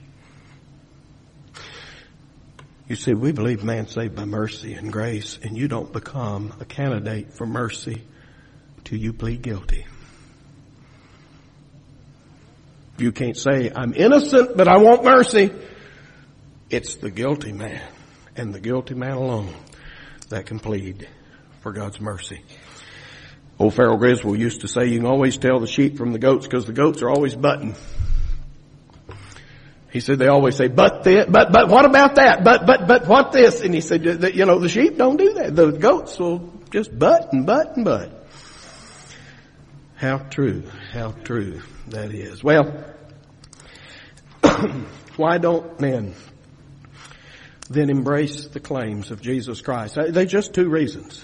You 2.87 2.95
see, 2.95 3.13
we 3.13 3.31
believe 3.31 3.63
man 3.63 3.87
saved 3.87 4.15
by 4.15 4.25
mercy 4.25 4.73
and 4.73 4.91
grace, 4.91 5.39
and 5.41 5.57
you 5.57 5.67
don't 5.67 5.91
become 5.91 6.53
a 6.59 6.65
candidate 6.65 7.33
for 7.33 7.45
mercy 7.45 8.03
till 8.83 8.99
you 8.99 9.13
plead 9.13 9.41
guilty. 9.41 9.85
You 12.97 13.11
can't 13.11 13.37
say, 13.37 13.71
I'm 13.73 13.93
innocent, 13.93 14.55
but 14.55 14.67
I 14.67 14.77
want 14.77 15.03
mercy. 15.03 15.51
It's 16.69 16.97
the 16.97 17.09
guilty 17.09 17.53
man 17.53 17.81
and 18.35 18.53
the 18.53 18.59
guilty 18.59 18.95
man 18.95 19.13
alone 19.13 19.53
that 20.29 20.45
can 20.45 20.59
plead 20.59 21.07
for 21.61 21.71
God's 21.71 21.99
mercy. 22.01 22.41
Old 23.59 23.73
Ferrell 23.73 23.97
Griswold 23.97 24.39
used 24.39 24.61
to 24.61 24.67
say, 24.67 24.87
you 24.87 24.99
can 24.99 25.07
always 25.07 25.37
tell 25.37 25.59
the 25.59 25.67
sheep 25.67 25.97
from 25.97 26.11
the 26.11 26.19
goats 26.19 26.47
because 26.47 26.65
the 26.65 26.73
goats 26.73 27.01
are 27.01 27.09
always 27.09 27.35
butting. 27.35 27.75
He 29.91 29.99
said 29.99 30.17
they 30.17 30.27
always 30.27 30.55
say, 30.55 30.69
but 30.69 31.03
this, 31.03 31.27
but, 31.29 31.51
but 31.51 31.69
what 31.69 31.85
about 31.85 32.15
that? 32.15 32.43
But, 32.43 32.65
but, 32.65 32.87
but 32.87 33.07
what 33.07 33.31
this? 33.31 33.61
And 33.61 33.75
he 33.75 33.81
said, 33.81 34.03
you 34.33 34.45
know, 34.45 34.57
the 34.57 34.67
sheep 34.67 34.97
don't 34.97 35.17
do 35.17 35.33
that. 35.33 35.55
The 35.55 35.71
goats 35.71 36.17
will 36.17 36.51
just 36.71 36.97
butt 36.97 37.31
and 37.31 37.45
butt 37.45 37.75
and 37.75 37.85
butt. 37.85 38.27
How 39.95 40.17
true, 40.17 40.63
how 40.91 41.11
true 41.11 41.61
that 41.89 42.11
is. 42.11 42.43
Well, 42.43 42.83
why 45.15 45.37
don't 45.37 45.79
men 45.79 46.15
then 47.69 47.89
embrace 47.89 48.47
the 48.47 48.59
claims 48.59 49.11
of 49.11 49.21
Jesus 49.21 49.61
Christ? 49.61 49.95
They're 49.95 50.25
just 50.25 50.53
two 50.53 50.69
reasons. 50.69 51.23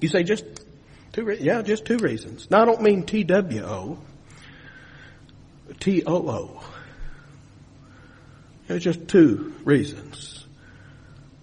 You 0.00 0.08
say 0.08 0.22
just 0.22 0.44
two, 1.12 1.36
yeah, 1.40 1.62
just 1.62 1.84
two 1.84 1.98
reasons. 1.98 2.50
Now 2.50 2.62
I 2.62 2.64
don't 2.64 2.82
mean 2.82 3.04
T-W-O, 3.04 3.98
T-O-O. 5.80 6.64
There's 8.66 8.84
just 8.84 9.08
two 9.08 9.54
reasons. 9.64 10.46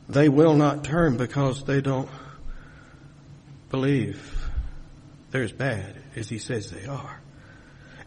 They 0.07 0.29
will 0.29 0.55
not 0.55 0.83
turn 0.83 1.17
because 1.17 1.63
they 1.63 1.81
don't 1.81 2.09
believe 3.71 4.49
they're 5.31 5.43
as 5.43 5.51
bad 5.51 5.95
as 6.15 6.29
he 6.29 6.37
says 6.37 6.69
they 6.69 6.85
are. 6.85 7.19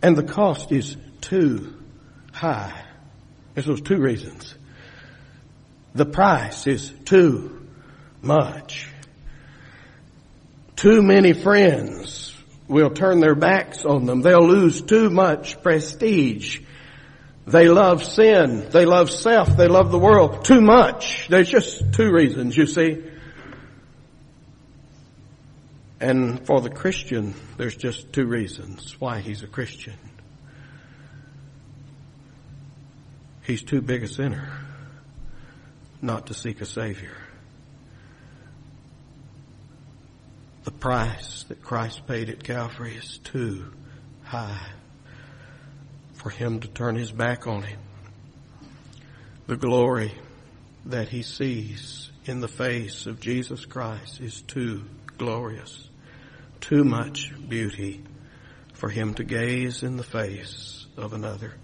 And 0.01 0.17
the 0.17 0.23
cost 0.23 0.71
is 0.71 0.97
too 1.21 1.75
high. 2.33 2.85
There's 3.55 3.67
those 3.67 3.81
two 3.81 3.99
reasons. 3.99 4.55
The 5.95 6.07
price 6.07 6.67
is 6.67 6.93
too 7.05 7.67
much. 8.23 8.89
Too 10.77 11.03
many 11.03 11.33
friends 11.33 12.35
will 12.69 12.91
turn 12.91 13.21
their 13.21 13.35
backs 13.35 13.85
on 13.85 14.05
them. 14.05 14.21
They'll 14.21 14.47
lose 14.47 14.83
too 14.83 15.11
much 15.11 15.63
prestige 15.63 16.61
they 17.49 17.69
love 17.69 18.05
sin. 18.05 18.69
They 18.69 18.85
love 18.85 19.11
self. 19.11 19.57
They 19.57 19.69
love 19.69 19.91
the 19.91 19.99
world 19.99 20.45
too 20.45 20.61
much. 20.61 21.29
There's 21.29 21.49
just 21.49 21.95
two 21.95 22.13
reasons, 22.13 22.55
you 22.55 22.67
see. 22.67 23.03
And 25.99 26.45
for 26.47 26.61
the 26.61 26.69
Christian, 26.69 27.35
there's 27.57 27.75
just 27.75 28.13
two 28.13 28.27
reasons 28.27 29.01
why 29.01 29.21
he's 29.21 29.43
a 29.43 29.47
Christian. 29.47 29.97
He's 33.45 33.63
too 33.63 33.81
big 33.81 34.03
a 34.03 34.09
sinner 34.09 34.51
not 36.01 36.27
to 36.27 36.35
seek 36.35 36.61
a 36.61 36.67
Savior. 36.67 37.17
The 40.65 40.71
price 40.71 41.45
that 41.45 41.63
Christ 41.63 42.07
paid 42.07 42.29
at 42.29 42.45
Calvary 42.45 42.95
is 42.95 43.19
too 43.19 43.73
high 44.23 44.69
for 46.15 46.31
him 46.31 46.61
to 46.61 46.69
turn 46.69 46.97
his 46.97 47.11
back 47.11 47.47
on 47.47 47.63
him. 47.63 47.79
The 49.47 49.57
glory 49.57 50.13
that 50.87 51.09
he 51.09 51.23
sees 51.23 52.11
in 52.27 52.41
the 52.41 52.49
face 52.49 53.07
of 53.07 53.21
Jesus 53.21 53.65
Christ 53.65 54.21
is 54.21 54.43
too 54.43 54.85
glorious, 55.17 55.89
too 56.61 56.85
much 56.85 57.33
beauty 57.49 58.03
for 58.75 58.89
him 58.89 59.15
to 59.15 59.25
gaze 59.25 59.83
in 59.83 59.97
the 59.97 60.05
face 60.05 60.87
of 60.97 61.15
another. 61.15 61.55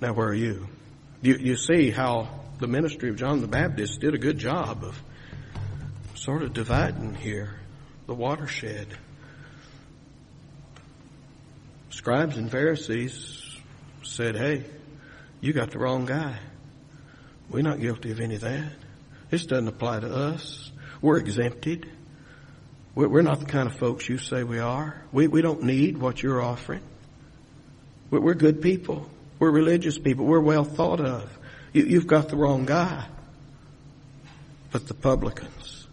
Now 0.00 0.14
where 0.14 0.28
are 0.28 0.34
you? 0.34 0.66
You, 1.22 1.36
you 1.36 1.56
see 1.56 1.90
how 1.90 2.28
the 2.58 2.66
ministry 2.66 3.08
of 3.08 3.16
John 3.16 3.40
the 3.40 3.46
Baptist 3.46 4.00
did 4.00 4.12
a 4.12 4.18
good 4.18 4.38
job 4.38 4.82
of 4.82 5.00
sort 6.16 6.42
of 6.42 6.52
dividing 6.52 7.14
here 7.14 7.54
the 8.08 8.14
watershed. 8.14 8.88
Scribes 11.90 12.36
and 12.36 12.50
Pharisees 12.50 13.40
said, 14.02 14.34
hey, 14.36 14.64
you 15.40 15.52
got 15.52 15.70
the 15.70 15.78
wrong 15.78 16.06
guy. 16.06 16.36
We're 17.48 17.62
not 17.62 17.80
guilty 17.80 18.10
of 18.10 18.18
any 18.18 18.34
of 18.34 18.40
that. 18.40 18.72
This 19.30 19.46
doesn't 19.46 19.68
apply 19.68 20.00
to 20.00 20.12
us. 20.12 20.72
We're 21.00 21.18
exempted. 21.18 21.88
We're 22.96 23.22
not 23.22 23.38
the 23.38 23.46
kind 23.46 23.68
of 23.68 23.76
folks 23.76 24.08
you 24.08 24.18
say 24.18 24.42
we 24.42 24.58
are. 24.58 25.02
We, 25.12 25.28
we 25.28 25.40
don't 25.40 25.62
need 25.62 25.98
what 25.98 26.20
you're 26.20 26.42
offering. 26.42 26.82
We're, 28.10 28.20
we're 28.20 28.34
good 28.34 28.60
people. 28.60 29.08
We're 29.42 29.50
religious 29.50 29.98
people. 29.98 30.24
We're 30.24 30.38
well 30.38 30.62
thought 30.62 31.00
of. 31.00 31.28
You, 31.72 31.82
you've 31.82 32.06
got 32.06 32.28
the 32.28 32.36
wrong 32.36 32.64
guy. 32.64 33.08
But 34.70 34.86
the 34.86 34.94
publicans, 34.94 35.88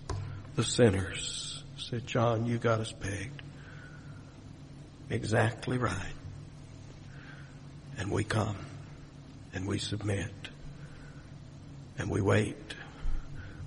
the 0.55 0.63
sinners, 0.63 1.63
said, 1.75 2.05
John, 2.05 2.45
you 2.45 2.59
got 2.59 2.79
us 2.79 2.91
pegged. 2.91 3.41
Exactly 5.09 5.79
right. 5.79 6.13
And 7.97 8.11
we 8.11 8.23
come 8.23 8.55
and 9.55 9.65
we 9.67 9.79
submit 9.79 10.29
and 11.97 12.11
we 12.11 12.21
wait 12.21 12.75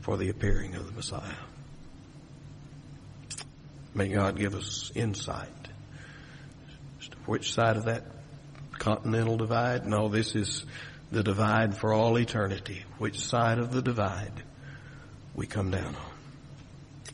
for 0.03 0.17
the 0.17 0.29
appearing 0.29 0.77
of 0.77 0.87
the 0.87 0.93
Messiah. 0.93 1.35
May 3.97 4.11
God 4.11 4.39
give 4.39 4.55
us 4.55 4.93
insight 4.95 5.49
as 7.01 7.09
to 7.09 7.17
which 7.27 7.53
side 7.53 7.77
of 7.77 7.87
that 7.87 8.05
continental 8.79 9.37
divide. 9.37 9.87
No, 9.87 10.09
this 10.09 10.35
is 10.35 10.65
the 11.11 11.23
divide 11.23 11.77
for 11.77 11.93
all 11.93 12.19
eternity. 12.19 12.85
Which 12.99 13.21
side 13.21 13.59
of 13.59 13.73
the 13.73 13.83
divide 13.83 14.43
we 15.35 15.47
come 15.47 15.71
down 15.71 15.95
on. 15.95 16.13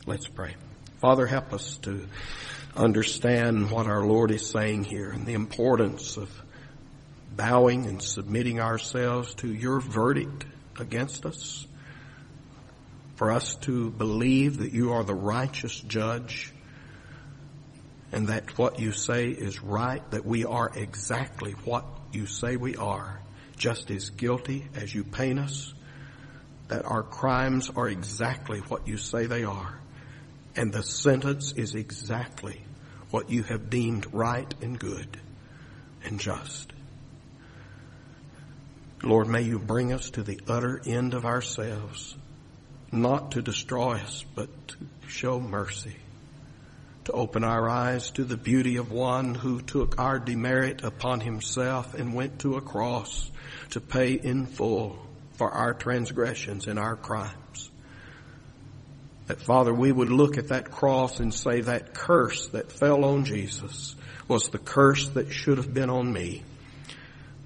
Let's 0.05 0.27
pray. 0.27 0.55
Father, 0.99 1.25
help 1.25 1.53
us 1.53 1.77
to 1.83 2.05
understand 2.75 3.71
what 3.71 3.87
our 3.87 4.05
Lord 4.05 4.31
is 4.31 4.49
saying 4.49 4.85
here 4.85 5.09
and 5.09 5.25
the 5.25 5.33
importance 5.33 6.17
of 6.17 6.29
bowing 7.35 7.85
and 7.85 8.01
submitting 8.01 8.59
ourselves 8.59 9.33
to 9.35 9.53
your 9.53 9.79
verdict 9.79 10.45
against 10.79 11.25
us. 11.25 11.65
For 13.15 13.31
us 13.31 13.55
to 13.61 13.89
believe 13.91 14.59
that 14.59 14.71
you 14.71 14.93
are 14.93 15.03
the 15.03 15.13
righteous 15.13 15.77
judge 15.79 16.53
and 18.11 18.27
that 18.27 18.57
what 18.57 18.79
you 18.79 18.91
say 18.91 19.29
is 19.29 19.61
right, 19.61 20.09
that 20.11 20.25
we 20.25 20.45
are 20.45 20.71
exactly 20.73 21.51
what 21.65 21.85
you 22.11 22.25
say 22.25 22.55
we 22.55 22.75
are, 22.75 23.19
just 23.57 23.91
as 23.91 24.09
guilty 24.09 24.67
as 24.75 24.93
you 24.93 25.03
paint 25.03 25.39
us, 25.39 25.73
that 26.69 26.85
our 26.85 27.03
crimes 27.03 27.69
are 27.75 27.87
exactly 27.87 28.59
what 28.61 28.87
you 28.87 28.97
say 28.97 29.25
they 29.25 29.43
are, 29.43 29.79
and 30.55 30.73
the 30.73 30.83
sentence 30.83 31.51
is 31.53 31.75
exactly 31.75 32.61
what 33.11 33.29
you 33.29 33.43
have 33.43 33.69
deemed 33.69 34.11
right 34.13 34.53
and 34.61 34.79
good 34.79 35.19
and 36.03 36.19
just. 36.19 36.73
Lord, 39.03 39.27
may 39.27 39.43
you 39.43 39.59
bring 39.59 39.93
us 39.93 40.09
to 40.11 40.23
the 40.23 40.39
utter 40.47 40.81
end 40.85 41.13
of 41.13 41.25
ourselves, 41.25 42.15
not 42.91 43.31
to 43.31 43.41
destroy 43.41 43.93
us, 43.93 44.25
but 44.35 44.49
to 44.69 44.77
show 45.07 45.39
mercy 45.39 45.95
to 47.09 47.15
open 47.15 47.43
our 47.43 47.67
eyes 47.67 48.11
to 48.11 48.23
the 48.23 48.37
beauty 48.37 48.77
of 48.77 48.91
one 48.91 49.33
who 49.33 49.61
took 49.61 49.99
our 49.99 50.19
demerit 50.19 50.83
upon 50.83 51.19
himself 51.19 51.95
and 51.95 52.13
went 52.13 52.37
to 52.37 52.55
a 52.55 52.61
cross 52.61 53.31
to 53.71 53.81
pay 53.81 54.13
in 54.13 54.45
full 54.45 54.95
for 55.31 55.49
our 55.49 55.73
transgressions 55.73 56.67
and 56.67 56.77
our 56.77 56.95
crimes. 56.95 57.71
That 59.25 59.41
Father, 59.41 59.73
we 59.73 59.91
would 59.91 60.11
look 60.11 60.37
at 60.37 60.49
that 60.49 60.69
cross 60.69 61.19
and 61.19 61.33
say 61.33 61.61
that 61.61 61.95
curse 61.95 62.49
that 62.49 62.71
fell 62.71 63.03
on 63.03 63.25
Jesus 63.25 63.95
was 64.27 64.49
the 64.49 64.59
curse 64.59 65.07
that 65.09 65.33
should 65.33 65.57
have 65.57 65.73
been 65.73 65.89
on 65.89 66.13
me. 66.13 66.43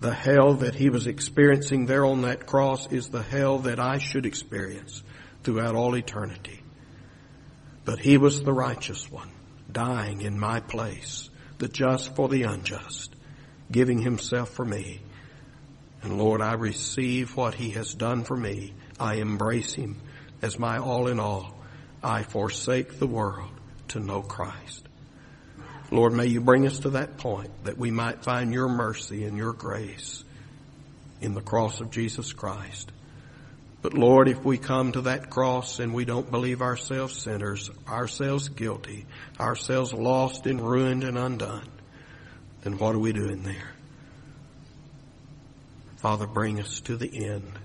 The 0.01 0.13
hell 0.13 0.55
that 0.55 0.75
he 0.75 0.89
was 0.89 1.07
experiencing 1.07 1.85
there 1.85 2.03
on 2.03 2.23
that 2.23 2.45
cross 2.45 2.91
is 2.91 3.07
the 3.07 3.23
hell 3.23 3.59
that 3.59 3.79
I 3.79 3.99
should 3.99 4.25
experience 4.25 5.01
throughout 5.43 5.75
all 5.75 5.95
eternity. 5.95 6.59
But 7.85 7.99
he 7.99 8.17
was 8.17 8.43
the 8.43 8.51
righteous 8.51 9.09
one 9.09 9.29
dying 9.73 10.21
in 10.21 10.39
my 10.39 10.59
place, 10.59 11.29
the 11.57 11.67
just 11.67 12.15
for 12.15 12.29
the 12.29 12.43
unjust, 12.43 13.13
giving 13.71 14.01
himself 14.01 14.49
for 14.49 14.63
me. 14.63 15.01
And 16.01 16.17
Lord, 16.17 16.41
I 16.41 16.53
receive 16.53 17.35
what 17.35 17.55
he 17.55 17.71
has 17.71 17.93
done 17.93 18.23
for 18.23 18.37
me. 18.37 18.73
I 18.99 19.15
embrace 19.15 19.73
him 19.73 19.99
as 20.41 20.59
my 20.59 20.77
all 20.77 21.07
in 21.07 21.19
all. 21.19 21.55
I 22.03 22.23
forsake 22.23 22.99
the 22.99 23.07
world 23.07 23.51
to 23.89 23.99
know 23.99 24.21
Christ. 24.21 24.87
Lord, 25.91 26.13
may 26.13 26.25
you 26.25 26.41
bring 26.41 26.65
us 26.65 26.79
to 26.79 26.91
that 26.91 27.17
point 27.17 27.51
that 27.65 27.77
we 27.77 27.91
might 27.91 28.23
find 28.23 28.53
your 28.53 28.67
mercy 28.67 29.25
and 29.25 29.37
your 29.37 29.53
grace 29.53 30.23
in 31.21 31.33
the 31.33 31.41
cross 31.41 31.81
of 31.81 31.91
Jesus 31.91 32.33
Christ. 32.33 32.91
But 33.83 33.93
Lord, 33.93 34.29
if 34.29 34.45
we 34.45 34.57
come 34.57 34.93
to 34.93 35.01
that 35.01 35.29
cross 35.29 35.79
and 35.79 35.93
we 35.93 36.05
don't 36.05 36.31
believe 36.31 36.61
ourselves 36.61 37.21
sinners, 37.21 37.69
ourselves 37.85 38.47
guilty, 38.47 39.05
ourselves 39.37 39.93
lost 39.93 40.47
and 40.47 40.61
ruined 40.61 41.03
and 41.03 41.17
undone, 41.17 41.67
then 42.61 42.77
what 42.77 42.95
are 42.95 42.99
we 42.99 43.11
doing 43.11 43.43
there? 43.43 43.73
Father, 45.97 46.25
bring 46.25 46.61
us 46.61 46.79
to 46.81 46.95
the 46.95 47.25
end 47.25 47.59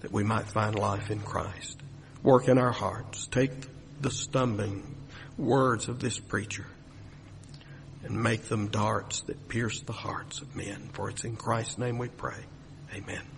that 0.00 0.12
we 0.12 0.22
might 0.22 0.46
find 0.46 0.78
life 0.78 1.10
in 1.10 1.20
Christ. 1.20 1.80
Work 2.22 2.48
in 2.48 2.58
our 2.58 2.72
hearts. 2.72 3.26
Take 3.26 3.52
the 4.02 4.10
stumbling 4.10 4.82
words 5.38 5.88
of 5.88 5.98
this 5.98 6.18
preacher 6.18 6.66
and 8.04 8.22
make 8.22 8.44
them 8.44 8.66
darts 8.66 9.22
that 9.22 9.48
pierce 9.48 9.80
the 9.80 9.92
hearts 9.92 10.42
of 10.42 10.54
men. 10.54 10.90
For 10.92 11.08
it's 11.08 11.24
in 11.24 11.36
Christ's 11.36 11.78
name 11.78 11.96
we 11.96 12.08
pray. 12.08 12.44
Amen. 12.94 13.31